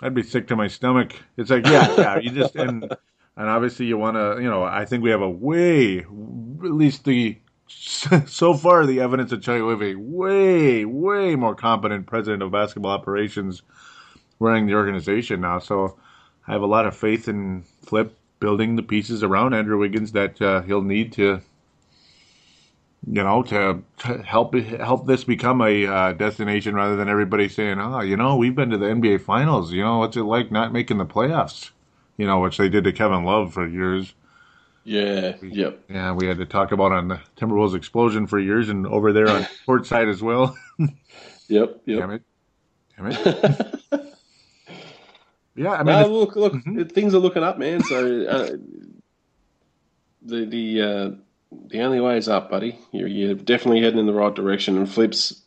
I'd 0.00 0.14
be 0.14 0.22
sick 0.22 0.46
to 0.48 0.56
my 0.56 0.68
stomach. 0.68 1.14
It's 1.36 1.50
like, 1.50 1.66
yeah, 1.66 1.94
yeah. 1.96 2.18
You 2.18 2.30
just 2.30 2.54
and 2.56 2.84
and 2.84 3.48
obviously 3.48 3.86
you 3.86 3.98
want 3.98 4.16
to, 4.16 4.42
you 4.42 4.48
know. 4.48 4.62
I 4.62 4.84
think 4.84 5.02
we 5.02 5.10
have 5.10 5.22
a 5.22 5.30
way, 5.30 5.98
at 5.98 6.06
least 6.72 7.04
the 7.04 7.38
so 7.68 8.54
far 8.54 8.86
the 8.86 9.00
evidence 9.00 9.30
of 9.32 9.42
Charlie 9.42 9.62
we 9.62 9.70
have 9.72 9.82
a 9.82 10.00
way, 10.00 10.84
way 10.84 11.36
more 11.36 11.54
competent 11.54 12.06
president 12.06 12.42
of 12.42 12.50
basketball 12.50 12.92
operations 12.92 13.62
running 14.40 14.66
the 14.66 14.74
organization 14.74 15.40
now. 15.40 15.58
So 15.58 15.96
I 16.46 16.52
have 16.52 16.62
a 16.62 16.66
lot 16.66 16.86
of 16.86 16.96
faith 16.96 17.28
in 17.28 17.64
Flip 17.82 18.14
building 18.40 18.76
the 18.76 18.82
pieces 18.82 19.22
around 19.22 19.54
Andrew 19.54 19.78
Wiggins 19.78 20.12
that 20.12 20.40
uh, 20.40 20.62
he'll 20.62 20.82
need 20.82 21.12
to. 21.14 21.40
You 23.06 23.22
know, 23.22 23.44
to, 23.44 23.82
to 23.98 24.22
help 24.22 24.54
help 24.54 25.06
this 25.06 25.22
become 25.22 25.62
a 25.62 25.86
uh, 25.86 26.12
destination 26.14 26.74
rather 26.74 26.96
than 26.96 27.08
everybody 27.08 27.48
saying, 27.48 27.78
"Oh, 27.78 28.00
you 28.00 28.16
know, 28.16 28.36
we've 28.36 28.56
been 28.56 28.70
to 28.70 28.76
the 28.76 28.86
NBA 28.86 29.20
Finals. 29.20 29.72
You 29.72 29.84
know, 29.84 29.98
what's 29.98 30.16
it 30.16 30.24
like 30.24 30.50
not 30.50 30.72
making 30.72 30.98
the 30.98 31.06
playoffs?" 31.06 31.70
You 32.16 32.26
know, 32.26 32.40
which 32.40 32.56
they 32.56 32.68
did 32.68 32.82
to 32.84 32.92
Kevin 32.92 33.22
Love 33.22 33.54
for 33.54 33.66
years. 33.68 34.14
Yeah. 34.82 35.36
Yep. 35.40 35.84
Yeah, 35.88 36.12
we 36.12 36.26
had 36.26 36.38
to 36.38 36.46
talk 36.46 36.72
about 36.72 36.92
on 36.92 37.08
the 37.08 37.20
Timberwolves 37.36 37.76
Explosion 37.76 38.26
for 38.26 38.40
years, 38.40 38.68
and 38.68 38.86
over 38.86 39.12
there 39.12 39.28
on 39.28 39.46
court 39.66 39.86
side 39.86 40.08
as 40.08 40.20
well. 40.20 40.56
Yep. 41.48 41.82
Yep. 41.86 41.98
Damn 42.00 42.10
it! 42.10 42.22
Damn 42.96 43.06
it! 43.06 44.04
yeah, 45.58 45.72
I 45.72 45.82
mean, 45.82 45.98
look, 46.04 46.36
look, 46.36 46.64
Mm-hmm. 46.64 46.76
things 46.90 47.14
are 47.14 47.18
looking 47.18 47.42
up, 47.42 47.58
man. 47.58 47.82
So 47.82 48.24
uh, 48.26 48.56
the 50.22 50.44
the 50.46 50.82
uh, 50.82 51.10
the 51.68 51.80
only 51.82 52.00
way 52.00 52.18
is 52.18 52.28
up, 52.28 52.50
buddy. 52.50 52.78
You're, 52.92 53.08
you're 53.08 53.34
definitely 53.34 53.82
heading 53.82 53.98
in 54.00 54.06
the 54.06 54.12
right 54.12 54.34
direction. 54.34 54.76
And 54.76 54.90
flips, 54.90 55.42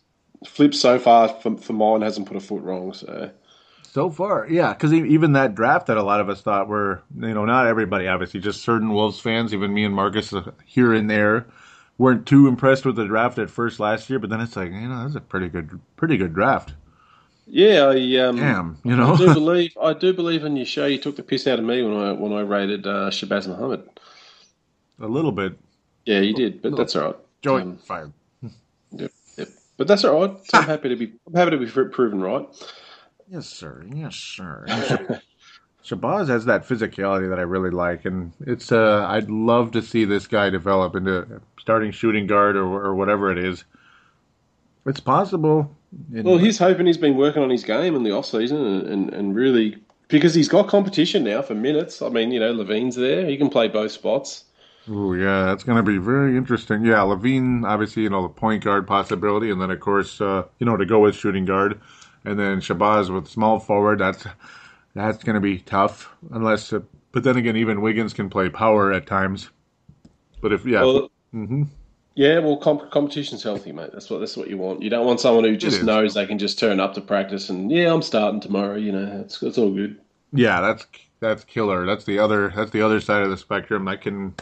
flips 0.47 0.79
so 0.79 0.99
far 0.99 1.29
for, 1.29 1.57
for 1.57 1.73
mine 1.73 2.01
hasn't 2.01 2.27
put 2.27 2.37
a 2.37 2.39
foot 2.41 2.63
wrong. 2.63 2.93
So 2.93 3.31
So 3.83 4.09
far, 4.09 4.47
yeah, 4.49 4.73
because 4.73 4.93
even 4.93 5.33
that 5.33 5.53
draft 5.55 5.87
that 5.87 5.97
a 5.97 6.03
lot 6.03 6.21
of 6.21 6.29
us 6.29 6.41
thought 6.41 6.67
were, 6.69 7.03
you 7.15 7.33
know, 7.33 7.45
not 7.45 7.67
everybody, 7.67 8.07
obviously, 8.07 8.39
just 8.39 8.61
certain 8.63 8.93
Wolves 8.93 9.19
fans, 9.19 9.53
even 9.53 9.73
me 9.73 9.83
and 9.83 9.93
Marcus 9.95 10.31
uh, 10.33 10.51
here 10.65 10.93
and 10.93 11.09
there, 11.09 11.45
weren't 11.97 12.25
too 12.25 12.47
impressed 12.47 12.85
with 12.85 12.95
the 12.95 13.05
draft 13.05 13.37
at 13.37 13.49
first 13.49 13.79
last 13.79 14.09
year. 14.09 14.19
But 14.19 14.29
then 14.29 14.39
it's 14.41 14.55
like, 14.55 14.71
you 14.71 14.87
know, 14.87 15.03
that's 15.03 15.15
a 15.15 15.21
pretty 15.21 15.49
good, 15.49 15.79
pretty 15.97 16.15
good 16.17 16.33
draft. 16.33 16.73
Yeah, 17.51 17.85
I 17.87 18.27
um, 18.27 18.37
Damn, 18.37 18.77
you 18.85 18.95
I 19.01 19.17
do 19.17 19.33
believe 19.33 19.73
I 19.81 19.93
do 19.93 20.13
believe 20.13 20.45
in 20.45 20.55
your 20.55 20.65
show. 20.65 20.85
You 20.85 20.97
took 20.99 21.17
the 21.17 21.23
piss 21.23 21.47
out 21.47 21.59
of 21.59 21.65
me 21.65 21.83
when 21.83 21.97
I 21.97 22.13
when 22.13 22.33
I 22.33 22.41
rated 22.41 22.87
uh, 22.87 23.09
Shabazz 23.11 23.47
Muhammad. 23.47 23.87
a 24.99 25.07
little 25.07 25.31
bit. 25.33 25.57
Yeah, 26.05 26.19
you 26.21 26.33
did, 26.33 26.61
but 26.61 26.75
that's 26.75 26.95
all 26.95 27.03
right. 27.07 27.15
Joey 27.41 27.61
Um, 27.63 27.77
fired. 27.77 28.13
Yep, 28.91 29.11
yep. 29.37 29.49
But 29.77 29.87
that's 29.87 30.05
all 30.05 30.19
right. 30.21 30.37
So 30.47 30.59
I'm 30.59 30.65
happy 30.65 30.89
to 30.89 30.95
be 30.95 31.13
I'm 31.27 31.33
happy 31.33 31.51
to 31.51 31.57
be 31.57 31.67
proven 31.67 32.21
right. 32.21 32.47
Yes, 33.29 33.47
sir. 33.47 33.85
Yes, 33.93 34.15
sir. 34.15 34.65
Shabazz 35.85 36.27
has 36.29 36.45
that 36.45 36.67
physicality 36.67 37.29
that 37.29 37.39
I 37.39 37.43
really 37.43 37.71
like, 37.71 38.05
and 38.05 38.33
it's 38.41 38.71
uh, 38.71 39.05
I'd 39.09 39.29
love 39.29 39.71
to 39.71 39.81
see 39.81 40.05
this 40.05 40.27
guy 40.27 40.49
develop 40.49 40.95
into 40.95 41.41
starting 41.59 41.91
shooting 41.91 42.27
guard 42.27 42.55
or, 42.55 42.65
or 42.65 42.95
whatever 42.95 43.31
it 43.31 43.37
is. 43.39 43.65
It's 44.85 44.99
possible. 44.99 45.75
And- 46.13 46.25
Well, 46.25 46.37
he's 46.37 46.57
hoping 46.57 46.85
he's 46.85 46.97
been 46.97 47.17
working 47.17 47.43
on 47.43 47.49
his 47.49 47.63
game 47.63 47.95
in 47.95 48.03
the 48.03 48.11
off 48.11 48.25
season 48.25 48.65
and, 48.65 48.87
and, 48.87 49.13
and 49.13 49.35
really 49.35 49.77
because 50.07 50.33
he's 50.33 50.49
got 50.49 50.67
competition 50.67 51.23
now 51.23 51.41
for 51.41 51.55
minutes. 51.55 52.01
I 52.01 52.09
mean, 52.09 52.31
you 52.31 52.39
know, 52.39 52.53
LaVine's 52.53 52.95
there; 52.95 53.25
he 53.25 53.37
can 53.37 53.49
play 53.49 53.67
both 53.67 53.91
spots. 53.91 54.45
Oh 54.89 55.13
yeah, 55.13 55.45
that's 55.45 55.63
going 55.63 55.77
to 55.77 55.83
be 55.83 55.97
very 55.97 56.35
interesting. 56.35 56.83
Yeah, 56.85 56.99
LaVine, 56.99 57.65
obviously, 57.65 58.03
you 58.03 58.09
know, 58.09 58.23
the 58.23 58.29
point 58.29 58.63
guard 58.63 58.87
possibility, 58.87 59.51
and 59.51 59.61
then 59.61 59.71
of 59.71 59.79
course, 59.79 60.19
uh, 60.19 60.43
you 60.59 60.65
know, 60.65 60.75
to 60.75 60.85
go 60.85 60.99
with 60.99 61.15
shooting 61.15 61.45
guard, 61.45 61.79
and 62.25 62.39
then 62.39 62.59
Shabazz 62.61 63.13
with 63.13 63.27
small 63.27 63.59
forward. 63.59 63.99
That's 63.99 64.25
that's 64.95 65.23
going 65.23 65.35
to 65.35 65.41
be 65.41 65.59
tough, 65.59 66.09
unless. 66.31 66.73
Uh, 66.73 66.81
but 67.11 67.23
then 67.23 67.37
again, 67.37 67.57
even 67.57 67.81
Wiggins 67.81 68.13
can 68.13 68.29
play 68.29 68.49
power 68.49 68.91
at 68.91 69.05
times. 69.05 69.49
But 70.41 70.51
if 70.53 70.65
yeah, 70.65 70.81
Well, 70.81 71.11
hmm 71.31 71.63
yeah, 72.15 72.39
well, 72.39 72.57
comp- 72.57 72.91
competition's 72.91 73.43
healthy, 73.43 73.71
mate. 73.71 73.91
That's 73.93 74.09
what 74.09 74.19
that's 74.19 74.35
what 74.37 74.49
you 74.49 74.57
want. 74.57 74.81
You 74.81 74.89
don't 74.89 75.05
want 75.05 75.19
someone 75.19 75.43
who 75.45 75.55
just 75.57 75.81
knows 75.83 76.13
they 76.13 76.25
can 76.25 76.37
just 76.39 76.59
turn 76.59 76.79
up 76.79 76.93
to 76.95 77.01
practice 77.01 77.49
and 77.49 77.71
yeah, 77.71 77.93
I'm 77.93 78.01
starting 78.01 78.39
tomorrow. 78.41 78.75
You 78.75 78.91
know, 78.91 79.21
it's 79.21 79.41
it's 79.41 79.57
all 79.57 79.71
good. 79.73 79.99
yeah, 80.33 80.61
that's 80.61 80.85
that's 81.19 81.43
killer. 81.45 81.85
That's 81.85 82.05
the 82.05 82.19
other 82.19 82.51
that's 82.55 82.71
the 82.71 82.81
other 82.81 82.99
side 83.01 83.23
of 83.23 83.29
the 83.29 83.37
spectrum 83.37 83.85
that 83.85 84.01
can 84.01 84.35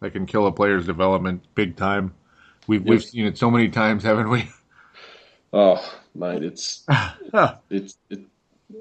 that 0.00 0.12
can 0.12 0.26
kill 0.26 0.46
a 0.46 0.52
player's 0.52 0.86
development 0.86 1.42
big 1.54 1.76
time. 1.76 2.14
We've 2.66 2.84
we've 2.84 3.04
seen 3.04 3.26
it 3.26 3.38
so 3.38 3.50
many 3.50 3.68
times, 3.68 4.02
haven't 4.04 4.30
we? 4.30 4.50
Oh, 5.52 5.82
mate, 6.14 6.42
it's 6.42 6.84
it's 7.70 7.96
it, 8.10 8.20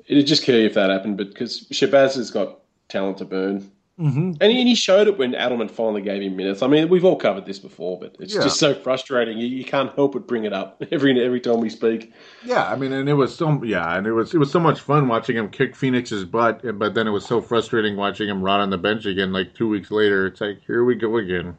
it'd 0.08 0.28
just 0.28 0.44
kill 0.44 0.60
you 0.60 0.66
if 0.66 0.74
that 0.76 0.90
happened. 0.90 1.18
But 1.18 1.30
because 1.30 1.62
Shabazz 1.66 2.16
has 2.16 2.32
got 2.32 2.60
talent 2.88 3.18
to 3.20 3.26
burn, 3.26 3.72
mm-hmm. 4.02 4.32
and, 4.42 4.52
he, 4.52 4.76
showed 4.76 5.08
it 5.08 5.18
when 5.18 5.34
Adelman 5.34 5.70
finally 5.70 6.02
gave 6.02 6.22
him 6.22 6.36
minutes. 6.36 6.62
I 6.62 6.68
mean, 6.68 6.90
we've 6.90 7.06
all 7.06 7.16
covered 7.16 7.46
this 7.46 7.60
before, 7.60 8.00
but 8.00 8.16
it's 8.20 8.34
Yeah. 8.34 8.42
just 8.44 8.60
so 8.60 8.74
frustrating. 8.74 9.38
You, 9.38 9.48
you 9.48 9.64
can't 9.64 9.94
help 9.96 10.14
but 10.14 10.28
bring 10.28 10.44
it 10.46 10.54
up 10.54 10.82
every 10.92 11.24
every 11.24 11.40
time 11.40 11.60
we 11.60 11.70
speak. 11.70 12.12
Yeah, 12.44 12.66
I 12.68 12.76
mean, 12.76 12.92
and 12.94 13.08
it 13.08 13.14
was 13.14 13.36
so 13.36 13.64
yeah, 13.64 13.98
and 13.98 14.08
it 14.08 14.14
was 14.14 14.34
it 14.34 14.38
was 14.38 14.52
so 14.52 14.60
much 14.60 14.80
fun 14.80 15.08
watching 15.08 15.38
him 15.38 15.50
kick 15.50 15.76
Phoenix's 15.76 16.26
butt, 16.26 16.62
but 16.80 16.94
then 16.94 17.08
it 17.08 17.12
was 17.12 17.26
so 17.26 17.42
frustrating 17.42 17.96
watching 17.96 18.28
him 18.28 18.42
rot 18.42 18.60
on 18.60 18.70
the 18.70 18.78
bench 18.78 19.06
again. 19.06 19.32
Like 19.32 19.54
two 19.54 19.70
weeks 19.70 19.92
later, 19.92 20.28
it's 20.28 20.42
like 20.42 20.62
here 20.66 20.84
we 20.84 20.96
go 20.96 21.18
again. 21.18 21.58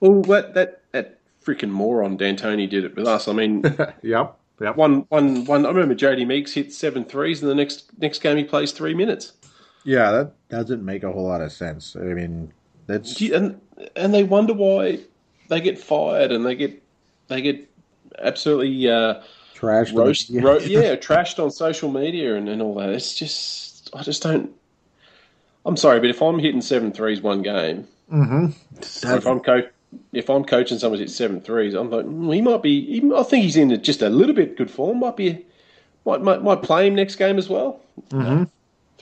Well, 0.00 0.22
that 0.22 0.54
that 0.54 0.82
that 0.92 1.18
freaking 1.44 1.70
moron 1.70 2.16
D'Antoni 2.16 2.68
did 2.68 2.84
it 2.84 2.94
with 2.96 3.06
us. 3.06 3.28
I 3.28 3.32
mean, 3.32 3.62
Yep, 4.02 4.36
yep. 4.60 4.76
one 4.76 5.06
one 5.08 5.44
one. 5.44 5.64
I 5.64 5.68
remember 5.68 5.94
Jody 5.94 6.24
Meeks 6.24 6.52
hit 6.52 6.72
seven 6.72 7.04
threes, 7.04 7.42
and 7.42 7.50
the 7.50 7.54
next 7.54 7.90
next 7.98 8.20
game 8.20 8.36
he 8.36 8.44
plays 8.44 8.72
three 8.72 8.94
minutes. 8.94 9.32
Yeah, 9.84 10.10
that 10.12 10.32
doesn't 10.48 10.84
make 10.84 11.02
a 11.02 11.10
whole 11.12 11.26
lot 11.26 11.40
of 11.40 11.52
sense. 11.52 11.96
I 11.96 12.00
mean, 12.00 12.52
that's 12.86 13.14
Do 13.14 13.26
you- 13.26 13.34
and 13.34 13.60
and 13.96 14.14
they 14.14 14.22
wonder 14.22 14.52
why 14.54 15.00
they 15.48 15.60
get 15.60 15.78
fired 15.78 16.30
and 16.32 16.44
they 16.46 16.54
get 16.54 16.82
they 17.28 17.42
get 17.42 17.68
absolutely. 18.18 18.88
Uh, 18.88 19.22
trash. 19.54 19.92
roast, 19.92 20.30
media. 20.30 20.46
ro- 20.48 20.58
yeah, 20.58 20.96
trashed 20.96 21.42
on 21.42 21.50
social 21.50 21.90
media 21.90 22.34
and, 22.36 22.48
and 22.48 22.60
all 22.62 22.74
that. 22.76 22.88
It's 22.90 23.14
just, 23.14 23.90
I 23.94 24.02
just 24.02 24.22
don't. 24.22 24.50
I'm 25.64 25.76
sorry, 25.76 26.00
but 26.00 26.10
if 26.10 26.20
I'm 26.20 26.38
hitting 26.40 26.60
seven 26.60 26.92
threes 26.92 27.20
one 27.20 27.42
game, 27.42 27.86
or 28.10 29.16
if 29.16 29.26
I'm 29.26 29.40
co- 29.40 29.68
if 30.12 30.28
I'm 30.28 30.44
coaching 30.44 30.78
someone 30.78 30.98
who's 30.98 31.10
hit 31.10 31.14
seven 31.16 31.40
threes, 31.40 31.74
I'm 31.74 31.90
like, 31.90 32.04
mm, 32.04 32.34
he 32.34 32.40
might 32.40 32.62
be. 32.62 33.00
He, 33.00 33.12
I 33.14 33.22
think 33.22 33.44
he's 33.44 33.56
in 33.56 33.80
just 33.82 34.02
a 34.02 34.08
little 34.10 34.34
bit 34.34 34.56
good 34.56 34.70
form. 34.70 34.98
Might 35.00 35.16
be, 35.16 35.44
might 36.04 36.20
might, 36.22 36.42
might 36.42 36.62
play 36.62 36.86
him 36.88 36.94
next 36.96 37.14
game 37.16 37.38
as 37.38 37.48
well. 37.48 37.80
No, 38.10 38.46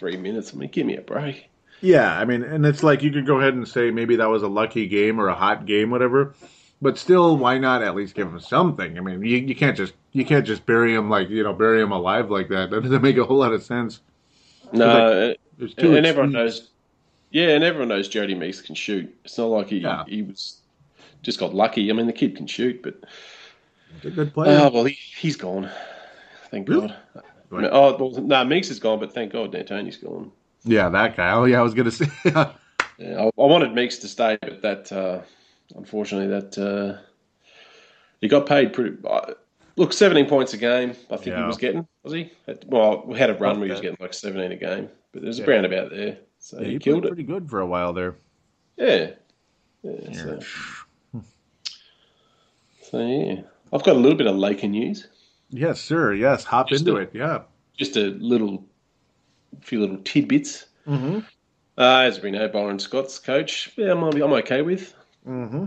three 0.01 0.17
minutes. 0.17 0.53
I 0.53 0.57
mean, 0.57 0.71
give 0.71 0.87
me 0.87 0.97
a 0.97 1.03
break. 1.03 1.49
Yeah, 1.83 2.19
I 2.19 2.25
mean, 2.25 2.43
and 2.43 2.67
it's 2.67 2.83
like 2.83 3.03
you 3.03 3.13
could 3.13 3.27
go 3.27 3.39
ahead 3.39 3.55
and 3.55 3.67
say 3.69 3.91
maybe 3.91 4.17
that 4.17 4.29
was 4.29 4.43
a 4.43 4.49
lucky 4.49 4.89
game 4.89 5.21
or 5.21 5.29
a 5.29 5.35
hot 5.35 5.67
game, 5.67 5.91
whatever. 5.91 6.35
But 6.83 6.99
still, 6.99 7.37
why 7.37 7.59
not 7.59 7.83
at 7.83 7.95
least 7.95 8.15
give 8.15 8.29
him 8.29 8.41
something? 8.41 8.97
I 8.99 9.01
mean, 9.03 9.23
you, 9.23 9.37
you 9.37 9.55
can't 9.55 9.77
just 9.77 9.93
you 10.13 10.25
can't 10.25 10.47
just 10.47 10.67
bury 10.67 10.95
him 10.95 11.09
like 11.09 11.29
you 11.29 11.43
know 11.45 11.53
bury 11.53 11.81
him 11.81 11.93
alive 11.93 12.31
like 12.31 12.49
that. 12.49 12.71
That 12.71 12.83
doesn't 12.83 13.03
make 13.03 13.19
a 13.19 13.25
whole 13.25 13.39
lot 13.39 13.53
of 13.53 13.63
sense. 13.63 14.01
No, 14.73 15.35
There's 15.59 15.73
and, 15.73 15.79
two 15.79 15.97
and 15.97 16.07
everyone 16.07 16.33
knows. 16.33 16.71
Yeah, 17.31 17.51
and 17.51 17.63
everyone 17.63 17.89
knows 17.89 18.09
Jody 18.09 18.35
Meeks 18.35 18.61
can 18.61 18.75
shoot. 18.75 19.15
It's 19.25 19.39
not 19.39 19.47
like 19.47 19.69
he 19.69 19.79
Yeah. 19.79 20.05
he 20.07 20.23
was 20.23 20.57
just 21.23 21.39
got 21.39 21.55
lucky. 21.55 21.91
I 21.91 21.93
mean, 21.93 22.07
the 22.07 22.13
kid 22.13 22.35
can 22.37 22.47
shoot, 22.47 22.83
but 22.83 22.97
He's 23.95 24.13
a 24.13 24.15
good 24.15 24.33
player. 24.33 24.59
Oh 24.63 24.71
well, 24.71 24.85
he, 24.85 24.97
he's 25.19 25.37
gone. 25.37 25.71
Thank 26.51 26.69
Really? 26.69 26.89
God. 26.89 27.23
Right. 27.51 27.69
Oh 27.71 27.97
well, 27.99 28.23
no, 28.23 28.45
Meeks 28.45 28.71
is 28.71 28.79
gone, 28.79 29.01
but 29.01 29.13
thank 29.13 29.33
God 29.33 29.51
D'Antoni's 29.53 29.97
gone. 29.97 30.31
yeah, 30.65 30.89
that 30.89 31.17
guy. 31.17 31.33
Oh 31.33 31.45
yeah, 31.45 31.59
I 31.61 31.63
was 31.63 31.75
gonna 31.75 31.91
say. 31.91 32.07
Yeah, 32.99 33.19
I, 33.19 33.25
I 33.29 33.31
wanted 33.47 33.73
Meeks 33.73 33.97
to 33.99 34.09
stay, 34.09 34.37
but 34.43 34.61
that 34.61 34.93
uh, 34.93 35.23
unfortunately 35.75 36.29
that 36.29 36.59
uh, 36.59 37.01
he 38.21 38.29
got 38.29 38.45
paid 38.47 38.75
pretty. 38.75 38.95
Uh, 39.09 39.33
look, 39.77 39.95
seventeen 39.95 40.27
points 40.27 40.53
a 40.53 40.59
game. 40.59 40.91
I 41.11 41.17
think 41.17 41.35
he 41.35 41.43
was 41.43 41.57
getting. 41.57 41.89
Was 42.03 42.13
he? 42.13 42.31
Well, 42.67 43.03
we 43.07 43.19
had 43.19 43.31
a 43.31 43.35
run 43.35 43.59
where 43.59 43.67
he 43.69 43.73
was 43.73 43.81
getting 43.81 43.97
like 44.01 44.13
seventeen 44.13 44.53
a 44.53 44.57
game, 44.57 44.91
but 45.13 45.23
there's 45.23 45.39
a 45.39 45.43
Yeah. 45.45 45.49
round 45.51 45.65
about 45.65 45.89
there, 45.91 46.19
so 46.41 46.59
Yeah, 46.61 46.67
he, 46.67 46.73
he 46.75 46.79
killed 46.79 47.07
it. 47.07 47.09
pretty 47.09 47.23
good 47.23 47.49
for 47.49 47.61
a 47.61 47.67
while 47.67 47.95
there. 47.95 48.17
Yeah. 48.77 49.13
Yeah. 49.83 50.13
So, 50.13 50.41
so 52.83 52.99
yeah, 52.99 53.41
I've 53.73 53.83
got 53.83 53.97
a 53.97 53.99
little 53.99 54.19
bit 54.19 54.27
of 54.27 54.37
Laker 54.37 54.69
news. 54.69 55.09
Yes, 55.51 55.81
sir. 55.81 56.15
Yes, 56.15 56.45
hop 56.45 56.69
Just 56.69 56.87
into 56.87 56.99
a- 56.99 57.03
it. 57.03 57.11
Yeah. 57.13 57.41
just 57.77 57.97
a 57.97 58.07
little, 58.19 58.65
few 59.61 59.81
little 59.81 59.99
tidbits. 59.99 60.67
Mm-hmm. 60.87 61.19
Uh, 61.79 62.01
as 62.03 62.21
we 62.21 62.31
know, 62.31 62.47
Byron 62.49 62.79
Scott's 62.79 63.19
coach. 63.19 63.73
Yeah, 63.77 63.93
I'm, 63.93 64.03
I'm 64.03 64.33
okay 64.35 64.63
with. 64.63 64.95
Mm-hmm. 65.27 65.67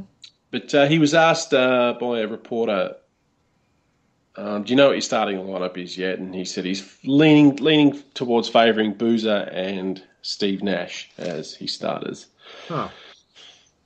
But 0.51 0.73
uh, 0.75 0.85
he 0.87 0.99
was 0.99 1.13
asked 1.13 1.53
uh, 1.53 1.95
by 1.99 2.19
a 2.19 2.27
reporter, 2.27 2.95
um, 4.35 4.63
"Do 4.63 4.71
you 4.71 4.75
know 4.77 4.87
what 4.87 4.93
your 4.93 5.01
starting 5.01 5.37
lineup 5.39 5.77
is 5.77 5.97
yet?" 5.97 6.19
And 6.19 6.33
he 6.35 6.45
said 6.45 6.65
he's 6.65 6.97
leaning 7.03 7.55
leaning 7.57 8.01
towards 8.13 8.47
favouring 8.47 8.93
Boozer 8.93 9.49
and 9.51 10.03
Steve 10.21 10.61
Nash 10.63 11.09
as 11.17 11.55
his 11.55 11.73
starters 11.73 12.27
Huh. 12.67 12.89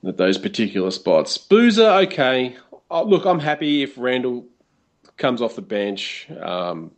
at 0.06 0.18
those 0.18 0.36
particular 0.38 0.90
spots. 0.90 1.38
Boozer, 1.38 1.88
okay. 2.06 2.56
Oh, 2.90 3.04
look, 3.04 3.24
I'm 3.24 3.38
happy 3.40 3.82
if 3.82 3.96
Randle 3.96 4.44
comes 5.18 5.42
off 5.42 5.54
the 5.56 5.62
bench, 5.62 6.28
um, 6.40 6.92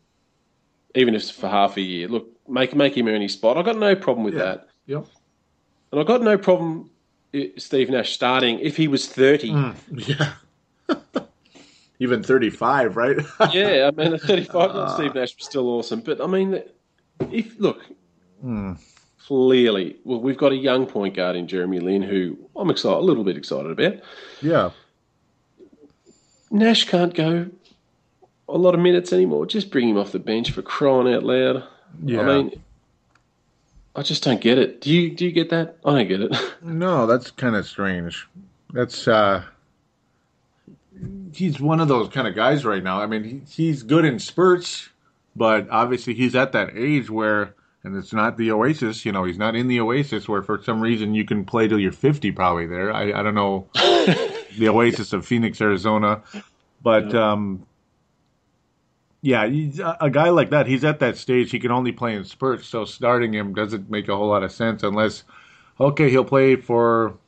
even 0.95 1.15
if 1.15 1.23
it's 1.23 1.31
for 1.31 1.49
half 1.49 1.77
a 1.77 1.81
year. 1.81 2.07
Look, 2.09 2.29
make 2.49 2.75
make 2.75 2.97
him 2.97 3.09
earn 3.09 3.23
his 3.23 3.33
spot. 3.33 3.57
I've 3.57 3.65
got 3.65 3.77
no 3.79 3.97
problem 3.97 4.25
with 4.25 4.35
Yeah. 4.35 4.45
that. 4.45 4.69
Yep. 4.87 5.07
And 5.91 6.01
I've 6.01 6.07
got 6.07 6.23
no 6.23 6.39
problem 6.39 6.91
Steve 7.57 7.91
Nash 7.91 8.13
starting 8.13 8.59
if 8.61 8.77
he 8.77 8.89
was 8.89 9.07
30. 9.09 9.51
Mm, 9.51 9.75
yeah. 10.09 10.33
Even 11.99 12.23
35, 12.23 12.97
right? 12.97 13.17
Yeah, 13.53 13.89
I 13.89 13.91
mean, 13.91 14.15
at 14.15 14.21
35, 14.23 14.71
uh. 14.71 14.95
Steve 14.95 15.15
Nash 15.15 15.37
was 15.37 15.45
still 15.45 15.69
awesome. 15.69 16.01
But, 16.01 16.21
I 16.21 16.27
mean, 16.27 16.63
if 17.31 17.59
look, 17.61 17.83
mm. 18.45 18.79
clearly, 19.27 19.97
well, 20.05 20.21
we've 20.21 20.39
got 20.39 20.53
a 20.53 20.57
young 20.57 20.87
point 20.87 21.15
guard 21.15 21.37
in 21.37 21.47
Jeremy 21.47 21.79
Lin 21.81 22.03
who 22.03 22.39
I'm 22.57 22.71
excited, 22.71 22.97
a 22.97 23.01
little 23.01 23.25
bit 23.25 23.37
excited 23.37 23.71
about. 23.71 24.01
yeah. 24.41 24.71
Nash 26.53 26.85
can't 26.89 27.15
go 27.15 27.49
a 28.55 28.59
lot 28.59 28.75
of 28.75 28.81
minutes 28.81 29.13
anymore. 29.13 29.47
Just 29.47 29.71
bring 29.71 29.89
him 29.89 29.97
off 29.97 30.13
the 30.13 30.19
bench 30.19 30.51
for 30.51 30.63
crying 30.63 31.13
out 31.13 31.23
loud. 31.23 31.65
Yeah. 32.05 32.21
I 32.21 32.25
mean, 32.25 32.63
I 33.97 34.03
just 34.03 34.23
don't 34.23 34.41
get 34.41 34.59
it. 34.59 34.81
Do 34.81 34.91
you 34.91 35.11
do 35.11 35.25
you 35.25 35.33
get 35.33 35.51
that? 35.51 35.77
I 35.85 35.91
don't 35.91 36.09
get 36.09 36.21
it. 36.21 36.37
No, 36.63 37.07
that's 37.07 37.31
kind 37.31 37.57
of 37.57 37.67
strange. 37.67 38.29
That's 38.73 39.09
uh 39.09 39.43
he's 41.33 41.59
one 41.59 41.81
of 41.81 41.89
those 41.89 42.09
kind 42.11 42.29
of 42.29 42.35
guys 42.35 42.65
right 42.65 42.83
now. 42.83 43.01
I 43.01 43.07
mean, 43.07 43.25
he, 43.25 43.41
he's 43.49 43.83
good 43.83 44.05
in 44.05 44.19
spurts, 44.19 44.91
but 45.35 45.69
obviously 45.71 46.15
he's 46.15 46.35
at 46.35 46.53
that 46.53 46.77
age 46.77 47.11
where 47.11 47.55
and 47.83 47.97
it's 47.97 48.13
not 48.13 48.37
the 48.37 48.53
Oasis, 48.53 49.07
you 49.07 49.13
know, 49.13 49.25
he's 49.25 49.39
not 49.39 49.57
in 49.57 49.67
the 49.67 49.81
Oasis 49.81 50.29
where 50.29 50.43
for 50.43 50.63
some 50.63 50.83
reason 50.83 51.15
you 51.15 51.25
can 51.25 51.47
play 51.47 51.67
till 51.67 51.79
you're 51.79 51.93
50 51.93 52.31
probably 52.33 52.67
there. 52.67 52.93
I 52.93 53.13
I 53.13 53.23
don't 53.23 53.35
know 53.35 53.67
the 53.75 54.69
Oasis 54.69 55.13
of 55.13 55.27
Phoenix, 55.27 55.61
Arizona, 55.61 56.23
but 56.83 57.15
um 57.15 57.67
yeah, 59.23 59.45
a 59.45 60.07
a 60.07 60.11
guy 60.11 60.31
like 60.31 60.51
that, 60.51 60.67
he's 60.67 60.85
at 60.85 61.01
that 61.01 61.17
stage. 61.17 61.51
He 61.51 61.61
can 61.61 61.71
only 61.71 61.93
play 61.93 62.15
in 62.15 62.25
spurts, 62.25 62.67
so 62.67 62.85
starting 62.85 63.35
him 63.35 63.55
doesn't 63.55 63.91
make 63.91 64.09
a 64.09 64.17
whole 64.17 64.29
lot 64.29 64.43
of 64.43 64.53
sense 64.53 64.83
unless 64.83 65.25
okay, 65.81 66.11
he'll 66.11 66.25
play 66.25 66.57
for 66.57 67.19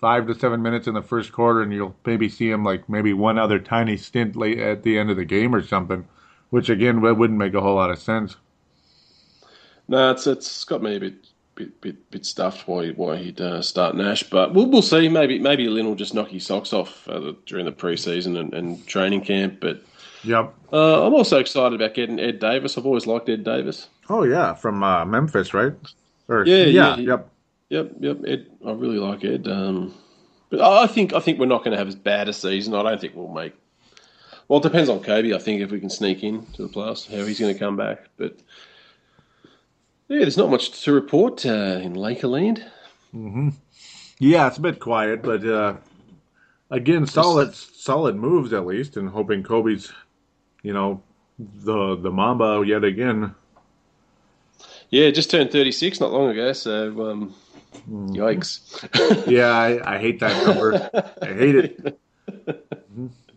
five 0.00 0.26
to 0.26 0.34
seven 0.34 0.62
minutes 0.62 0.86
in 0.86 0.94
the 0.94 1.02
first 1.02 1.32
quarter, 1.32 1.62
and 1.62 1.72
you'll 1.72 1.96
maybe 2.06 2.28
see 2.28 2.50
him 2.50 2.64
like 2.64 2.88
maybe 2.88 3.12
one 3.12 3.38
other 3.38 3.58
tiny 3.58 3.96
stint 3.96 4.36
late 4.36 4.58
at 4.58 4.82
the 4.82 4.98
end 4.98 5.10
of 5.10 5.16
the 5.16 5.24
game 5.24 5.54
or 5.54 5.62
something, 5.62 6.06
which 6.50 6.68
again 6.70 7.00
wouldn't 7.00 7.38
make 7.38 7.54
a 7.54 7.60
whole 7.60 7.76
lot 7.76 7.90
of 7.90 7.98
sense. 7.98 8.36
no, 9.88 10.10
it's 10.10 10.26
it's 10.26 10.64
got 10.64 10.82
me 10.82 10.96
a 10.96 11.00
bit 11.00 11.26
bit 11.54 11.80
bit, 11.80 12.10
bit 12.10 12.26
stuffed 12.26 12.66
why 12.68 12.90
why 12.90 13.16
he'd 13.16 13.40
uh, 13.40 13.60
start 13.62 13.96
Nash, 13.96 14.22
but 14.24 14.54
we'll 14.54 14.66
we'll 14.70 14.82
see. 14.82 15.08
Maybe 15.08 15.38
maybe 15.38 15.68
Lin 15.68 15.86
will 15.86 15.94
just 15.94 16.14
knock 16.14 16.28
his 16.28 16.46
socks 16.46 16.72
off 16.72 17.08
uh, 17.08 17.32
during 17.46 17.66
the 17.66 17.72
preseason 17.72 18.38
and, 18.38 18.54
and 18.54 18.86
training 18.86 19.22
camp. 19.22 19.60
But 19.60 19.82
Yep. 20.24 20.54
uh, 20.72 21.06
I'm 21.06 21.14
also 21.14 21.38
excited 21.38 21.80
about 21.80 21.94
getting 21.94 22.20
Ed 22.20 22.38
Davis. 22.40 22.76
I've 22.76 22.86
always 22.86 23.06
liked 23.06 23.28
Ed 23.28 23.44
Davis. 23.44 23.88
Oh 24.08 24.24
yeah, 24.24 24.54
from 24.54 24.82
uh, 24.82 25.04
Memphis, 25.04 25.54
right? 25.54 25.72
Or, 26.28 26.44
Yeah, 26.44 26.64
yeah, 26.64 26.96
yeah. 26.96 26.96
yep. 26.96 27.30
Yep, 27.70 27.92
yep. 28.00 28.18
Ed, 28.26 28.46
I 28.66 28.72
really 28.72 28.98
like 28.98 29.24
Ed. 29.24 29.46
Um, 29.48 29.94
but 30.50 30.60
I 30.60 30.86
think 30.88 31.12
I 31.12 31.20
think 31.20 31.38
we're 31.38 31.46
not 31.46 31.58
going 31.64 31.72
to 31.72 31.78
have 31.78 31.88
as 31.88 31.94
bad 31.94 32.28
a 32.28 32.32
season. 32.32 32.74
I 32.74 32.82
don't 32.82 33.00
think 33.00 33.14
we'll 33.14 33.28
make. 33.28 33.54
Well, 34.48 34.58
it 34.58 34.64
depends 34.64 34.88
on 34.90 35.00
Kobe. 35.00 35.32
I 35.32 35.38
think 35.38 35.62
if 35.62 35.70
we 35.70 35.78
can 35.78 35.90
sneak 35.90 36.24
in 36.24 36.44
to 36.54 36.62
the 36.62 36.68
playoffs, 36.68 37.08
how 37.08 37.24
he's 37.24 37.38
going 37.38 37.52
to 37.52 37.58
come 37.58 37.76
back. 37.76 38.08
But 38.16 38.36
yeah, 40.08 40.18
there's 40.18 40.36
not 40.36 40.50
much 40.50 40.82
to 40.82 40.92
report 40.92 41.46
uh, 41.46 41.78
in 41.80 41.94
Lakerland. 41.94 42.64
Yeah, 44.18 44.48
it's 44.48 44.58
a 44.58 44.60
bit 44.60 44.80
quiet, 44.80 45.22
but 45.22 45.44
uh, 45.46 45.74
again, 46.70 47.06
solid, 47.06 47.54
solid 47.54 48.16
moves 48.16 48.52
at 48.52 48.66
least, 48.66 48.96
and 48.96 49.08
hoping 49.08 49.44
Kobe's, 49.44 49.92
you 50.62 50.72
know, 50.72 51.02
the 51.38 51.96
the 51.96 52.10
Mamba 52.10 52.62
yet 52.66 52.84
again. 52.84 53.34
Yeah, 54.90 55.10
just 55.10 55.30
turned 55.30 55.52
36 55.52 56.00
not 56.00 56.12
long 56.12 56.30
ago. 56.30 56.52
So 56.52 57.10
um, 57.10 57.34
yikes. 57.88 58.60
Yeah, 59.28 59.52
I, 59.52 59.94
I 59.94 59.98
hate 59.98 60.18
that 60.20 60.46
number. 60.46 60.90
I 61.22 61.26
hate 61.26 61.54
it. 61.56 61.98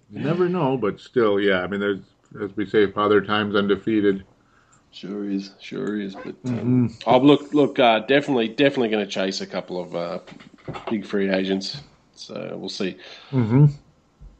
You 0.09 0.19
never 0.19 0.49
know, 0.49 0.78
but 0.78 0.99
still, 0.99 1.39
yeah. 1.39 1.61
I 1.61 1.67
mean, 1.67 1.80
there's 1.80 1.99
as 2.41 2.55
we 2.55 2.65
say, 2.65 2.89
father 2.91 3.21
time's 3.21 3.55
undefeated. 3.55 4.24
Sure 4.91 5.28
is, 5.30 5.51
sure 5.59 5.99
is. 5.99 6.13
But 6.15 6.36
um, 6.45 6.95
oh, 7.07 7.17
look, 7.19 7.53
look, 7.53 7.80
uh, 7.80 7.99
definitely, 7.99 8.47
definitely 8.49 8.89
going 8.89 9.03
to 9.05 9.09
chase 9.11 9.41
a 9.41 9.47
couple 9.47 9.80
of 9.82 9.95
uh, 9.95 10.19
big 10.89 11.05
free 11.05 11.30
agents. 11.32 11.82
So 12.15 12.55
we'll 12.57 12.69
see. 12.69 12.97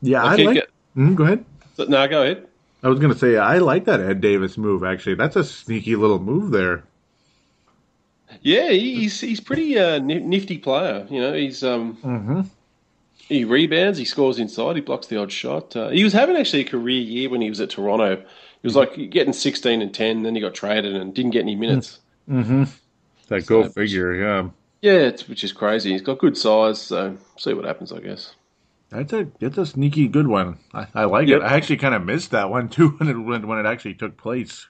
Yeah, 0.02 0.24
I 0.24 0.36
like. 0.36 0.54
get- 0.56 0.70
Mhm, 0.96 1.16
go 1.16 1.24
ahead. 1.24 1.44
So, 1.76 1.86
no, 1.86 2.08
go 2.08 2.22
ahead. 2.22 2.48
I 2.84 2.90
was 2.90 3.00
gonna 3.00 3.16
say 3.16 3.38
I 3.38 3.60
like 3.60 3.86
that 3.86 4.02
Ed 4.02 4.20
Davis 4.22 4.58
move. 4.58 4.84
Actually, 4.84 5.16
that's 5.16 5.36
a 5.36 5.44
sneaky 5.44 5.96
little 5.96 6.20
move 6.20 6.52
there. 6.52 6.84
Yeah, 8.42 8.70
he's 8.70 9.20
he's 9.22 9.40
pretty 9.40 9.78
uh, 9.80 10.00
nifty 10.00 10.58
player. 10.58 11.08
You 11.10 11.22
know, 11.22 11.34
he's 11.34 11.64
um 11.64 11.98
he 13.28 13.46
rebounds, 13.46 13.98
he 13.98 14.06
scores 14.06 14.38
inside, 14.38 14.76
he 14.76 14.82
blocks 14.82 15.08
the 15.08 15.18
odd 15.18 15.32
shot. 15.32 15.76
Uh, 15.76 15.90
he 15.90 16.04
was 16.04 16.14
having 16.14 16.36
actually 16.36 16.62
a 16.62 16.70
career 16.70 17.00
year 17.00 17.30
when 17.30 17.42
he 17.42 17.50
was 17.50 17.62
at 17.62 17.70
Toronto. 17.70 18.18
He 18.18 18.68
was 18.68 18.76
like 18.76 19.10
getting 19.10 19.34
sixteen 19.34 19.82
and 19.82 19.94
ten, 19.94 20.24
then 20.24 20.36
he 20.36 20.42
got 20.42 20.54
traded 20.54 20.96
and 20.96 21.14
didn't 21.14 21.32
get 21.32 21.42
any 21.42 21.56
minutes. 21.56 22.00
That 23.28 23.46
go 23.46 23.70
figure. 23.70 24.14
Yeah, 24.16 24.50
Yeah, 24.82 25.08
it's, 25.08 25.28
which 25.30 25.44
is 25.44 25.54
crazy. 25.54 25.92
He's 25.92 26.02
got 26.02 26.18
good 26.20 26.38
size, 26.38 26.82
so 26.82 27.18
see 27.38 27.54
what 27.54 27.66
happens, 27.66 27.94
I 27.94 28.00
guess. 28.00 28.36
That's 28.94 29.14
a 29.14 29.28
that's 29.40 29.58
a 29.58 29.66
sneaky 29.66 30.08
good 30.08 30.28
one. 30.28 30.60
I, 30.74 30.88
I 30.94 31.04
like 31.06 31.28
Yep. 31.28 31.42
it. 31.42 31.42
I 31.42 31.56
actually 31.56 31.78
kind 31.78 31.96
of 31.96 32.04
missed 32.06 32.32
that 32.32 32.50
one 32.50 32.70
too 32.76 32.90
when 32.92 33.10
it 33.10 33.14
when, 33.18 33.48
when 33.48 33.60
it 33.60 33.66
actually 33.66 33.96
took 33.96 34.18
place. 34.18 34.68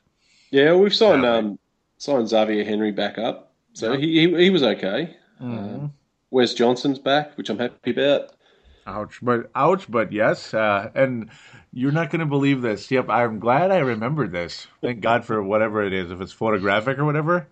Yeah, 0.52 0.76
we've 0.76 0.94
signed 0.94 1.24
Yeah. 1.24 1.38
um, 1.38 1.60
signed 1.98 2.30
Xavier 2.30 2.64
Henry 2.64 2.92
back 2.92 3.18
up, 3.18 3.54
so 3.74 3.98
he, 3.98 4.28
he 4.28 4.44
he 4.44 4.50
was 4.50 4.64
okay. 4.64 5.18
Uh, 5.40 5.88
Wes 6.32 6.54
Johnson's 6.54 7.00
back, 7.00 7.38
which 7.38 7.50
I'm 7.50 7.60
happy 7.60 7.92
about. 7.92 8.32
Ouch, 8.86 9.20
but 9.22 9.50
ouch, 9.56 9.90
but 9.90 10.12
yes, 10.12 10.54
uh, 10.54 10.90
and 10.94 11.30
you're 11.72 11.92
not 11.94 12.10
going 12.10 12.20
to 12.20 12.26
believe 12.26 12.62
this. 12.62 12.92
Yep, 12.92 13.10
I'm 13.10 13.40
glad 13.40 13.72
I 13.72 13.78
remembered 13.80 14.32
this. 14.34 14.68
Thank 14.82 15.00
God 15.02 15.24
for 15.26 15.42
whatever 15.42 15.84
it 15.84 15.94
is, 15.94 16.12
if 16.12 16.20
it's 16.20 16.34
photographic 16.34 16.98
or 16.98 17.06
whatever. 17.06 17.48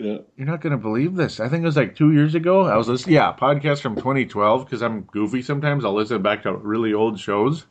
Yeah. 0.00 0.18
You're 0.36 0.46
not 0.46 0.60
going 0.60 0.70
to 0.72 0.76
believe 0.78 1.14
this. 1.14 1.40
I 1.40 1.48
think 1.48 1.62
it 1.62 1.66
was 1.66 1.76
like 1.76 1.94
two 1.94 2.12
years 2.12 2.34
ago. 2.34 2.62
I 2.66 2.76
was 2.76 2.88
listening, 2.88 3.14
yeah, 3.16 3.34
podcast 3.34 3.80
from 3.82 3.96
2012 3.96 4.64
because 4.64 4.82
I'm 4.82 5.02
goofy 5.02 5.42
sometimes. 5.42 5.84
I'll 5.84 5.94
listen 5.94 6.22
back 6.22 6.42
to 6.44 6.54
really 6.54 6.94
old 6.94 7.20
shows. 7.20 7.66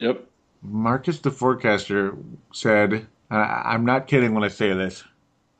Yep. 0.00 0.24
Marcus 0.62 1.18
the 1.20 1.30
Forecaster 1.30 2.16
said, 2.52 3.06
I, 3.30 3.36
I'm 3.66 3.84
not 3.84 4.06
kidding 4.06 4.34
when 4.34 4.42
I 4.44 4.48
say 4.48 4.72
this. 4.72 5.04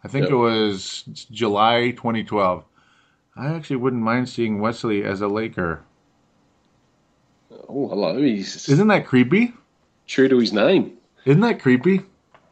I 0.02 0.08
think 0.08 0.24
Yep. 0.24 0.32
it 0.32 0.36
was 0.36 1.02
July 1.30 1.90
2012. 1.90 2.64
I 3.36 3.48
actually 3.54 3.76
wouldn't 3.76 4.02
mind 4.02 4.28
seeing 4.28 4.60
Wesley 4.60 5.04
as 5.04 5.20
a 5.20 5.28
Laker. 5.28 5.82
Oh, 7.68 7.88
hello. 7.88 8.16
He's 8.18 8.68
Isn't 8.68 8.88
that 8.88 9.06
creepy? 9.06 9.52
true 10.06 10.28
to 10.28 10.38
his 10.38 10.52
name. 10.52 10.96
Isn't 11.24 11.40
that 11.40 11.60
creepy? 11.60 11.98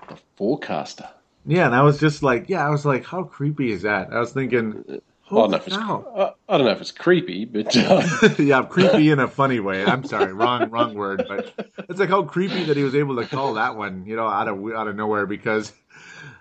The 0.08 0.18
Forecaster. 0.36 1.08
Yeah, 1.46 1.66
and 1.66 1.74
I 1.74 1.82
was 1.82 2.00
just 2.00 2.22
like, 2.22 2.48
yeah, 2.48 2.66
I 2.66 2.70
was 2.70 2.84
like, 2.86 3.04
how 3.04 3.24
creepy 3.24 3.70
is 3.72 3.82
that? 3.82 4.12
I 4.12 4.18
was 4.18 4.32
thinking, 4.32 4.82
I 5.30 5.34
don't 5.34 5.50
know 5.50 5.56
if 5.56 5.66
it's 5.66 5.76
cow. 5.76 6.34
I, 6.48 6.54
I 6.54 6.56
don't 6.58 6.66
know 6.66 6.72
if 6.72 6.80
it's 6.80 6.92
creepy, 6.92 7.44
but 7.44 7.76
uh, 7.76 8.02
yeah, 8.38 8.62
creepy 8.62 9.10
in 9.10 9.18
a 9.18 9.28
funny 9.28 9.60
way. 9.60 9.84
I'm 9.84 10.04
sorry, 10.04 10.32
wrong, 10.32 10.70
wrong 10.70 10.94
word, 10.94 11.24
but 11.28 11.52
it's 11.88 12.00
like 12.00 12.08
how 12.08 12.22
creepy 12.22 12.64
that 12.64 12.76
he 12.76 12.82
was 12.82 12.94
able 12.94 13.16
to 13.16 13.26
call 13.26 13.54
that 13.54 13.76
one, 13.76 14.06
you 14.06 14.16
know, 14.16 14.26
out 14.26 14.48
of 14.48 14.58
out 14.72 14.88
of 14.88 14.96
nowhere 14.96 15.26
because 15.26 15.72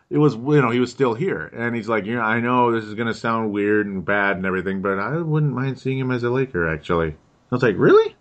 it 0.09 0.17
was, 0.17 0.35
you 0.35 0.61
know, 0.61 0.69
he 0.69 0.79
was 0.79 0.91
still 0.91 1.13
here, 1.13 1.47
and 1.47 1.75
he's 1.75 1.89
like, 1.89 2.05
yeah, 2.05 2.21
I 2.21 2.39
know 2.39 2.71
this 2.71 2.83
is 2.83 2.93
gonna 2.93 3.13
sound 3.13 3.51
weird 3.51 3.87
and 3.87 4.05
bad 4.05 4.37
and 4.37 4.45
everything, 4.45 4.81
but 4.81 4.99
I 4.99 5.17
wouldn't 5.17 5.53
mind 5.53 5.79
seeing 5.79 5.99
him 5.99 6.11
as 6.11 6.23
a 6.23 6.29
Laker. 6.29 6.69
Actually, 6.69 7.09
I 7.09 7.55
was 7.55 7.63
like, 7.63 7.75
really? 7.77 8.15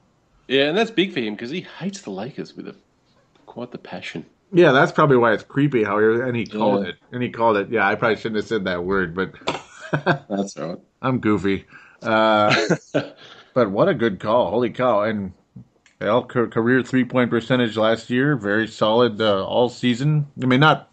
yeah, 0.48 0.64
and 0.64 0.76
that's 0.76 0.90
big 0.90 1.12
for 1.12 1.20
him 1.20 1.34
because 1.34 1.50
he 1.50 1.62
hates 1.78 2.00
the 2.02 2.10
Lakers 2.10 2.54
with 2.56 2.68
a 2.68 2.74
quite 3.46 3.70
the 3.72 3.78
passion. 3.78 4.26
Yeah, 4.52 4.72
that's 4.72 4.92
probably 4.92 5.16
why 5.16 5.32
it's 5.32 5.42
creepy. 5.42 5.82
How 5.84 5.98
he 5.98 6.20
and 6.20 6.36
he 6.36 6.46
called 6.46 6.82
Yeah. 6.82 6.90
it, 6.90 6.96
and 7.10 7.22
he 7.22 7.30
called 7.30 7.56
it. 7.56 7.70
Yeah, 7.70 7.86
I 7.88 7.94
probably 7.94 8.16
shouldn't 8.16 8.36
have 8.36 8.46
said 8.46 8.64
that 8.64 8.84
word, 8.84 9.14
but. 9.14 9.32
That's 10.28 10.56
right. 10.58 10.78
I'm 11.02 11.18
goofy. 11.20 11.66
Uh, 12.02 12.54
but 13.54 13.70
what 13.70 13.88
a 13.88 13.94
good 13.94 14.20
call. 14.20 14.50
Holy 14.50 14.70
cow. 14.70 15.02
And 15.02 15.32
well, 16.00 16.24
career 16.24 16.82
three 16.82 17.04
point 17.04 17.30
percentage 17.30 17.76
last 17.76 18.10
year, 18.10 18.36
very 18.36 18.66
solid 18.68 19.20
uh, 19.20 19.44
all 19.46 19.68
season. 19.68 20.26
I 20.42 20.46
mean, 20.46 20.60
not 20.60 20.90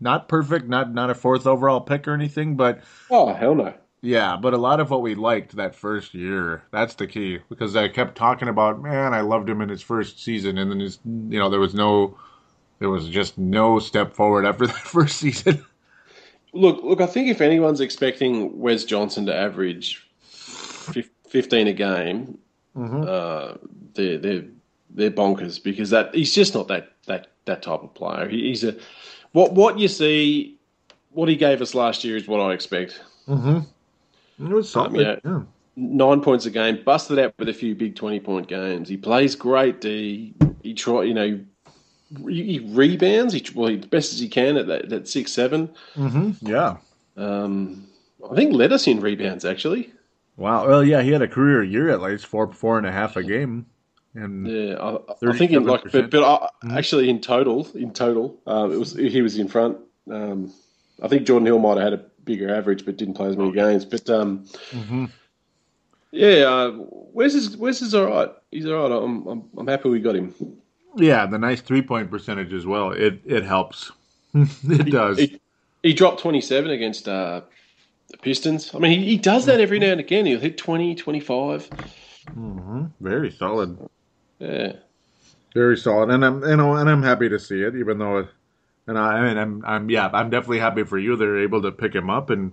not 0.00 0.28
perfect, 0.28 0.68
not 0.68 0.92
not 0.92 1.10
a 1.10 1.14
fourth 1.14 1.46
overall 1.46 1.80
pick 1.80 2.06
or 2.08 2.14
anything, 2.14 2.56
but 2.56 2.82
Oh 3.10 3.32
hell 3.32 3.54
no. 3.54 3.74
yeah, 4.00 4.36
but 4.36 4.54
a 4.54 4.58
lot 4.58 4.80
of 4.80 4.90
what 4.90 5.02
we 5.02 5.14
liked 5.14 5.56
that 5.56 5.74
first 5.74 6.14
year. 6.14 6.64
That's 6.72 6.94
the 6.94 7.06
key 7.06 7.38
because 7.48 7.76
I 7.76 7.88
kept 7.88 8.16
talking 8.16 8.48
about, 8.48 8.82
man, 8.82 9.14
I 9.14 9.20
loved 9.20 9.48
him 9.48 9.60
in 9.60 9.68
his 9.68 9.82
first 9.82 10.22
season, 10.22 10.58
and 10.58 10.70
then 10.70 10.80
his, 10.80 10.98
you 11.04 11.38
know, 11.38 11.48
there 11.50 11.60
was 11.60 11.74
no, 11.74 12.18
there 12.78 12.90
was 12.90 13.08
just 13.08 13.38
no 13.38 13.78
step 13.78 14.12
forward 14.12 14.44
after 14.46 14.66
that 14.68 14.76
first 14.76 15.18
season. 15.18 15.64
Look, 16.52 16.82
look. 16.82 17.00
I 17.00 17.06
think 17.06 17.28
if 17.28 17.40
anyone's 17.40 17.80
expecting 17.80 18.58
Wes 18.58 18.84
Johnson 18.84 19.24
to 19.26 19.34
average 19.34 20.06
fif- 20.20 21.10
fifteen 21.26 21.66
a 21.66 21.72
game, 21.72 22.38
mm-hmm. 22.76 23.04
uh, 23.06 23.54
they're 23.94 24.18
they're 24.18 24.44
they're 24.90 25.10
bonkers 25.10 25.62
because 25.62 25.90
that 25.90 26.14
he's 26.14 26.34
just 26.34 26.54
not 26.54 26.68
that 26.68 26.92
that 27.06 27.28
that 27.46 27.62
type 27.62 27.82
of 27.82 27.94
player. 27.94 28.28
He, 28.28 28.48
he's 28.48 28.64
a 28.64 28.76
what 29.32 29.54
what 29.54 29.78
you 29.78 29.88
see, 29.88 30.58
what 31.10 31.28
he 31.28 31.36
gave 31.36 31.62
us 31.62 31.74
last 31.74 32.04
year 32.04 32.16
is 32.16 32.28
what 32.28 32.40
I 32.40 32.52
expect. 32.52 33.00
Mm-hmm. 33.26 34.46
It 34.46 34.52
was 34.52 34.76
um, 34.76 34.92
solid. 34.92 35.20
yeah. 35.24 35.30
yeah. 35.30 35.42
Nine 35.74 36.20
points 36.20 36.44
a 36.44 36.50
game, 36.50 36.82
busted 36.84 37.18
out 37.18 37.32
with 37.38 37.48
a 37.48 37.54
few 37.54 37.74
big 37.74 37.96
twenty 37.96 38.20
point 38.20 38.46
games. 38.46 38.90
He 38.90 38.98
plays 38.98 39.34
great. 39.34 39.80
D. 39.80 40.34
He 40.62 40.74
try, 40.74 41.04
you 41.04 41.14
know, 41.14 41.40
he, 42.28 42.60
rebounds. 42.70 43.34
He 43.34 43.44
well, 43.54 43.68
he, 43.68 43.76
best 43.76 44.12
as 44.12 44.20
he 44.20 44.28
can 44.28 44.56
at 44.56 44.66
that, 44.66 44.88
that 44.88 45.08
six 45.08 45.32
seven. 45.32 45.70
Yeah. 46.42 46.76
Um, 47.16 47.88
I 48.30 48.34
think 48.34 48.52
led 48.52 48.72
us 48.72 48.86
in 48.86 49.00
rebounds 49.00 49.44
actually. 49.44 49.92
Wow. 50.36 50.66
Well, 50.66 50.84
yeah, 50.84 51.02
he 51.02 51.10
had 51.10 51.22
a 51.22 51.28
career 51.28 51.62
year 51.62 51.90
at 51.90 52.00
least 52.00 52.26
four 52.26 52.52
four 52.52 52.78
and 52.78 52.86
a 52.86 52.92
half 52.92 53.16
a 53.16 53.22
game, 53.22 53.66
and 54.14 54.46
Yeah, 54.46 54.74
I, 54.76 54.98
I 55.28 55.36
think 55.36 55.52
in 55.52 55.64
like, 55.64 55.90
but, 55.92 56.10
but 56.10 56.22
I, 56.22 56.76
actually 56.76 57.10
in 57.10 57.20
total, 57.20 57.68
in 57.74 57.92
total, 57.92 58.38
um, 58.46 58.72
it 58.72 58.78
was 58.78 58.94
he 58.94 59.22
was 59.22 59.38
in 59.38 59.48
front. 59.48 59.78
Um, 60.10 60.52
I 61.02 61.08
think 61.08 61.26
Jordan 61.26 61.46
Hill 61.46 61.58
might 61.58 61.76
have 61.76 61.84
had 61.84 61.92
a 61.92 62.04
bigger 62.24 62.54
average, 62.54 62.84
but 62.84 62.96
didn't 62.96 63.14
play 63.14 63.28
as 63.28 63.36
many 63.36 63.52
games. 63.52 63.84
But 63.84 64.08
um, 64.08 64.46
yeah, 66.10 66.44
uh, 66.44 66.72
Wes 67.12 67.34
is 67.34 67.56
Wes 67.56 67.82
is 67.82 67.94
all 67.94 68.06
right. 68.06 68.30
He's 68.50 68.66
all 68.66 68.88
right. 68.88 69.04
I'm 69.04 69.26
I'm, 69.26 69.44
I'm 69.56 69.66
happy 69.66 69.88
we 69.88 70.00
got 70.00 70.16
him. 70.16 70.34
Yeah, 70.96 71.26
the 71.26 71.38
nice 71.38 71.60
three 71.60 71.82
point 71.82 72.10
percentage 72.10 72.52
as 72.52 72.66
well. 72.66 72.90
It 72.90 73.20
it 73.24 73.44
helps. 73.44 73.92
it 74.34 74.90
does. 74.90 75.18
He, 75.18 75.40
he 75.82 75.92
dropped 75.92 76.20
27 76.20 76.70
against 76.70 77.08
uh, 77.08 77.42
the 78.08 78.16
Pistons. 78.18 78.74
I 78.74 78.78
mean, 78.78 78.98
he, 78.98 79.06
he 79.06 79.16
does 79.18 79.46
that 79.46 79.60
every 79.60 79.78
now 79.78 79.92
and 79.92 80.00
again. 80.00 80.26
He'll 80.26 80.40
hit 80.40 80.56
20, 80.56 80.94
25. 80.94 81.68
Very 83.00 83.30
solid. 83.30 83.78
Yeah. 84.38 84.74
Very 85.54 85.76
solid, 85.76 86.08
and 86.10 86.24
I'm 86.24 86.42
you 86.42 86.56
know, 86.56 86.76
and 86.76 86.88
I'm 86.88 87.02
happy 87.02 87.28
to 87.28 87.38
see 87.38 87.62
it, 87.62 87.76
even 87.76 87.98
though, 87.98 88.18
it, 88.18 88.28
and 88.86 88.98
I, 88.98 89.18
I 89.18 89.28
mean, 89.28 89.36
I'm 89.36 89.62
I'm 89.66 89.90
yeah, 89.90 90.08
I'm 90.10 90.30
definitely 90.30 90.60
happy 90.60 90.84
for 90.84 90.98
you. 90.98 91.14
They're 91.14 91.40
able 91.40 91.60
to 91.60 91.70
pick 91.70 91.94
him 91.94 92.08
up, 92.08 92.30
and 92.30 92.52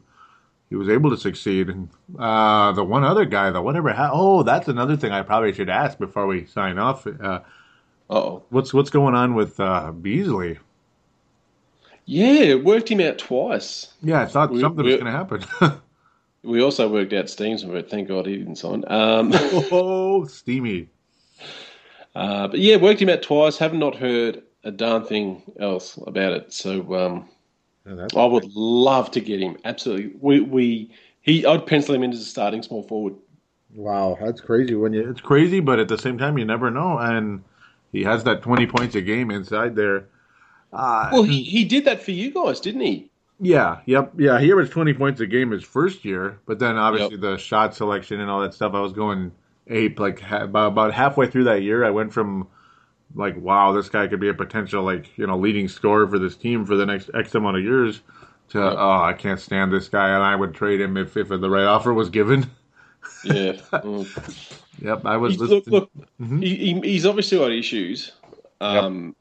he 0.69 0.75
was 0.75 0.89
able 0.89 1.09
to 1.09 1.17
succeed. 1.17 1.69
And 1.69 1.87
uh, 2.17 2.73
the 2.73 2.83
one 2.83 3.05
other 3.05 3.23
guy, 3.23 3.51
though, 3.51 3.61
whatever. 3.61 3.93
Ha- 3.93 4.11
oh, 4.11 4.43
that's 4.43 4.67
another 4.67 4.97
thing 4.97 5.13
I 5.13 5.21
probably 5.21 5.53
should 5.53 5.69
ask 5.69 5.97
before 5.97 6.27
we 6.27 6.45
sign 6.45 6.77
off. 6.77 7.07
Uh, 7.07 7.39
Oh. 8.09 8.43
what's 8.49 8.73
what's 8.73 8.89
going 8.89 9.13
on 9.15 9.35
with 9.35 9.59
uh, 9.59 9.91
Beasley? 9.91 10.57
Yeah, 12.05 12.33
it 12.41 12.63
worked 12.63 12.89
him 12.89 13.01
out 13.01 13.19
twice. 13.19 13.93
Yeah, 14.01 14.21
I 14.21 14.25
thought 14.25 14.51
We- 14.51 14.61
something 14.61 14.83
we- 14.83 14.91
was 14.93 15.01
going 15.01 15.11
to 15.11 15.17
happen. 15.17 15.43
We 16.41 16.61
also 16.61 16.87
worked 16.87 17.11
out 17.11 17.29
Steam's, 17.29 17.65
but 17.65 17.89
thank 17.89 18.07
God 18.07 18.25
he 18.25 18.37
didn't 18.37 18.55
sign. 18.55 18.85
Um, 18.87 19.31
oh, 19.73 20.23
steamy. 20.23 20.87
uh, 22.15 22.47
but 22.47 22.59
yeah, 22.61 22.77
worked 22.77 23.01
him 23.01 23.09
out 23.09 23.21
twice. 23.21 23.57
Have 23.57 23.73
not 23.73 23.93
heard 23.93 24.41
a 24.63 24.71
darn 24.71 25.03
thing 25.03 25.43
else 25.59 25.97
about 26.07 26.31
it. 26.31 26.53
So 26.53 26.95
um, 26.95 27.29
that's 27.85 28.15
I 28.15 28.23
would 28.23 28.55
love 28.55 29.11
to 29.11 29.19
get 29.19 29.41
him. 29.41 29.57
Absolutely. 29.65 30.13
We 30.21 30.39
we 30.39 30.91
he 31.19 31.45
I'd 31.45 31.65
pencil 31.67 31.93
him 31.93 32.03
in 32.03 32.13
as 32.13 32.21
a 32.21 32.23
starting 32.23 32.63
small 32.63 32.83
forward. 32.83 33.15
wow, 33.75 34.17
that's 34.21 34.39
crazy 34.39 34.75
when 34.75 34.93
you 34.93 35.09
It's 35.09 35.19
crazy, 35.19 35.59
but 35.59 35.77
at 35.79 35.89
the 35.89 35.97
same 35.97 36.17
time, 36.17 36.37
you 36.37 36.45
never 36.45 36.71
know. 36.71 36.97
And 36.99 37.43
he 37.91 38.03
has 38.03 38.23
that 38.25 38.41
20 38.41 38.67
points 38.67 38.95
a 38.95 39.01
game 39.01 39.31
inside 39.31 39.75
there. 39.75 40.07
Uh, 40.73 41.09
Well, 41.11 41.23
he, 41.23 41.43
he 41.43 41.63
did 41.65 41.85
that 41.85 42.01
for 42.01 42.11
you 42.11 42.31
guys, 42.31 42.59
didn't 42.59 42.81
he? 42.81 43.11
yeah, 43.39 43.79
yep, 43.85 44.11
yeah. 44.17 44.39
He 44.39 44.51
averaged 44.51 44.71
20 44.71 44.93
points 44.93 45.21
a 45.21 45.25
game 45.27 45.51
his 45.51 45.63
first 45.63 46.03
year, 46.03 46.39
but 46.45 46.59
then 46.59 46.77
obviously 46.77 47.17
the 47.17 47.37
shot 47.37 47.73
selection 47.75 48.19
and 48.19 48.29
all 48.29 48.41
that 48.41 48.53
stuff, 48.53 48.73
I 48.73 48.81
was 48.81 48.93
going 48.93 49.31
ape. 49.67 49.99
Like 49.99 50.19
ha- 50.19 50.43
about, 50.43 50.67
about 50.73 50.93
halfway 50.93 51.27
through 51.27 51.45
that 51.45 51.61
year, 51.63 51.85
I 51.85 51.89
went 51.89 52.11
from 52.13 52.47
like, 53.15 53.37
wow, 53.37 53.71
this 53.73 53.89
guy 53.89 54.07
could 54.07 54.19
be 54.19 54.29
a 54.29 54.33
potential 54.33 54.83
like 54.83 55.17
you 55.17 55.27
know 55.27 55.37
leading 55.37 55.67
scorer 55.67 56.07
for 56.07 56.19
this 56.19 56.35
team 56.37 56.65
for 56.65 56.75
the 56.75 56.85
next 56.85 57.09
X 57.13 57.35
amount 57.35 57.57
of 57.57 57.63
years. 57.63 58.01
To 58.49 58.61
oh, 58.61 59.01
I 59.03 59.13
can't 59.13 59.39
stand 59.39 59.71
this 59.73 59.89
guy, 59.89 60.09
and 60.09 60.23
I 60.23 60.35
would 60.35 60.53
trade 60.55 60.81
him 60.81 60.97
if 60.97 61.17
if 61.17 61.29
the 61.29 61.49
right 61.49 61.65
offer 61.65 61.93
was 61.93 62.09
given. 62.09 62.49
Yeah. 63.23 63.53
Mm. 63.71 64.07
Yep, 64.81 65.05
I 65.05 65.17
was. 65.17 65.33
He's, 65.33 65.41
look, 65.41 65.67
look 65.67 65.91
Mhm. 66.21 66.41
he, 66.41 66.55
he, 66.55 66.79
he's 66.81 67.05
obviously 67.05 67.37
got 67.37 67.51
issues. 67.51 68.13
Um, 68.61 69.15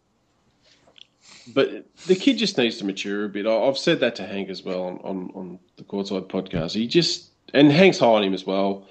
But 1.55 1.87
the 2.07 2.15
kid 2.15 2.39
just 2.39 2.59
needs 2.59 2.77
to 2.79 2.85
mature 2.85 3.25
a 3.25 3.29
bit. 3.29 3.47
I- 3.47 3.63
I've 3.67 3.79
said 3.79 4.01
that 4.01 4.15
to 4.17 4.27
Hank 4.27 4.51
as 4.51 4.63
well 4.63 4.83
on, 4.85 4.99
on, 5.03 5.31
on 5.35 5.59
the 5.77 5.83
Courtside 5.85 6.27
podcast. 6.29 6.75
He 6.75 6.87
just, 6.87 7.31
and 7.55 7.73
Hank's 7.73 7.99
high 7.99 8.07
on 8.07 8.23
him 8.23 8.35
as 8.35 8.47
well. 8.47 8.87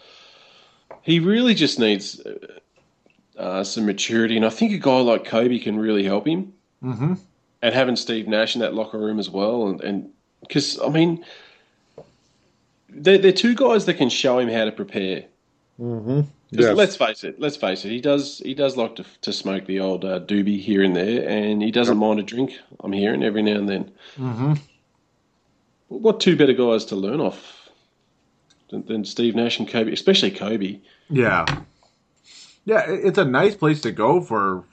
He 1.03 1.19
really 1.19 1.53
just 1.53 1.79
needs 1.79 2.19
uh, 2.19 3.39
uh, 3.39 3.63
some 3.63 3.85
maturity. 3.85 4.35
And 4.35 4.45
I 4.45 4.49
think 4.49 4.73
a 4.73 4.77
guy 4.77 4.99
like 4.99 5.23
Kobe 5.25 5.59
can 5.59 5.77
really 5.79 6.03
help 6.03 6.27
him. 6.27 6.53
hmm 6.81 7.13
And 7.61 7.73
having 7.75 7.95
Steve 7.95 8.27
Nash 8.27 8.55
in 8.55 8.61
that 8.61 8.73
locker 8.73 8.97
room 8.99 9.19
as 9.19 9.29
well. 9.29 9.67
And, 9.67 9.79
and 9.81 10.09
because, 10.41 10.79
I 10.81 10.89
mean, 10.89 11.23
they're, 12.97 13.17
they're 13.17 13.31
two 13.31 13.55
guys 13.55 13.85
that 13.85 13.95
can 13.95 14.09
show 14.09 14.39
him 14.39 14.49
how 14.49 14.65
to 14.65 14.71
prepare. 14.71 15.25
Mm-hmm. 15.79 16.21
'Cause 16.21 16.29
Yes. 16.65 16.77
Let's 16.77 16.95
face 16.95 17.23
it. 17.25 17.39
Let's 17.41 17.57
face 17.57 17.83
it. 17.83 17.89
He 17.89 17.99
does. 17.99 18.39
He 18.43 18.53
does 18.53 18.77
like 18.77 18.95
to 18.95 19.05
to 19.21 19.33
smoke 19.33 19.65
the 19.65 19.81
old 19.81 20.05
uh, 20.05 20.21
doobie 20.21 20.61
here 20.61 20.81
and 20.81 20.95
there, 20.95 21.27
and 21.27 21.61
he 21.61 21.71
doesn't 21.71 21.97
mind 21.97 22.21
a 22.21 22.23
drink. 22.23 22.53
I'm 22.79 22.93
hearing 22.93 23.21
every 23.21 23.41
now 23.43 23.57
and 23.57 23.67
then. 23.67 23.91
hmm 24.15 24.53
What 25.89 26.21
two 26.21 26.37
better 26.37 26.53
guys 26.53 26.85
to 26.85 26.95
learn 26.95 27.19
off 27.19 27.69
than, 28.69 28.85
than 28.85 29.03
Steve 29.05 29.35
Nash 29.35 29.59
and 29.59 29.67
Kobe, 29.67 29.91
especially 29.91 30.31
Kobe? 30.31 30.79
Yeah. 31.09 31.45
Yeah, 32.63 32.85
it's 32.87 33.17
a 33.17 33.25
nice 33.25 33.55
place 33.55 33.81
to 33.81 33.91
go 33.91 34.21
for 34.21 34.63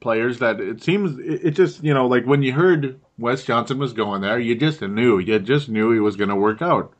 players 0.00 0.38
that 0.38 0.58
it 0.60 0.82
seems 0.82 1.18
it 1.18 1.40
it 1.44 1.50
just, 1.52 1.82
you 1.84 1.92
know, 1.94 2.06
like 2.06 2.24
when 2.24 2.42
you 2.42 2.52
heard 2.54 2.98
Wes 3.18 3.44
Johnson 3.44 3.78
was 3.78 3.92
going 3.92 4.22
there, 4.22 4.38
you 4.38 4.54
just 4.54 4.80
knew. 4.82 5.18
You 5.18 5.38
just 5.38 5.68
knew 5.68 5.90
he 5.92 6.00
was 6.00 6.16
going 6.16 6.30
to 6.30 6.36
work 6.36 6.60
out. 6.62 6.92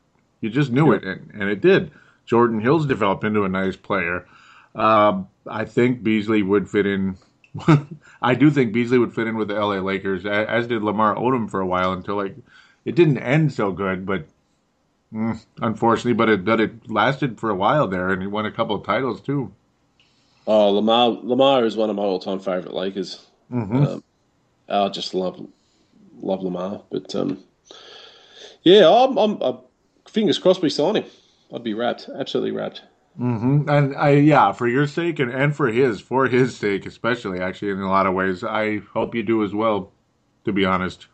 You 0.45 0.51
just 0.51 0.71
knew 0.71 0.91
it, 0.91 1.03
and, 1.03 1.31
and 1.33 1.49
it 1.49 1.59
did. 1.59 1.89
Jordan 2.27 2.59
Hill's 2.59 2.85
developed 2.85 3.23
into 3.23 3.45
a 3.45 3.49
nice 3.49 3.75
player. 3.75 4.27
Um, 4.75 5.27
I 5.47 5.65
think 5.65 6.03
Beasley 6.03 6.43
would 6.43 6.69
fit 6.69 6.85
in. 6.85 7.17
I 8.21 8.35
do 8.35 8.51
think 8.51 8.71
Beasley 8.71 8.99
would 8.99 9.15
fit 9.15 9.25
in 9.25 9.37
with 9.37 9.47
the 9.47 9.55
LA 9.55 9.79
Lakers, 9.79 10.23
as 10.23 10.67
did 10.67 10.83
Lamar 10.83 11.15
Odom 11.15 11.49
for 11.49 11.61
a 11.61 11.65
while 11.65 11.93
until 11.93 12.15
like 12.15 12.35
it 12.85 12.93
didn't 12.93 13.17
end 13.17 13.53
so 13.53 13.71
good, 13.71 14.05
but 14.05 14.27
mm, 15.11 15.43
unfortunately, 15.57 16.13
but 16.13 16.29
it 16.29 16.45
but 16.45 16.61
it 16.61 16.91
lasted 16.91 17.39
for 17.39 17.49
a 17.49 17.55
while 17.55 17.87
there, 17.87 18.09
and 18.09 18.21
he 18.21 18.27
won 18.27 18.45
a 18.45 18.51
couple 18.51 18.75
of 18.75 18.85
titles 18.85 19.21
too. 19.21 19.51
Oh, 20.45 20.69
Lamar. 20.69 21.07
Lamar 21.23 21.65
is 21.65 21.75
one 21.75 21.89
of 21.89 21.95
my 21.95 22.03
all-time 22.03 22.37
favorite 22.37 22.75
Lakers. 22.75 23.25
Mm-hmm. 23.51 23.83
Um, 23.83 24.03
I 24.69 24.89
just 24.89 25.15
love 25.15 25.43
love 26.21 26.43
Lamar, 26.43 26.83
but 26.91 27.15
um, 27.15 27.43
yeah, 28.61 28.87
I'm, 28.87 29.17
I'm, 29.17 29.41
i 29.41 29.57
fingers 30.15 30.39
crossed 30.39 30.63
we 30.63 30.69
sign 30.69 30.95
him. 30.95 31.05
I'd 31.53 31.63
be 31.63 31.75
wrapped, 31.75 32.09
absolutely 32.17 32.51
wrapped. 32.51 32.81
Mm-hmm. 33.19 33.69
And 33.69 33.95
I, 33.95 34.11
yeah, 34.11 34.51
for 34.51 34.67
your 34.67 34.87
sake 34.87 35.19
and, 35.19 35.31
and 35.31 35.55
for 35.55 35.67
his, 35.67 36.01
for 36.01 36.27
his 36.27 36.57
sake, 36.57 36.85
especially 36.85 37.39
actually 37.39 37.71
in 37.71 37.79
a 37.79 37.89
lot 37.89 38.07
of 38.07 38.13
ways, 38.13 38.43
I 38.43 38.79
hope 38.93 39.13
you 39.15 39.23
do 39.23 39.43
as 39.43 39.53
well. 39.53 39.91
To 40.45 40.51
be 40.51 40.63
honest, 40.65 41.07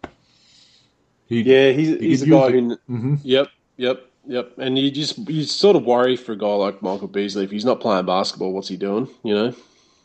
he, 1.25 1.41
Yeah, 1.41 1.71
he's 1.71 1.99
he's 1.99 2.21
a 2.23 2.27
guy 2.27 2.51
who. 2.51 2.77
Mhm. 2.89 3.19
Yep, 3.23 3.47
yep, 3.77 4.05
yep. 4.27 4.51
And 4.57 4.77
you 4.77 4.91
just 4.91 5.17
you 5.29 5.43
sort 5.43 5.77
of 5.77 5.85
worry 5.85 6.17
for 6.17 6.33
a 6.33 6.37
guy 6.37 6.53
like 6.55 6.81
Michael 6.81 7.07
Beasley 7.07 7.45
if 7.45 7.51
he's 7.51 7.63
not 7.63 7.79
playing 7.79 8.05
basketball, 8.05 8.51
what's 8.51 8.67
he 8.67 8.75
doing? 8.75 9.07
You 9.23 9.33
know. 9.33 9.55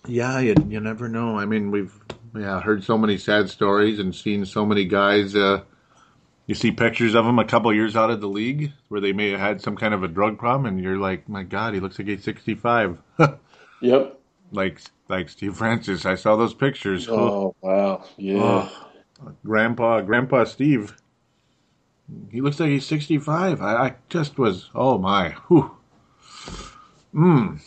yeah, 0.07 0.39
you, 0.39 0.55
you 0.69 0.79
never 0.79 1.09
know. 1.09 1.37
I 1.39 1.45
mean, 1.45 1.73
we've 1.73 1.93
yeah 2.37 2.61
heard 2.61 2.85
so 2.85 2.97
many 2.97 3.19
sad 3.19 3.51
stories 3.51 3.99
and 3.99 4.15
seen 4.15 4.45
so 4.47 4.65
many 4.65 4.85
guys. 4.85 5.35
Uh, 5.35 5.63
you 6.47 6.55
see 6.55 6.71
pictures 6.71 7.15
of 7.15 7.27
him 7.27 7.39
a 7.39 7.45
couple 7.45 7.73
years 7.73 7.97
out 7.97 8.11
of 8.11 8.21
the 8.21 8.29
league 8.29 8.73
where 8.89 9.01
they 9.01 9.13
may 9.13 9.31
have 9.31 9.41
had 9.41 9.61
some 9.61 9.77
kind 9.77 9.93
of 9.93 10.03
a 10.03 10.09
drug 10.09 10.39
problem, 10.39 10.67
and 10.67 10.83
you're 10.83 10.99
like, 10.99 11.29
my 11.29 11.43
God, 11.43 11.75
he 11.75 11.81
looks 11.81 11.99
like 11.99 12.09
he's 12.09 12.25
65. 12.25 12.99
Yep. 13.83 14.19
like 14.53 14.81
like 15.11 15.29
Steve 15.29 15.55
Francis. 15.55 16.07
I 16.07 16.15
saw 16.15 16.35
those 16.35 16.55
pictures. 16.55 17.09
Oh 17.11 17.55
wow, 17.61 18.05
yeah. 18.17 18.71
Grandpa, 19.45 20.01
Grandpa 20.01 20.45
Steve. 20.45 20.97
He 22.31 22.41
looks 22.41 22.59
like 22.59 22.71
he's 22.71 22.87
65. 22.87 23.61
I, 23.61 23.75
I 23.75 23.95
just 24.09 24.39
was, 24.39 24.71
oh 24.75 24.97
my, 24.97 25.31
whew. 25.49 25.77
Mm. 27.15 27.61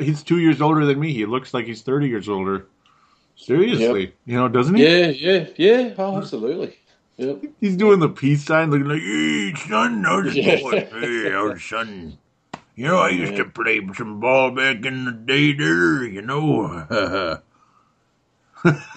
he's 0.02 0.22
two 0.22 0.38
years 0.38 0.60
older 0.60 0.84
than 0.84 0.98
me. 0.98 1.12
He 1.12 1.26
looks 1.26 1.54
like 1.54 1.66
he's 1.66 1.82
30 1.82 2.08
years 2.08 2.28
older. 2.28 2.66
Seriously. 3.36 4.14
You 4.24 4.36
know, 4.36 4.48
doesn't 4.48 4.74
he? 4.74 4.84
Yeah, 4.84 5.06
yeah, 5.08 5.46
yeah. 5.56 5.94
Oh, 5.98 6.18
absolutely. 6.18 6.78
Yep. 7.22 7.44
He's 7.60 7.76
doing 7.76 8.00
the 8.00 8.08
peace 8.08 8.44
sign, 8.44 8.70
looking 8.70 8.88
like, 8.88 9.00
hey, 9.00 9.54
son, 9.54 10.02
how's 10.04 10.26
it 10.36 10.36
Yeah. 10.36 10.56
going? 10.60 10.86
Hey, 10.90 11.30
how's 11.30 11.62
son? 11.62 12.18
You 12.74 12.86
know, 12.88 12.98
I 12.98 13.10
used 13.10 13.36
to 13.36 13.44
play 13.44 13.80
some 13.94 14.18
ball 14.20 14.50
back 14.50 14.84
in 14.84 15.04
the 15.04 15.12
day 15.12 15.52
there, 15.52 16.04
you 16.04 16.22
know. 16.22 17.40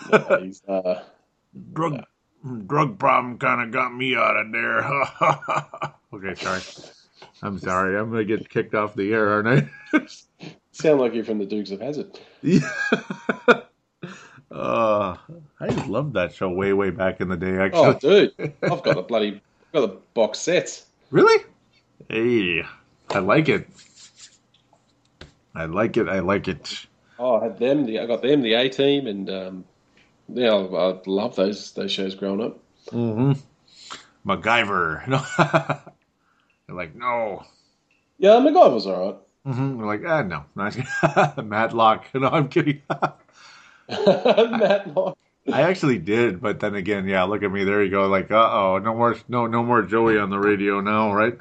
Yeah, 0.05 0.23
he's, 0.39 0.63
uh, 0.67 1.03
drug 1.73 2.03
drug 2.67 2.97
problem 2.99 3.37
kind 3.39 3.61
of 3.61 3.71
got 3.71 3.93
me 3.93 4.15
out 4.15 4.37
of 4.37 4.51
there. 4.51 4.83
okay, 6.13 6.35
sorry. 6.35 6.61
I'm 7.41 7.59
sorry. 7.59 7.97
I'm 7.97 8.11
gonna 8.11 8.23
get 8.23 8.49
kicked 8.49 8.75
off 8.75 8.95
the 8.95 9.13
air, 9.13 9.29
aren't 9.29 9.69
I? 9.93 9.99
sound 10.71 10.99
like 11.01 11.13
you're 11.13 11.23
from 11.25 11.39
the 11.39 11.45
Dukes 11.45 11.71
of 11.71 11.81
Hazzard. 11.81 12.19
yeah. 12.41 12.69
Loved 15.95 16.13
that 16.15 16.33
show 16.33 16.49
way, 16.49 16.73
way 16.73 16.89
back 16.89 17.21
in 17.21 17.29
the 17.29 17.37
day. 17.37 17.57
Actually, 17.57 17.87
Oh, 17.87 17.93
dude, 17.93 18.33
I've 18.63 18.83
got 18.83 18.97
the 18.97 19.01
bloody, 19.01 19.41
I've 19.67 19.71
got 19.71 19.81
the 19.87 19.97
box 20.13 20.39
sets. 20.39 20.87
really? 21.09 21.41
Hey, 22.09 22.63
I 23.11 23.19
like 23.19 23.47
it. 23.47 23.69
I 25.55 25.63
like 25.67 25.95
it. 25.95 26.09
I 26.09 26.19
like 26.19 26.49
it. 26.49 26.85
Oh, 27.17 27.35
I 27.39 27.43
had 27.45 27.59
them. 27.59 27.85
The, 27.85 27.99
I 28.01 28.07
got 28.07 28.21
them, 28.21 28.41
the 28.41 28.55
A 28.55 28.67
Team, 28.67 29.07
and 29.07 29.29
um, 29.29 29.63
yeah, 30.27 30.51
I, 30.51 30.89
I 30.91 30.99
love 31.05 31.37
those 31.37 31.71
those 31.71 31.93
shows 31.93 32.13
growing 32.13 32.41
up. 32.43 32.59
Mm-hmm. 32.91 33.31
MacGyver. 34.29 35.07
No. 35.07 35.23
They're 36.67 36.75
like, 36.75 36.93
no. 36.93 37.45
Yeah, 38.17 38.31
MacGyver 38.31 38.73
was 38.73 38.85
all 38.87 39.05
right. 39.45 39.53
Mm-hmm. 39.53 39.77
We're 39.77 39.85
like, 39.85 40.01
ah, 40.05 40.23
no. 40.23 40.43
Matlock. 41.43 42.07
No, 42.13 42.27
I'm 42.27 42.49
kidding. 42.49 42.81
Matlock. 43.87 45.17
I 45.51 45.61
actually 45.61 45.99
did, 45.99 46.41
but 46.41 46.59
then 46.59 46.73
again, 46.75 47.07
yeah, 47.07 47.23
look 47.23 47.43
at 47.43 47.51
me. 47.51 47.63
There 47.63 47.83
you 47.83 47.91
go. 47.91 48.07
Like, 48.07 48.31
uh 48.31 48.35
oh, 48.51 48.79
no 48.79 48.95
more, 48.95 49.15
no, 49.27 49.45
no 49.47 49.61
more 49.63 49.83
Joey 49.83 50.17
on 50.17 50.29
the 50.29 50.39
radio 50.39 50.81
now, 50.81 51.13
right? 51.13 51.37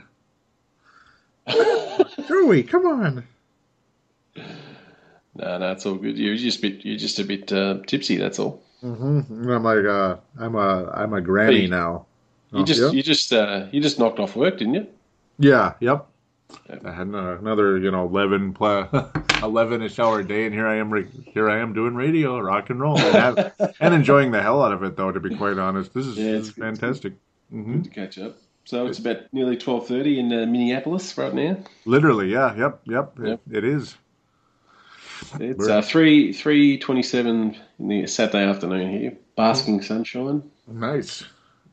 Joey, 2.29 2.63
come 2.65 2.87
on. 2.87 3.25
No, 5.37 5.59
no, 5.59 5.73
it's 5.73 5.85
all 5.87 5.95
good. 5.95 6.17
You're 6.19 6.37
just 6.37 6.59
a 6.59 6.63
bit, 6.63 6.85
you're 6.85 6.99
just 6.99 7.19
a 7.19 7.25
bit 7.25 7.53
uh, 7.53 7.79
tipsy. 7.87 8.17
That's 8.17 8.39
all. 8.39 8.63
Mm-hmm. 8.83 9.51
I'm 9.51 9.63
like, 9.65 9.85
uh, 9.85 10.17
I'm 10.39 10.55
a, 10.55 10.91
I'm 10.95 11.13
a 11.15 11.21
granny 11.21 11.63
Hey. 11.63 11.67
now. 11.67 12.07
You 12.53 12.61
Oh, 12.61 12.65
just, 12.65 12.81
yeah? 12.81 12.91
you 12.91 13.03
just, 13.03 13.33
uh, 13.33 13.67
you 13.73 13.81
just 13.81 13.99
knocked 13.99 14.21
off 14.21 14.37
work, 14.37 14.59
didn't 14.59 14.75
you? 14.75 14.87
Yeah. 15.39 15.73
Yep. 15.81 16.07
I 16.85 16.93
had 16.93 17.07
another, 17.07 17.37
another 17.37 17.79
you 17.79 17.91
know, 17.91 18.07
eleven, 18.07 18.53
pl- 18.55 18.89
eleven-ish 19.43 19.99
hour 19.99 20.23
day, 20.23 20.47
and 20.47 20.55
here 20.55 20.67
I 20.67 20.77
am, 20.77 20.93
here 21.33 21.49
I 21.49 21.61
am 21.61 21.73
doing 21.73 21.95
radio, 21.95 22.39
rock 22.39 22.71
and 22.71 22.81
roll, 22.81 22.97
and, 22.99 23.15
have, 23.15 23.75
and 23.81 23.95
enjoying 23.95 24.31
the 24.31 24.43
hell 24.43 24.63
out 24.63 24.73
of 24.73 24.83
it. 24.83 24.97
Though, 24.97 25.13
to 25.13 25.21
be 25.21 25.37
quite 25.37 25.59
honest, 25.59 25.93
this 25.95 26.07
is, 26.07 26.17
Yeah, 26.17 26.25
it's 26.25 26.49
is 26.49 26.55
good. 26.55 26.69
It's 26.69 26.79
fantastic. 26.81 27.13
hmm 27.51 27.73
Good 27.75 27.85
to 27.85 27.91
catch 27.91 28.19
up. 28.19 28.37
So 28.67 28.87
it's 28.87 28.99
about 28.99 29.19
nearly 29.33 29.57
twelve 29.57 29.87
thirty 29.87 30.19
in 30.19 30.33
uh, 30.33 30.47
Minneapolis 30.47 31.17
right 31.19 31.35
now. 31.35 31.59
Literally, 31.85 32.33
yeah, 32.33 32.55
yep, 32.57 32.81
yep, 32.87 33.15
Yep. 33.23 33.41
It, 33.51 33.59
it 33.59 33.65
is. 33.65 33.97
It's 35.39 35.69
uh, 35.69 35.83
three 35.83 36.33
three 36.33 36.79
twenty 36.79 37.03
seven 37.03 37.57
in 37.79 37.89
the 37.89 38.07
Saturday 38.07 38.45
afternoon 38.45 38.91
here, 38.91 39.17
basking 39.37 39.83
sunshine. 39.83 40.51
Nice. 40.67 41.25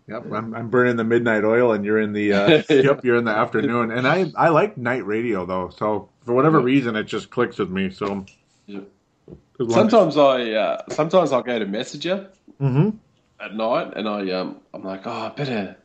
Yep, 0.07 0.31
I'm, 0.33 0.53
I'm 0.55 0.69
burning 0.69 0.95
the 0.97 1.03
midnight 1.03 1.43
oil, 1.45 1.71
and 1.71 1.85
you're 1.85 1.99
in 1.99 2.11
the 2.13 2.33
uh, 2.33 2.63
yep, 2.69 3.05
you're 3.05 3.15
in 3.17 3.23
the 3.25 3.31
afternoon. 3.31 3.91
And 3.91 4.07
I 4.07 4.31
I 4.35 4.49
like 4.49 4.77
night 4.77 5.05
radio 5.05 5.45
though, 5.45 5.69
so 5.69 6.09
for 6.25 6.33
whatever 6.33 6.59
reason, 6.59 6.95
it 6.95 7.03
just 7.03 7.29
clicks 7.29 7.57
with 7.59 7.69
me. 7.69 7.89
So 7.91 8.25
as- 8.67 8.81
Sometimes 9.69 10.17
I 10.17 10.51
uh, 10.51 10.81
sometimes 10.89 11.31
I'll 11.31 11.43
go 11.43 11.59
to 11.59 11.65
Messenger 11.65 12.29
Mhm. 12.59 12.97
at 13.39 13.55
night, 13.55 13.93
and 13.95 14.07
I 14.09 14.31
um, 14.31 14.57
I'm 14.73 14.83
like, 14.83 15.05
oh, 15.05 15.11
I 15.11 15.29
better, 15.29 15.77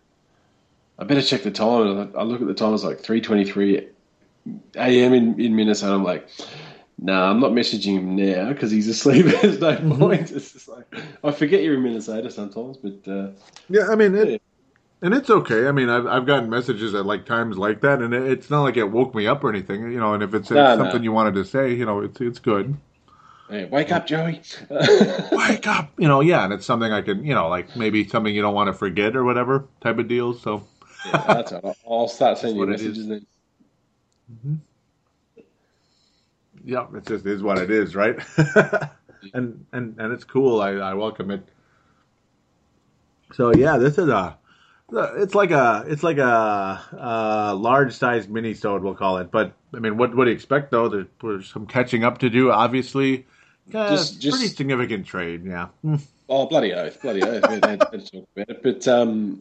I 0.99 1.05
better 1.05 1.23
check 1.23 1.43
the 1.43 1.51
time. 1.51 1.87
And 1.87 2.17
I 2.17 2.21
I 2.21 2.23
look 2.25 2.41
at 2.41 2.47
the 2.47 2.55
time; 2.55 2.73
it's 2.75 2.85
like 2.85 3.01
three 3.01 3.21
twenty 3.21 3.45
three 3.45 3.87
a.m. 4.77 5.13
in 5.13 5.39
in 5.41 5.55
Minnesota. 5.55 5.95
I'm 5.95 6.05
like, 6.05 6.27
nah, 6.99 7.31
I'm 7.31 7.41
not 7.41 7.53
messaging 7.53 7.99
him 7.99 8.17
now 8.17 8.53
because 8.53 8.71
he's 8.71 8.89
asleep. 8.89 9.27
There's 9.43 9.61
no 9.61 9.77
point. 9.99 10.31
It's 10.31 10.53
just 10.53 10.69
like 10.69 10.87
I 11.23 11.31
forget 11.33 11.63
you're 11.63 11.75
in 11.75 11.83
Minnesota 11.83 12.31
sometimes, 12.31 12.79
but 12.79 13.11
uh, 13.11 13.31
Yeah, 13.69 13.89
I 13.91 13.95
mean, 13.97 14.15
it, 14.15 14.33
Yeah. 14.33 14.39
and 15.03 15.15
it's 15.15 15.31
okay. 15.31 15.69
I 15.69 15.73
mean, 15.73 15.89
I've 15.91 16.07
I've 16.07 16.27
gotten 16.27 16.51
messages 16.51 16.95
at 16.95 17.07
like 17.07 17.27
times 17.27 17.59
like 17.59 17.81
that, 17.83 18.03
and 18.03 18.15
it, 18.15 18.25
it's 18.25 18.51
not 18.51 18.63
like 18.63 18.77
it 18.79 18.85
woke 18.91 19.15
me 19.15 19.27
up 19.27 19.45
or 19.45 19.51
anything, 19.51 19.93
you 19.93 20.01
know. 20.01 20.15
And 20.15 20.23
if 20.23 20.35
it's, 20.35 20.51
No, 20.51 20.63
it's 20.63 20.75
no. 20.77 20.77
something 20.77 21.03
you 21.05 21.13
wanted 21.13 21.35
to 21.37 21.45
say, 21.45 21.75
you 21.75 21.87
know, 21.87 22.01
it's 22.03 22.21
it's 22.21 22.39
good. 22.41 22.79
hey, 23.49 23.65
wake 23.67 23.93
up, 23.93 24.07
Joey. 24.07 24.43
Wake 25.31 25.67
up, 25.67 25.93
you 25.99 26.09
know. 26.09 26.21
Yeah, 26.21 26.45
and 26.45 26.53
it's 26.53 26.67
something 26.67 26.93
I 26.93 27.03
can, 27.03 27.25
you 27.25 27.35
know, 27.35 27.49
like 27.49 27.75
maybe 27.77 28.07
something 28.09 28.35
you 28.35 28.43
don't 28.43 28.55
want 28.55 28.69
to 28.69 28.73
forget 28.73 29.17
or 29.17 29.25
whatever 29.25 29.69
type 29.81 29.99
of 29.99 30.09
deal. 30.09 30.35
So 30.35 30.67
yeah, 31.05 31.21
that's 31.31 31.53
all. 31.53 31.77
I'll 31.89 32.09
start 32.09 32.39
sending 32.39 32.59
you 32.59 32.67
That's 32.67 32.71
what 32.71 32.81
it 32.81 32.83
messages 32.83 33.07
then. 33.09 33.27
Yeah, 36.67 36.87
it 36.95 37.07
just 37.07 37.25
is 37.25 37.43
what 37.43 37.59
it 37.59 37.71
is, 37.71 37.95
right? 37.95 38.19
and 39.35 39.65
and 39.73 39.99
and 39.99 40.13
it's 40.13 40.25
cool. 40.25 40.61
I 40.61 40.73
I 40.73 40.95
welcome 40.95 41.31
it. 41.31 41.49
So 43.33 43.55
yeah, 43.55 43.79
this 43.79 43.97
is 43.99 44.09
a. 44.09 44.37
It's 44.93 45.35
like 45.35 45.51
a 45.51 45.85
it's 45.89 46.03
like 46.03 46.19
a, 46.19 46.81
uh 46.93 47.55
large 47.57 47.93
sized 47.93 48.31
mini 48.31 48.55
sode 48.55 48.83
we'll 48.83 48.95
call 48.95 49.19
it. 49.19 49.31
But 49.31 49.53
I 49.75 49.79
mean, 49.79 49.97
what 49.97 50.15
what 50.15 50.25
do 50.25 50.31
you 50.31 50.37
expect 50.37 50.71
though? 50.71 50.89
There, 50.89 51.07
there's 51.23 51.49
some 51.49 51.67
catching 51.67 52.05
up 52.05 52.19
to 52.19 52.31
do. 52.31 52.51
Obviously, 52.53 53.27
uh, 53.75 53.91
Just- 53.91 54.21
just- 54.21 54.37
pretty 54.37 54.55
significant 54.55 55.07
trade. 55.07 55.45
Yeah. 55.45 55.69
Oh, 56.29 56.47
bloody 56.47 56.73
oath, 56.73 57.01
bloody 57.01 57.23
oath. 57.23 57.49
We 57.49 57.55
had 57.55 57.81
to 57.81 57.99
talk 57.99 58.29
about 58.37 58.51
it. 58.51 58.63
But 58.63 58.89
um, 58.89 59.41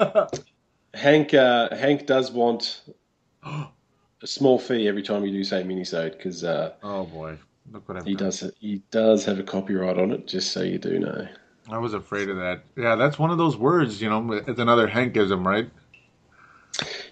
Hank, 0.94 1.34
uh, 1.34 1.76
Hank 1.76 2.06
does 2.06 2.32
want 2.32 2.82
a 4.22 4.28
small 4.28 4.58
fee 4.58 4.88
every 4.88 5.04
time 5.04 5.26
you 5.26 5.32
do 5.32 5.44
say 5.44 5.64
minisode 5.64 6.12
because 6.18 6.44
uh, 6.44 6.74
Oh 6.84 7.04
boy, 7.06 7.38
look 7.72 7.88
what 7.88 7.98
I've 7.98 8.06
he 8.06 8.14
done. 8.14 8.24
does 8.26 8.52
he 8.60 8.82
does 8.92 9.26
have 9.26 9.40
a 9.40 9.44
copyright 9.44 9.98
on 9.98 10.12
it. 10.12 10.28
Just 10.28 10.52
so 10.52 10.62
you 10.62 10.78
do 10.78 11.00
know. 11.00 11.28
I 11.70 11.78
was 11.80 11.94
afraid 11.94 12.30
of 12.30 12.38
that. 12.38 12.62
Yeah, 12.76 12.96
that's 12.96 13.18
one 13.18 13.32
of 13.32 13.38
those 13.38 13.58
words. 13.58 14.02
You 14.02 14.10
know, 14.10 14.32
it's 14.34 14.60
another 14.60 14.88
Hankism, 14.88 15.46
right? 15.46 15.70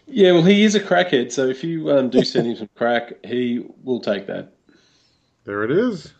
Yeah, 0.06 0.34
well, 0.34 0.44
he 0.44 0.64
is 0.64 0.76
a 0.76 0.80
crackhead, 0.80 1.32
so 1.32 1.48
if 1.48 1.64
you 1.64 1.90
um, 1.92 2.10
do 2.10 2.24
send 2.24 2.48
him 2.48 2.56
some 2.56 2.70
crack, 2.76 3.14
he 3.26 3.66
will 3.84 4.00
take 4.00 4.28
that. 4.28 4.52
There 5.46 5.64
it 5.64 5.72
is. 5.72 6.14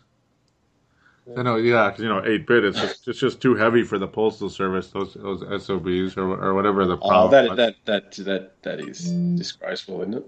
I 1.36 1.42
know, 1.42 1.56
yeah, 1.56 1.88
because 1.88 2.02
you 2.02 2.08
know, 2.08 2.22
eight 2.24 2.46
bit 2.46 2.64
is 2.64 2.76
just 2.76 3.08
it's 3.08 3.18
just 3.18 3.40
too 3.40 3.54
heavy 3.54 3.82
for 3.82 3.98
the 3.98 4.06
postal 4.06 4.50
service. 4.50 4.90
Those 4.90 5.14
those 5.14 5.42
SOBs 5.62 6.16
or 6.16 6.30
or 6.42 6.54
whatever 6.54 6.84
the 6.84 6.96
Oh, 7.02 7.28
problem. 7.28 7.30
that 7.30 7.56
that 7.56 7.76
that 7.86 8.24
that 8.24 8.62
that 8.62 8.80
is 8.80 9.12
disgraceful, 9.36 10.02
isn't 10.02 10.14
it? 10.14 10.26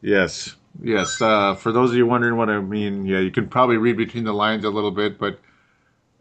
Yes, 0.00 0.54
yes. 0.82 1.20
Uh, 1.20 1.54
for 1.54 1.72
those 1.72 1.90
of 1.90 1.96
you 1.96 2.06
wondering 2.06 2.36
what 2.36 2.48
I 2.50 2.60
mean, 2.60 3.06
yeah, 3.06 3.20
you 3.20 3.30
can 3.30 3.48
probably 3.48 3.76
read 3.76 3.96
between 3.96 4.24
the 4.24 4.32
lines 4.32 4.64
a 4.64 4.70
little 4.70 4.90
bit, 4.90 5.18
but 5.18 5.40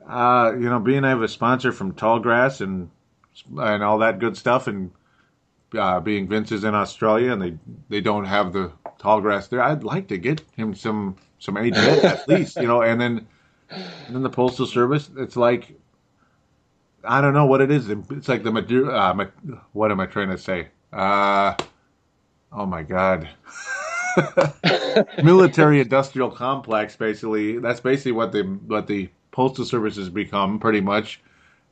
uh, 0.07 0.53
you 0.53 0.69
know, 0.69 0.79
being 0.79 1.03
I 1.03 1.09
have 1.09 1.21
a 1.21 1.27
sponsor 1.27 1.71
from 1.71 1.93
Tallgrass 1.93 2.61
and 2.61 2.89
and 3.59 3.83
all 3.83 3.97
that 3.99 4.19
good 4.19 4.37
stuff, 4.37 4.67
and 4.67 4.91
uh, 5.77 5.99
being 5.99 6.27
Vince 6.27 6.51
is 6.51 6.63
in 6.63 6.73
Australia 6.73 7.31
and 7.31 7.41
they 7.41 7.57
they 7.89 8.01
don't 8.01 8.25
have 8.25 8.53
the 8.53 8.71
Tallgrass 8.99 9.49
there, 9.49 9.61
I'd 9.61 9.83
like 9.83 10.07
to 10.07 10.17
get 10.17 10.41
him 10.55 10.73
some 10.73 11.15
some 11.39 11.55
bit 11.55 11.75
at 11.75 12.27
least, 12.27 12.55
you 12.57 12.67
know, 12.67 12.81
and 12.81 12.99
then 12.99 13.27
and 13.69 14.15
then 14.15 14.23
the 14.23 14.29
postal 14.29 14.65
service, 14.65 15.09
it's 15.17 15.35
like. 15.35 15.79
I 17.07 17.21
don't 17.21 17.35
know 17.35 17.45
what 17.45 17.61
it 17.61 17.69
is. 17.69 17.87
It's 17.87 18.27
like 18.27 18.41
the. 18.41 18.89
Uh, 18.91 19.27
what 19.73 19.91
am 19.91 19.99
I 19.99 20.07
trying 20.07 20.29
to 20.29 20.39
say? 20.39 20.69
Uh, 20.91 21.53
oh 22.55 22.65
my 22.65 22.83
god 22.83 23.29
military 25.23 25.81
industrial 25.81 26.31
complex 26.31 26.95
basically 26.95 27.59
that's 27.59 27.79
basically 27.81 28.13
what 28.13 28.31
the 28.31 28.43
what 28.67 28.87
the 28.87 29.09
postal 29.31 29.65
service 29.65 29.97
has 29.97 30.09
become 30.09 30.59
pretty 30.59 30.81
much 30.81 31.21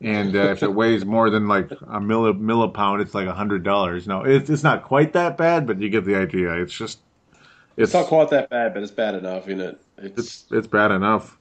and 0.02 0.36
uh, 0.36 0.52
if 0.52 0.62
it 0.62 0.74
weighs 0.74 1.06
more 1.06 1.30
than 1.30 1.48
like 1.48 1.72
a 1.72 2.00
milli, 2.00 2.38
millipound 2.38 3.02
it's 3.02 3.14
like 3.14 3.28
a 3.28 3.34
hundred 3.34 3.64
dollars 3.64 4.08
no 4.08 4.24
it's, 4.24 4.50
it's 4.50 4.64
not 4.64 4.84
quite 4.84 5.14
that 5.14 5.38
bad 5.38 5.66
but 5.66 5.80
you 5.80 5.90
get 5.90 6.06
the 6.06 6.16
idea 6.16 6.54
it's 6.54 6.74
just 6.74 7.00
it's 7.78 7.94
It's 7.94 7.94
not 7.94 8.08
quite 8.08 8.30
that 8.30 8.50
bad, 8.52 8.74
but 8.76 8.84
it's 8.84 8.92
bad 8.92 9.16
enough, 9.16 9.48
isn't 9.48 9.62
it? 9.62 9.82
It's. 9.98 10.18
it's, 10.20 10.46
it's 10.52 10.68
bad 10.68 10.92
enough 10.92 11.40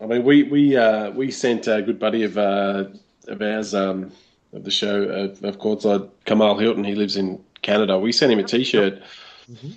I 0.00 0.06
mean, 0.06 0.24
we 0.24 0.42
we 0.44 0.76
uh, 0.76 1.10
we 1.10 1.30
sent 1.30 1.66
a 1.66 1.82
good 1.82 1.98
buddy 1.98 2.24
of 2.24 2.36
uh, 2.36 2.86
of 3.28 3.40
ours 3.42 3.74
um, 3.74 4.12
of 4.52 4.64
the 4.64 4.70
show 4.70 5.04
uh, 5.04 5.48
of 5.48 5.58
courtside 5.58 6.10
Kamal 6.24 6.58
Hilton. 6.58 6.84
He 6.84 6.94
lives 6.94 7.16
in 7.16 7.42
Canada. 7.64 7.98
We 7.98 8.12
sent 8.12 8.30
him 8.32 8.38
a 8.38 8.44
T-shirt. 8.44 9.02
Mm-hmm. 9.50 9.70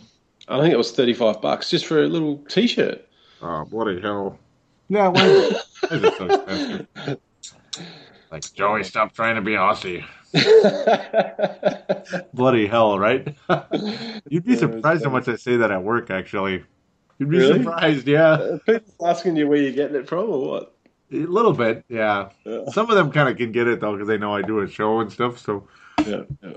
I 0.49 0.61
think 0.61 0.73
it 0.73 0.77
was 0.77 0.91
thirty 0.91 1.13
five 1.13 1.41
bucks 1.41 1.69
just 1.71 1.85
for 1.87 2.03
a 2.03 2.07
little 2.07 2.37
T-shirt. 2.49 3.03
oh 3.41 3.65
bloody 3.65 3.99
hell 4.01 4.37
yeah 4.89 5.07
why 5.09 5.25
is 5.25 5.53
is 5.91 6.17
so 6.17 6.25
expensive 6.25 6.87
like 8.31 8.53
joey 8.53 8.83
stop 8.83 9.13
trying 9.13 9.35
to 9.35 9.41
be 9.41 9.51
aussie 9.51 10.03
bloody 12.33 12.67
hell 12.67 12.97
right 12.97 13.35
you'd 14.29 14.45
be 14.45 14.53
Yeah, 14.53 14.57
surprised 14.59 15.03
how 15.03 15.09
much 15.11 15.27
i 15.27 15.35
say 15.35 15.57
that 15.57 15.71
at 15.71 15.83
work 15.83 16.09
actually 16.09 16.63
you'd 17.19 17.29
be 17.29 17.37
Really? 17.37 17.59
surprised 17.63 18.07
yeah 18.07 18.29
uh, 18.31 18.57
People 18.65 19.07
asking 19.07 19.35
you 19.35 19.47
where 19.47 19.61
you're 19.61 19.73
getting 19.73 19.97
it 19.97 20.07
from 20.07 20.29
or 20.29 20.47
what? 20.47 20.73
A 21.11 21.15
little 21.17 21.53
bit, 21.53 21.85
yeah. 21.87 22.29
Yeah. 22.45 22.65
Some 22.71 22.89
of 22.89 22.95
them 22.97 23.11
kind 23.13 23.29
of 23.29 23.37
can 23.37 23.53
get 23.53 23.65
it 23.67 23.79
though 23.79 23.93
because 23.93 24.09
they 24.09 24.17
know 24.17 24.35
I 24.35 24.41
do 24.41 24.59
a 24.59 24.67
show 24.69 24.99
and 24.99 25.09
stuff. 25.11 25.39
So 25.39 25.65
Yeah, 26.05 26.23
yeah. 26.43 26.53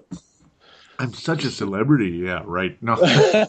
I'm 1.01 1.15
such 1.15 1.45
a 1.45 1.51
celebrity. 1.51 2.11
Yeah, 2.11 2.43
right. 2.45 2.77
No, 2.83 2.99
oh, 3.03 3.47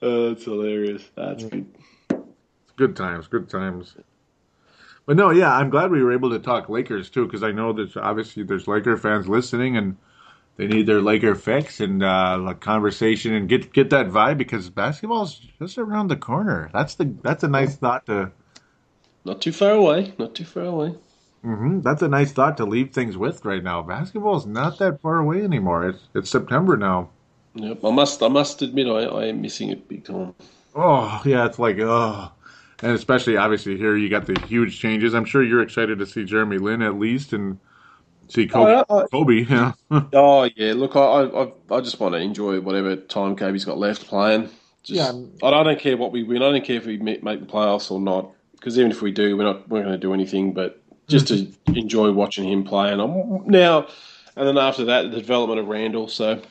that's 0.00 0.44
hilarious. 0.44 1.02
That's 1.14 1.44
good. 1.44 1.66
good 2.76 2.96
times, 2.96 3.26
good 3.26 3.50
times. 3.50 3.94
But 5.04 5.18
no, 5.18 5.30
yeah, 5.30 5.54
I'm 5.54 5.68
glad 5.68 5.90
we 5.90 6.02
were 6.02 6.14
able 6.14 6.30
to 6.30 6.38
talk 6.38 6.70
Lakers 6.70 7.10
too 7.10 7.26
because 7.26 7.42
I 7.42 7.52
know 7.52 7.74
there's 7.74 7.98
obviously 7.98 8.44
there's 8.44 8.66
Laker 8.66 8.96
fans 8.96 9.28
listening 9.28 9.76
and 9.76 9.98
they 10.56 10.66
need 10.66 10.86
their 10.86 11.02
Laker 11.02 11.34
fix 11.34 11.80
and 11.80 12.02
uh, 12.02 12.38
like 12.38 12.60
conversation 12.60 13.34
and 13.34 13.46
get 13.46 13.74
get 13.74 13.90
that 13.90 14.08
vibe 14.08 14.38
because 14.38 14.70
basketball's 14.70 15.38
just 15.58 15.76
around 15.76 16.08
the 16.08 16.16
corner. 16.16 16.70
That's 16.72 16.94
the 16.94 17.14
that's 17.22 17.44
a 17.44 17.48
nice 17.48 17.76
thought 17.76 18.06
to. 18.06 18.32
Not 19.26 19.42
too 19.42 19.52
far 19.52 19.72
away. 19.72 20.14
Not 20.18 20.34
too 20.34 20.46
far 20.46 20.64
away. 20.64 20.94
Hmm 21.42 21.80
that's 21.80 22.02
a 22.02 22.08
nice 22.08 22.32
thought 22.32 22.56
to 22.58 22.64
leave 22.64 22.92
things 22.92 23.16
with 23.16 23.44
right 23.44 23.62
now. 23.62 23.82
Basketball's 23.82 24.46
not 24.46 24.78
that 24.78 25.00
far 25.02 25.18
away 25.18 25.42
anymore. 25.42 25.88
It's 25.88 26.08
it's 26.14 26.30
September 26.30 26.76
now. 26.76 27.12
Yep. 27.54 27.84
I 27.84 27.90
must. 27.90 28.22
I 28.22 28.28
must 28.28 28.62
admit, 28.62 28.86
I, 28.86 29.04
I 29.04 29.26
am 29.26 29.42
missing 29.42 29.70
it 29.70 29.88
big 29.88 30.04
time. 30.04 30.34
Oh, 30.74 31.22
yeah, 31.24 31.46
it's 31.46 31.58
like, 31.58 31.78
oh. 31.80 32.30
And 32.82 32.92
especially, 32.92 33.36
obviously, 33.36 33.76
here 33.76 33.96
you 33.96 34.08
got 34.08 34.26
the 34.26 34.38
huge 34.46 34.78
changes. 34.78 35.14
I'm 35.14 35.24
sure 35.24 35.42
you're 35.42 35.62
excited 35.62 35.98
to 35.98 36.06
see 36.06 36.24
Jeremy 36.24 36.58
Lin 36.58 36.82
at 36.82 36.98
least 36.98 37.32
and 37.32 37.58
see 38.28 38.48
Kobe. 38.48 38.72
Oh, 38.72 38.84
I- 38.90 39.06
Kobe, 39.12 39.44
yeah. 39.50 39.72
Oh 40.12 40.44
yeah, 40.56 40.72
look, 40.74 40.96
I, 40.96 41.00
I 41.00 41.52
I 41.70 41.80
just 41.80 42.00
want 42.00 42.14
to 42.14 42.20
enjoy 42.20 42.60
whatever 42.60 42.96
time 42.96 43.36
Kobe's 43.36 43.64
got 43.64 43.78
left 43.78 44.06
playing. 44.06 44.50
Just, 44.82 44.98
Yeah. 44.98 45.12
I 45.42 45.50
don't, 45.50 45.60
I 45.60 45.62
don't 45.64 45.80
care 45.80 45.96
what 45.96 46.12
we 46.12 46.22
win. 46.22 46.42
I 46.42 46.50
don't 46.50 46.64
care 46.64 46.76
if 46.78 46.86
we 46.86 46.96
make, 46.98 47.22
make 47.22 47.40
the 47.40 47.46
playoffs 47.46 47.90
or 47.90 48.00
not. 48.00 48.32
Because 48.52 48.78
even 48.78 48.90
if 48.90 49.02
we 49.02 49.12
do, 49.12 49.36
we're 49.36 49.44
not 49.44 49.68
we're 49.68 49.82
going 49.82 49.92
to 49.92 49.98
do 49.98 50.14
anything. 50.14 50.54
But 50.54 50.82
just 51.08 51.28
to 51.28 51.52
enjoy 51.74 52.12
watching 52.12 52.48
him 52.50 52.64
play. 52.64 52.92
And 52.92 53.00
I'm, 53.00 53.46
now, 53.48 53.88
and 54.36 54.46
then 54.46 54.58
after 54.58 54.84
that, 54.86 55.10
the 55.10 55.18
development 55.18 55.60
of 55.60 55.68
Randle. 55.68 56.08
So 56.08 56.42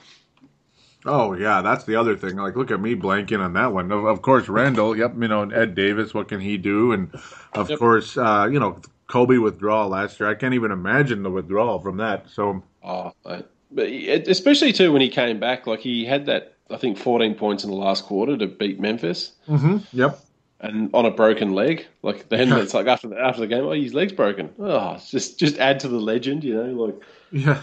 oh, 1.06 1.34
yeah, 1.34 1.62
that's 1.62 1.86
the 1.86 1.96
other 1.96 2.16
thing. 2.18 2.36
Like, 2.38 2.56
look 2.56 2.72
at 2.72 2.82
me 2.82 2.96
blanking 2.96 3.40
on 3.40 3.54
that 3.54 3.74
one. 3.74 3.92
Of, 3.92 4.06
of 4.06 4.22
course, 4.22 4.50
Randle, 4.50 4.96
yep, 4.98 5.14
you 5.20 5.28
know, 5.28 5.42
and 5.44 5.54
Ed 5.54 5.76
Davis, 5.76 6.14
what 6.14 6.28
can 6.28 6.40
he 6.42 6.58
do? 6.58 6.92
And, 6.92 7.14
of 7.54 7.70
Yep. 7.70 7.80
course, 7.80 8.18
uh, 8.18 8.48
you 8.52 8.60
know, 8.60 8.80
Kobe 9.08 9.38
withdrawal 9.38 9.90
last 9.90 10.20
year. 10.20 10.30
I 10.30 10.36
can't 10.36 10.54
even 10.54 10.72
imagine 10.72 11.24
the 11.24 11.32
withdrawal 11.32 11.80
from 11.80 11.98
that. 11.98 12.30
So, 12.30 12.64
Oh, 12.84 13.12
but 13.24 13.52
especially 13.88 14.74
too 14.74 14.92
when 14.92 15.02
he 15.02 15.10
came 15.10 15.40
back, 15.40 15.68
like 15.68 15.80
he 15.80 16.06
had 16.06 16.26
that 16.28 16.54
I 16.70 16.78
think 16.78 16.98
14 16.98 17.36
points 17.36 17.64
in 17.64 17.70
the 17.70 17.76
last 17.76 18.04
quarter 18.06 18.38
to 18.38 18.48
beat 18.48 18.80
Memphis, 18.80 19.34
mhm, 19.48 19.84
yep. 19.94 20.20
And 20.60 20.90
on 20.94 21.06
a 21.06 21.12
broken 21.12 21.54
leg. 21.54 21.86
Like 22.02 22.30
then 22.30 22.52
it's 22.54 22.74
like 22.74 22.88
after 22.88 23.08
the, 23.08 23.20
after 23.20 23.42
the 23.42 23.48
game, 23.48 23.64
oh 23.64 23.72
his 23.72 23.94
leg's 23.94 24.14
broken. 24.14 24.54
Oh, 24.60 24.94
it's 24.94 25.12
just 25.12 25.40
just 25.40 25.58
add 25.58 25.80
to 25.82 25.88
the 25.88 26.00
legend, 26.00 26.44
you 26.44 26.56
know. 26.56 26.86
Like 26.86 26.96
Yeah. 27.32 27.62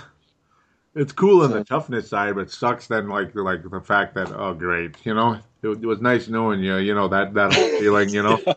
It's 0.96 1.12
cool 1.12 1.42
on 1.42 1.50
the 1.50 1.64
toughness 1.64 2.08
side, 2.08 2.36
but 2.36 2.50
sucks 2.50 2.86
then 2.86 3.08
like 3.08 3.34
like 3.34 3.68
the 3.68 3.80
fact 3.80 4.14
that 4.14 4.30
oh 4.30 4.54
great, 4.54 4.94
you 5.04 5.14
know, 5.14 5.40
it, 5.62 5.68
it 5.68 5.86
was 5.86 6.00
nice 6.00 6.28
knowing 6.28 6.60
you, 6.62 6.76
you 6.76 6.94
know 6.94 7.08
that 7.08 7.34
that 7.34 7.52
feeling, 7.52 8.10
you 8.10 8.22
know. 8.22 8.40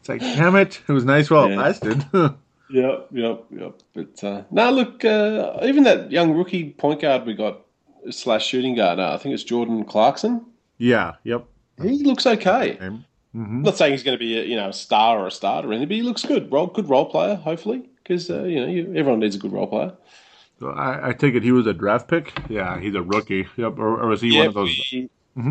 It's 0.00 0.08
like 0.10 0.20
damn 0.20 0.54
it, 0.56 0.82
it 0.86 0.92
was 0.92 1.06
nice 1.06 1.30
while 1.30 1.50
it 1.50 1.56
lasted. 1.56 2.04
Yep, 2.70 3.08
yep, 3.12 3.44
yep. 3.50 3.74
But 3.92 4.24
uh, 4.24 4.42
no, 4.50 4.70
look, 4.70 5.04
uh, 5.04 5.58
even 5.62 5.84
that 5.84 6.10
young 6.10 6.32
rookie 6.32 6.70
point 6.70 7.00
guard 7.00 7.26
we 7.26 7.34
got 7.34 7.60
slash 8.10 8.46
shooting 8.46 8.74
guard, 8.74 8.98
uh, 8.98 9.14
I 9.14 9.18
think 9.18 9.34
it's 9.34 9.44
Jordan 9.44 9.84
Clarkson. 9.84 10.44
yeah, 10.78 11.12
yep. 11.24 11.44
He 11.80 12.02
looks 12.04 12.26
okay. 12.26 12.78
I'm 13.34 13.64
not 13.64 13.76
saying 13.76 13.92
he's 13.92 14.02
going 14.02 14.18
to 14.18 14.24
be 14.24 14.38
a 14.38 14.44
you 14.44 14.56
know 14.56 14.68
a 14.68 14.72
star 14.72 15.18
or 15.18 15.26
a 15.26 15.30
starter 15.30 15.68
or 15.68 15.72
anything, 15.72 15.88
but 15.88 15.96
he 15.96 16.02
looks 16.02 16.24
good. 16.24 16.50
Role, 16.52 16.66
good 16.66 16.88
role 16.88 17.06
player, 17.06 17.34
hopefully, 17.36 17.88
because 18.02 18.30
uh, 18.30 18.44
you 18.44 18.60
know 18.60 18.66
you, 18.66 18.94
everyone 18.94 19.20
needs 19.20 19.36
a 19.36 19.38
good 19.38 19.52
role 19.52 19.66
player. 19.66 19.92
So 20.60 20.70
I, 20.70 21.10
I 21.10 21.12
take 21.12 21.34
it 21.34 21.42
he 21.42 21.52
was 21.52 21.66
a 21.66 21.74
draft 21.74 22.08
pick. 22.08 22.32
Yeah, 22.48 22.78
he's 22.78 22.94
a 22.94 23.02
rookie. 23.02 23.46
Yep, 23.56 23.78
or, 23.78 24.00
or 24.02 24.08
was 24.08 24.20
he 24.20 24.32
one 24.32 24.46
of 24.46 24.54
those? 24.54 24.70
we, 24.70 25.08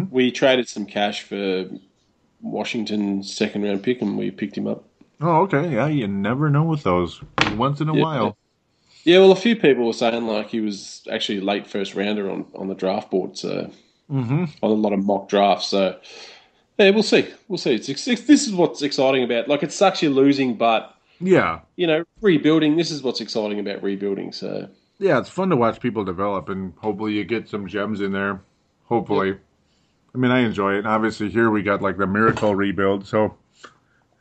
we 0.10 0.32
traded 0.32 0.68
some 0.70 0.86
cash 0.86 1.24
for 1.24 1.70
Washington's 2.42 3.36
second 3.36 3.64
round 3.64 3.84
pick, 3.84 4.02
and 4.02 4.18
we 4.18 4.32
picked 4.32 4.58
him 4.58 4.68
up. 4.68 4.86
Oh, 5.22 5.42
okay. 5.44 5.74
Yeah, 5.74 5.88
you 5.88 6.08
never 6.08 6.50
know 6.50 6.64
with 6.64 6.84
those. 6.84 7.22
Once 7.58 7.82
in 7.82 7.90
a 7.90 7.94
Yeah. 7.94 8.02
while. 8.02 8.38
Yeah, 9.06 9.20
well, 9.20 9.32
a 9.34 9.36
few 9.36 9.56
people 9.56 9.86
were 9.86 9.94
saying 9.94 10.28
like 10.28 10.50
he 10.50 10.62
was 10.62 11.06
actually 11.12 11.42
late 11.42 11.68
first 11.68 11.96
rounder 11.96 12.30
on, 12.32 12.46
on 12.56 12.68
the 12.70 12.76
draft 12.76 13.12
board, 13.12 13.38
so 13.38 13.70
Mm-hmm. 14.10 14.46
on 14.62 14.72
a 14.72 14.74
lot 14.74 14.94
of 14.94 15.04
mock 15.06 15.30
drafts. 15.30 15.68
So 15.70 16.00
yeah, 16.78 16.90
we'll 16.90 17.04
see. 17.04 17.28
We'll 17.48 17.58
see. 17.58 17.76
It's, 17.76 17.90
it's, 17.90 18.06
this 18.06 18.48
is 18.48 18.54
what's 18.54 18.82
exciting 18.82 19.24
about. 19.24 19.48
Like 19.48 19.64
it 19.64 19.72
sucks 19.72 20.02
you're 20.02 20.12
losing, 20.12 20.56
but 20.56 20.96
Yeah, 21.20 21.60
you 21.76 21.88
know 21.88 22.04
rebuilding. 22.22 22.78
This 22.78 22.92
is 22.92 23.04
what's 23.04 23.22
exciting 23.22 23.60
about 23.60 23.84
rebuilding. 23.84 24.32
So 24.32 24.68
yeah. 25.00 25.20
It's 25.20 25.30
fun 25.30 25.50
to 25.50 25.56
watch 25.56 25.80
people 25.80 26.04
develop, 26.04 26.50
and 26.50 26.74
hopefully 26.78 27.14
you 27.14 27.24
get 27.24 27.50
some 27.50 27.68
gems 27.68 28.02
in 28.02 28.12
there. 28.12 28.42
Hopefully, 28.86 29.38
I 30.14 30.18
mean, 30.18 30.32
I 30.32 30.40
enjoy 30.40 30.76
it. 30.76 30.80
And 30.80 30.88
obviously, 30.88 31.30
here 31.30 31.50
we 31.50 31.62
got 31.62 31.82
like 31.82 31.98
the 31.98 32.08
miracle 32.08 32.56
rebuild, 32.56 33.06
so 33.08 33.36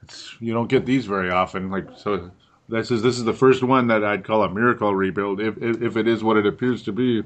it's 0.03 0.36
you 0.40 0.53
don't 0.53 0.68
get 0.68 0.86
these 0.86 1.07
very 1.07 1.30
often. 1.30 1.70
Like 1.70 1.86
so, 1.96 2.30
this 2.68 2.90
is 2.90 3.03
this 3.03 3.16
is 3.18 3.24
the 3.24 3.32
first 3.32 3.62
one 3.62 3.86
that 3.88 4.05
I'd 4.05 4.24
call 4.24 4.42
a 4.42 4.50
miracle 4.50 4.94
rebuild, 4.94 5.40
if 5.40 5.57
if, 5.59 5.82
if 5.82 5.96
it 5.96 6.07
is 6.07 6.22
what 6.22 6.36
it 6.36 6.46
appears 6.46 6.82
to 6.84 6.92
be. 6.92 7.22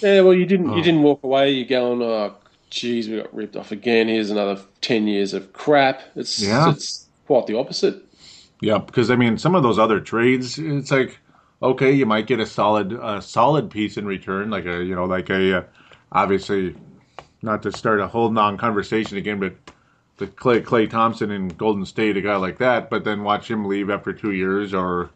yeah, 0.00 0.20
well, 0.20 0.34
you 0.34 0.46
didn't 0.46 0.72
you 0.72 0.80
oh. 0.80 0.82
didn't 0.82 1.02
walk 1.02 1.22
away. 1.22 1.50
You're 1.50 1.68
going, 1.68 2.02
oh, 2.02 2.36
geez, 2.72 3.08
we 3.08 3.18
got 3.18 3.32
ripped 3.34 3.54
off 3.54 3.70
again. 3.70 4.08
Here's 4.08 4.30
another 4.30 4.60
ten 4.80 5.06
years 5.06 5.34
of 5.34 5.52
crap. 5.52 6.02
It's 6.16 6.42
Yeah. 6.42 6.70
it's 6.70 7.06
quite 7.26 7.46
the 7.46 7.56
opposite. 7.58 8.02
Yeah, 8.60 8.78
because 8.78 9.10
I 9.10 9.16
mean, 9.16 9.38
some 9.38 9.54
of 9.54 9.62
those 9.62 9.78
other 9.78 10.00
trades, 10.00 10.58
it's 10.58 10.90
like, 10.90 11.18
okay, 11.62 11.92
you 11.92 12.06
might 12.06 12.26
get 12.26 12.40
a 12.40 12.46
solid, 12.46 12.92
a 12.92 13.20
solid 13.20 13.70
piece 13.70 13.96
in 13.96 14.06
return, 14.06 14.50
like 14.50 14.64
a, 14.66 14.82
you 14.82 14.94
know, 14.94 15.04
like 15.04 15.28
a, 15.30 15.58
uh, 15.58 15.62
obviously, 16.12 16.74
not 17.42 17.62
to 17.64 17.72
start 17.72 18.00
a 18.00 18.06
whole 18.06 18.30
non-conversation 18.30 19.16
again, 19.18 19.38
but 19.38 19.54
the 20.16 20.26
Klay 20.28 20.62
Klay 20.62 20.88
Thompson 20.88 21.30
in 21.30 21.48
Golden 21.48 21.84
State, 21.84 22.16
a 22.16 22.20
guy 22.20 22.36
like 22.36 22.58
that, 22.58 22.88
but 22.88 23.04
then 23.04 23.22
watch 23.22 23.50
him 23.50 23.66
leave 23.66 23.90
after 23.90 24.12
two 24.12 24.32
years, 24.32 24.72
or, 24.72 25.10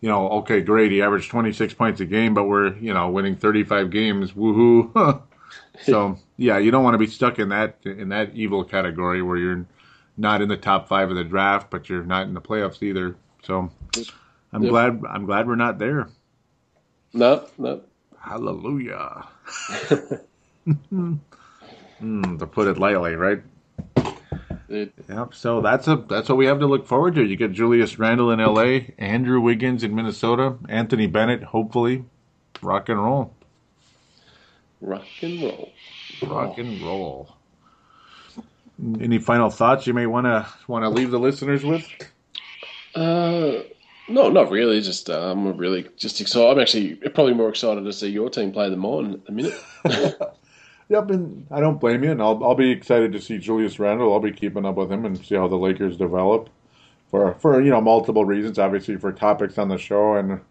you 0.00 0.08
know, 0.08 0.28
okay, 0.30 0.60
great, 0.60 0.92
he 0.92 1.02
averaged 1.02 1.30
twenty 1.30 1.52
six 1.52 1.74
points 1.74 2.00
a 2.00 2.06
game, 2.06 2.32
but 2.34 2.44
we're, 2.44 2.74
you 2.78 2.94
know, 2.94 3.10
winning 3.10 3.36
thirty 3.36 3.64
five 3.64 3.90
games, 3.90 4.32
woohoo. 4.32 5.22
so 5.80 6.18
yeah, 6.36 6.58
you 6.58 6.70
don't 6.70 6.84
want 6.84 6.94
to 6.94 6.98
be 6.98 7.06
stuck 7.06 7.38
in 7.38 7.48
that 7.50 7.78
in 7.84 8.08
that 8.10 8.34
evil 8.34 8.64
category 8.64 9.22
where 9.22 9.36
you're 9.36 9.66
not 10.16 10.42
in 10.42 10.48
the 10.48 10.56
top 10.56 10.88
five 10.88 11.10
of 11.10 11.16
the 11.16 11.24
draft, 11.24 11.70
but 11.70 11.88
you're 11.88 12.04
not 12.04 12.26
in 12.26 12.34
the 12.34 12.40
playoffs 12.40 12.82
either. 12.82 13.16
So 13.42 13.70
I'm 14.52 14.66
Yep. 14.66 14.68
glad 14.68 15.02
I'm 15.08 15.26
glad 15.26 15.46
we're 15.48 15.56
not 15.56 15.78
there. 15.78 16.08
No, 17.14 17.48
no. 17.58 17.82
Hallelujah. 18.20 19.26
mm, 22.02 22.38
to 22.38 22.46
put 22.46 22.68
it 22.68 22.78
lightly, 22.78 23.14
right? 23.16 23.42
It, 24.68 24.94
Yep. 25.08 25.34
So 25.34 25.60
that's 25.60 25.88
a 25.88 25.96
that's 25.96 26.28
what 26.28 26.38
we 26.38 26.46
have 26.46 26.60
to 26.60 26.66
look 26.66 26.86
forward 26.86 27.14
to. 27.16 27.24
You 27.24 27.36
get 27.36 27.52
Julius 27.52 27.98
Randle 27.98 28.30
in 28.30 28.40
L.A., 28.40 28.94
Andrew 28.98 29.40
Wiggins 29.40 29.84
in 29.84 29.94
Minnesota, 29.94 30.56
Anthony 30.68 31.06
Bennett, 31.06 31.42
hopefully, 31.44 32.04
rock 32.62 32.88
and 32.88 33.02
roll, 33.02 33.34
rock 34.82 35.06
and 35.22 35.42
roll. 35.42 35.72
rock 36.22 36.58
and 36.58 36.82
roll. 36.82 37.36
Any 39.00 39.18
final 39.18 39.48
thoughts 39.48 39.86
you 39.86 39.94
may 39.94 40.06
want 40.06 40.26
to 40.26 40.46
want 40.66 40.84
to 40.84 40.88
leave 40.88 41.10
the 41.10 41.18
listeners 41.18 41.64
with? 41.64 41.86
Uh, 42.94 43.62
no, 44.08 44.28
not 44.28 44.50
really. 44.50 44.80
Just 44.80 45.08
uh, 45.08 45.30
I'm 45.30 45.56
really 45.56 45.88
just 45.96 46.20
excited. 46.20 46.50
I'm 46.50 46.58
actually 46.58 46.96
probably 46.96 47.34
more 47.34 47.48
excited 47.48 47.84
to 47.84 47.92
see 47.92 48.08
your 48.08 48.28
team 48.28 48.52
play 48.52 48.68
than 48.68 48.80
mine 48.80 49.12
at 49.12 49.24
the 49.24 49.32
minute. 49.32 49.60
Yep, 50.92 51.10
and 51.10 51.46
I 51.50 51.60
don't 51.60 51.80
blame 51.80 52.04
you, 52.04 52.10
and 52.10 52.20
I'll 52.20 52.44
I'll 52.44 52.54
be 52.54 52.70
excited 52.70 53.12
to 53.12 53.20
see 53.20 53.38
Julius 53.38 53.78
Randle. 53.78 54.12
I'll 54.12 54.20
be 54.20 54.30
keeping 54.30 54.66
up 54.66 54.74
with 54.74 54.92
him 54.92 55.06
and 55.06 55.16
see 55.16 55.36
how 55.36 55.48
the 55.48 55.56
Lakers 55.56 55.96
develop, 55.96 56.50
for 57.10 57.32
for 57.36 57.62
you 57.62 57.70
know 57.70 57.80
multiple 57.80 58.26
reasons. 58.26 58.58
Obviously, 58.58 58.96
for 58.98 59.10
topics 59.10 59.56
on 59.56 59.68
the 59.68 59.78
show 59.78 60.16
and 60.16 60.42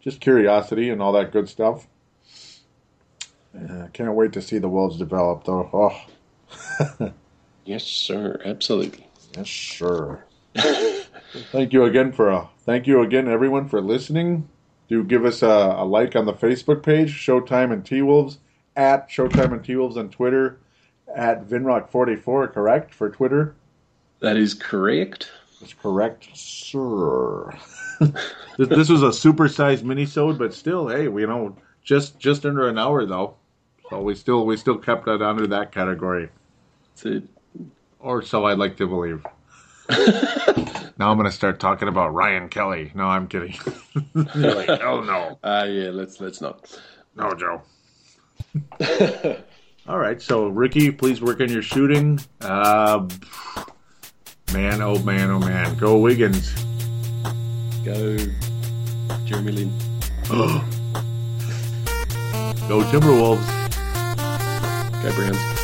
just 0.00 0.20
curiosity 0.20 0.90
and 0.90 1.00
all 1.00 1.12
that 1.12 1.32
good 1.32 1.48
stuff. 1.48 1.86
Uh, 3.56 3.88
can't 3.92 4.12
wait 4.14 4.32
to 4.32 4.42
see 4.42 4.58
the 4.58 4.68
Wolves 4.68 4.98
develop, 4.98 5.44
though. 5.44 5.70
Oh, 5.72 7.12
yes, 7.64 7.84
sir. 7.84 8.40
Absolutely. 8.44 9.06
yes, 9.36 9.46
sure. 9.46 10.24
thank 11.52 11.72
you 11.72 11.84
again 11.84 12.12
for 12.12 12.30
uh, 12.30 12.46
thank 12.64 12.86
you 12.86 13.02
again, 13.02 13.28
everyone, 13.28 13.68
for 13.68 13.80
listening. 13.80 14.48
Do 14.88 15.02
give 15.02 15.24
us 15.24 15.42
a, 15.42 15.74
a 15.78 15.84
like 15.84 16.14
on 16.14 16.26
the 16.26 16.32
Facebook 16.32 16.82
page, 16.82 17.12
Showtime 17.12 17.72
and 17.72 17.84
T 17.84 18.02
Wolves 18.02 18.38
at 18.76 19.08
Showtime 19.08 19.52
and 19.52 19.64
T 19.64 19.74
Wolves 19.74 19.96
on 19.96 20.10
Twitter, 20.10 20.58
at 21.14 21.48
Vinrock44, 21.48 22.52
correct 22.52 22.94
for 22.94 23.10
Twitter. 23.10 23.54
That 24.20 24.36
is 24.36 24.54
correct. 24.54 25.30
That's 25.60 25.74
correct, 25.74 26.28
sir. 26.34 27.50
this, 28.00 28.68
this 28.68 28.88
was 28.88 29.02
a 29.02 29.06
supersized 29.06 29.82
minisode, 29.82 30.38
but 30.38 30.52
still, 30.52 30.88
hey, 30.88 31.08
we 31.08 31.22
you 31.22 31.26
know 31.26 31.56
just 31.82 32.18
just 32.18 32.44
under 32.44 32.68
an 32.68 32.78
hour 32.78 33.06
though, 33.06 33.36
so 33.90 34.00
we 34.00 34.14
still 34.14 34.46
we 34.46 34.56
still 34.56 34.78
kept 34.78 35.06
it 35.08 35.22
under 35.22 35.46
that 35.46 35.72
category, 35.72 36.28
it. 37.04 37.24
or 38.00 38.22
so 38.22 38.44
I'd 38.46 38.58
like 38.58 38.76
to 38.78 38.86
believe. 38.86 39.24
now 40.98 41.10
I'm 41.10 41.16
gonna 41.16 41.30
start 41.30 41.60
talking 41.60 41.88
about 41.88 42.12
Ryan 42.14 42.48
Kelly. 42.48 42.90
No, 42.94 43.04
I'm 43.04 43.26
kidding. 43.28 43.56
Like, 44.14 44.68
hell 44.80 45.02
no, 45.02 45.38
Ah, 45.42 45.64
yeah. 45.64 45.90
Let's 45.90 46.20
let's 46.20 46.40
not. 46.40 46.78
no, 47.14 47.32
Joe. 47.34 47.62
All 49.88 49.98
right, 49.98 50.20
so 50.20 50.48
Ricky, 50.48 50.90
please 50.90 51.22
work 51.22 51.40
on 51.40 51.48
your 51.48 51.62
shooting. 51.62 52.18
Uh, 52.40 53.08
man, 54.52 54.82
oh 54.82 54.98
man, 55.04 55.30
oh 55.30 55.38
man, 55.38 55.76
go 55.76 55.96
Wiggins. 55.98 56.52
Go, 57.84 58.16
Jeremy 59.24 59.52
Lin. 59.52 59.78
Go 62.68 62.82
Timberwolves. 62.90 63.65
Go 65.06 65.14
Browns. 65.14 65.55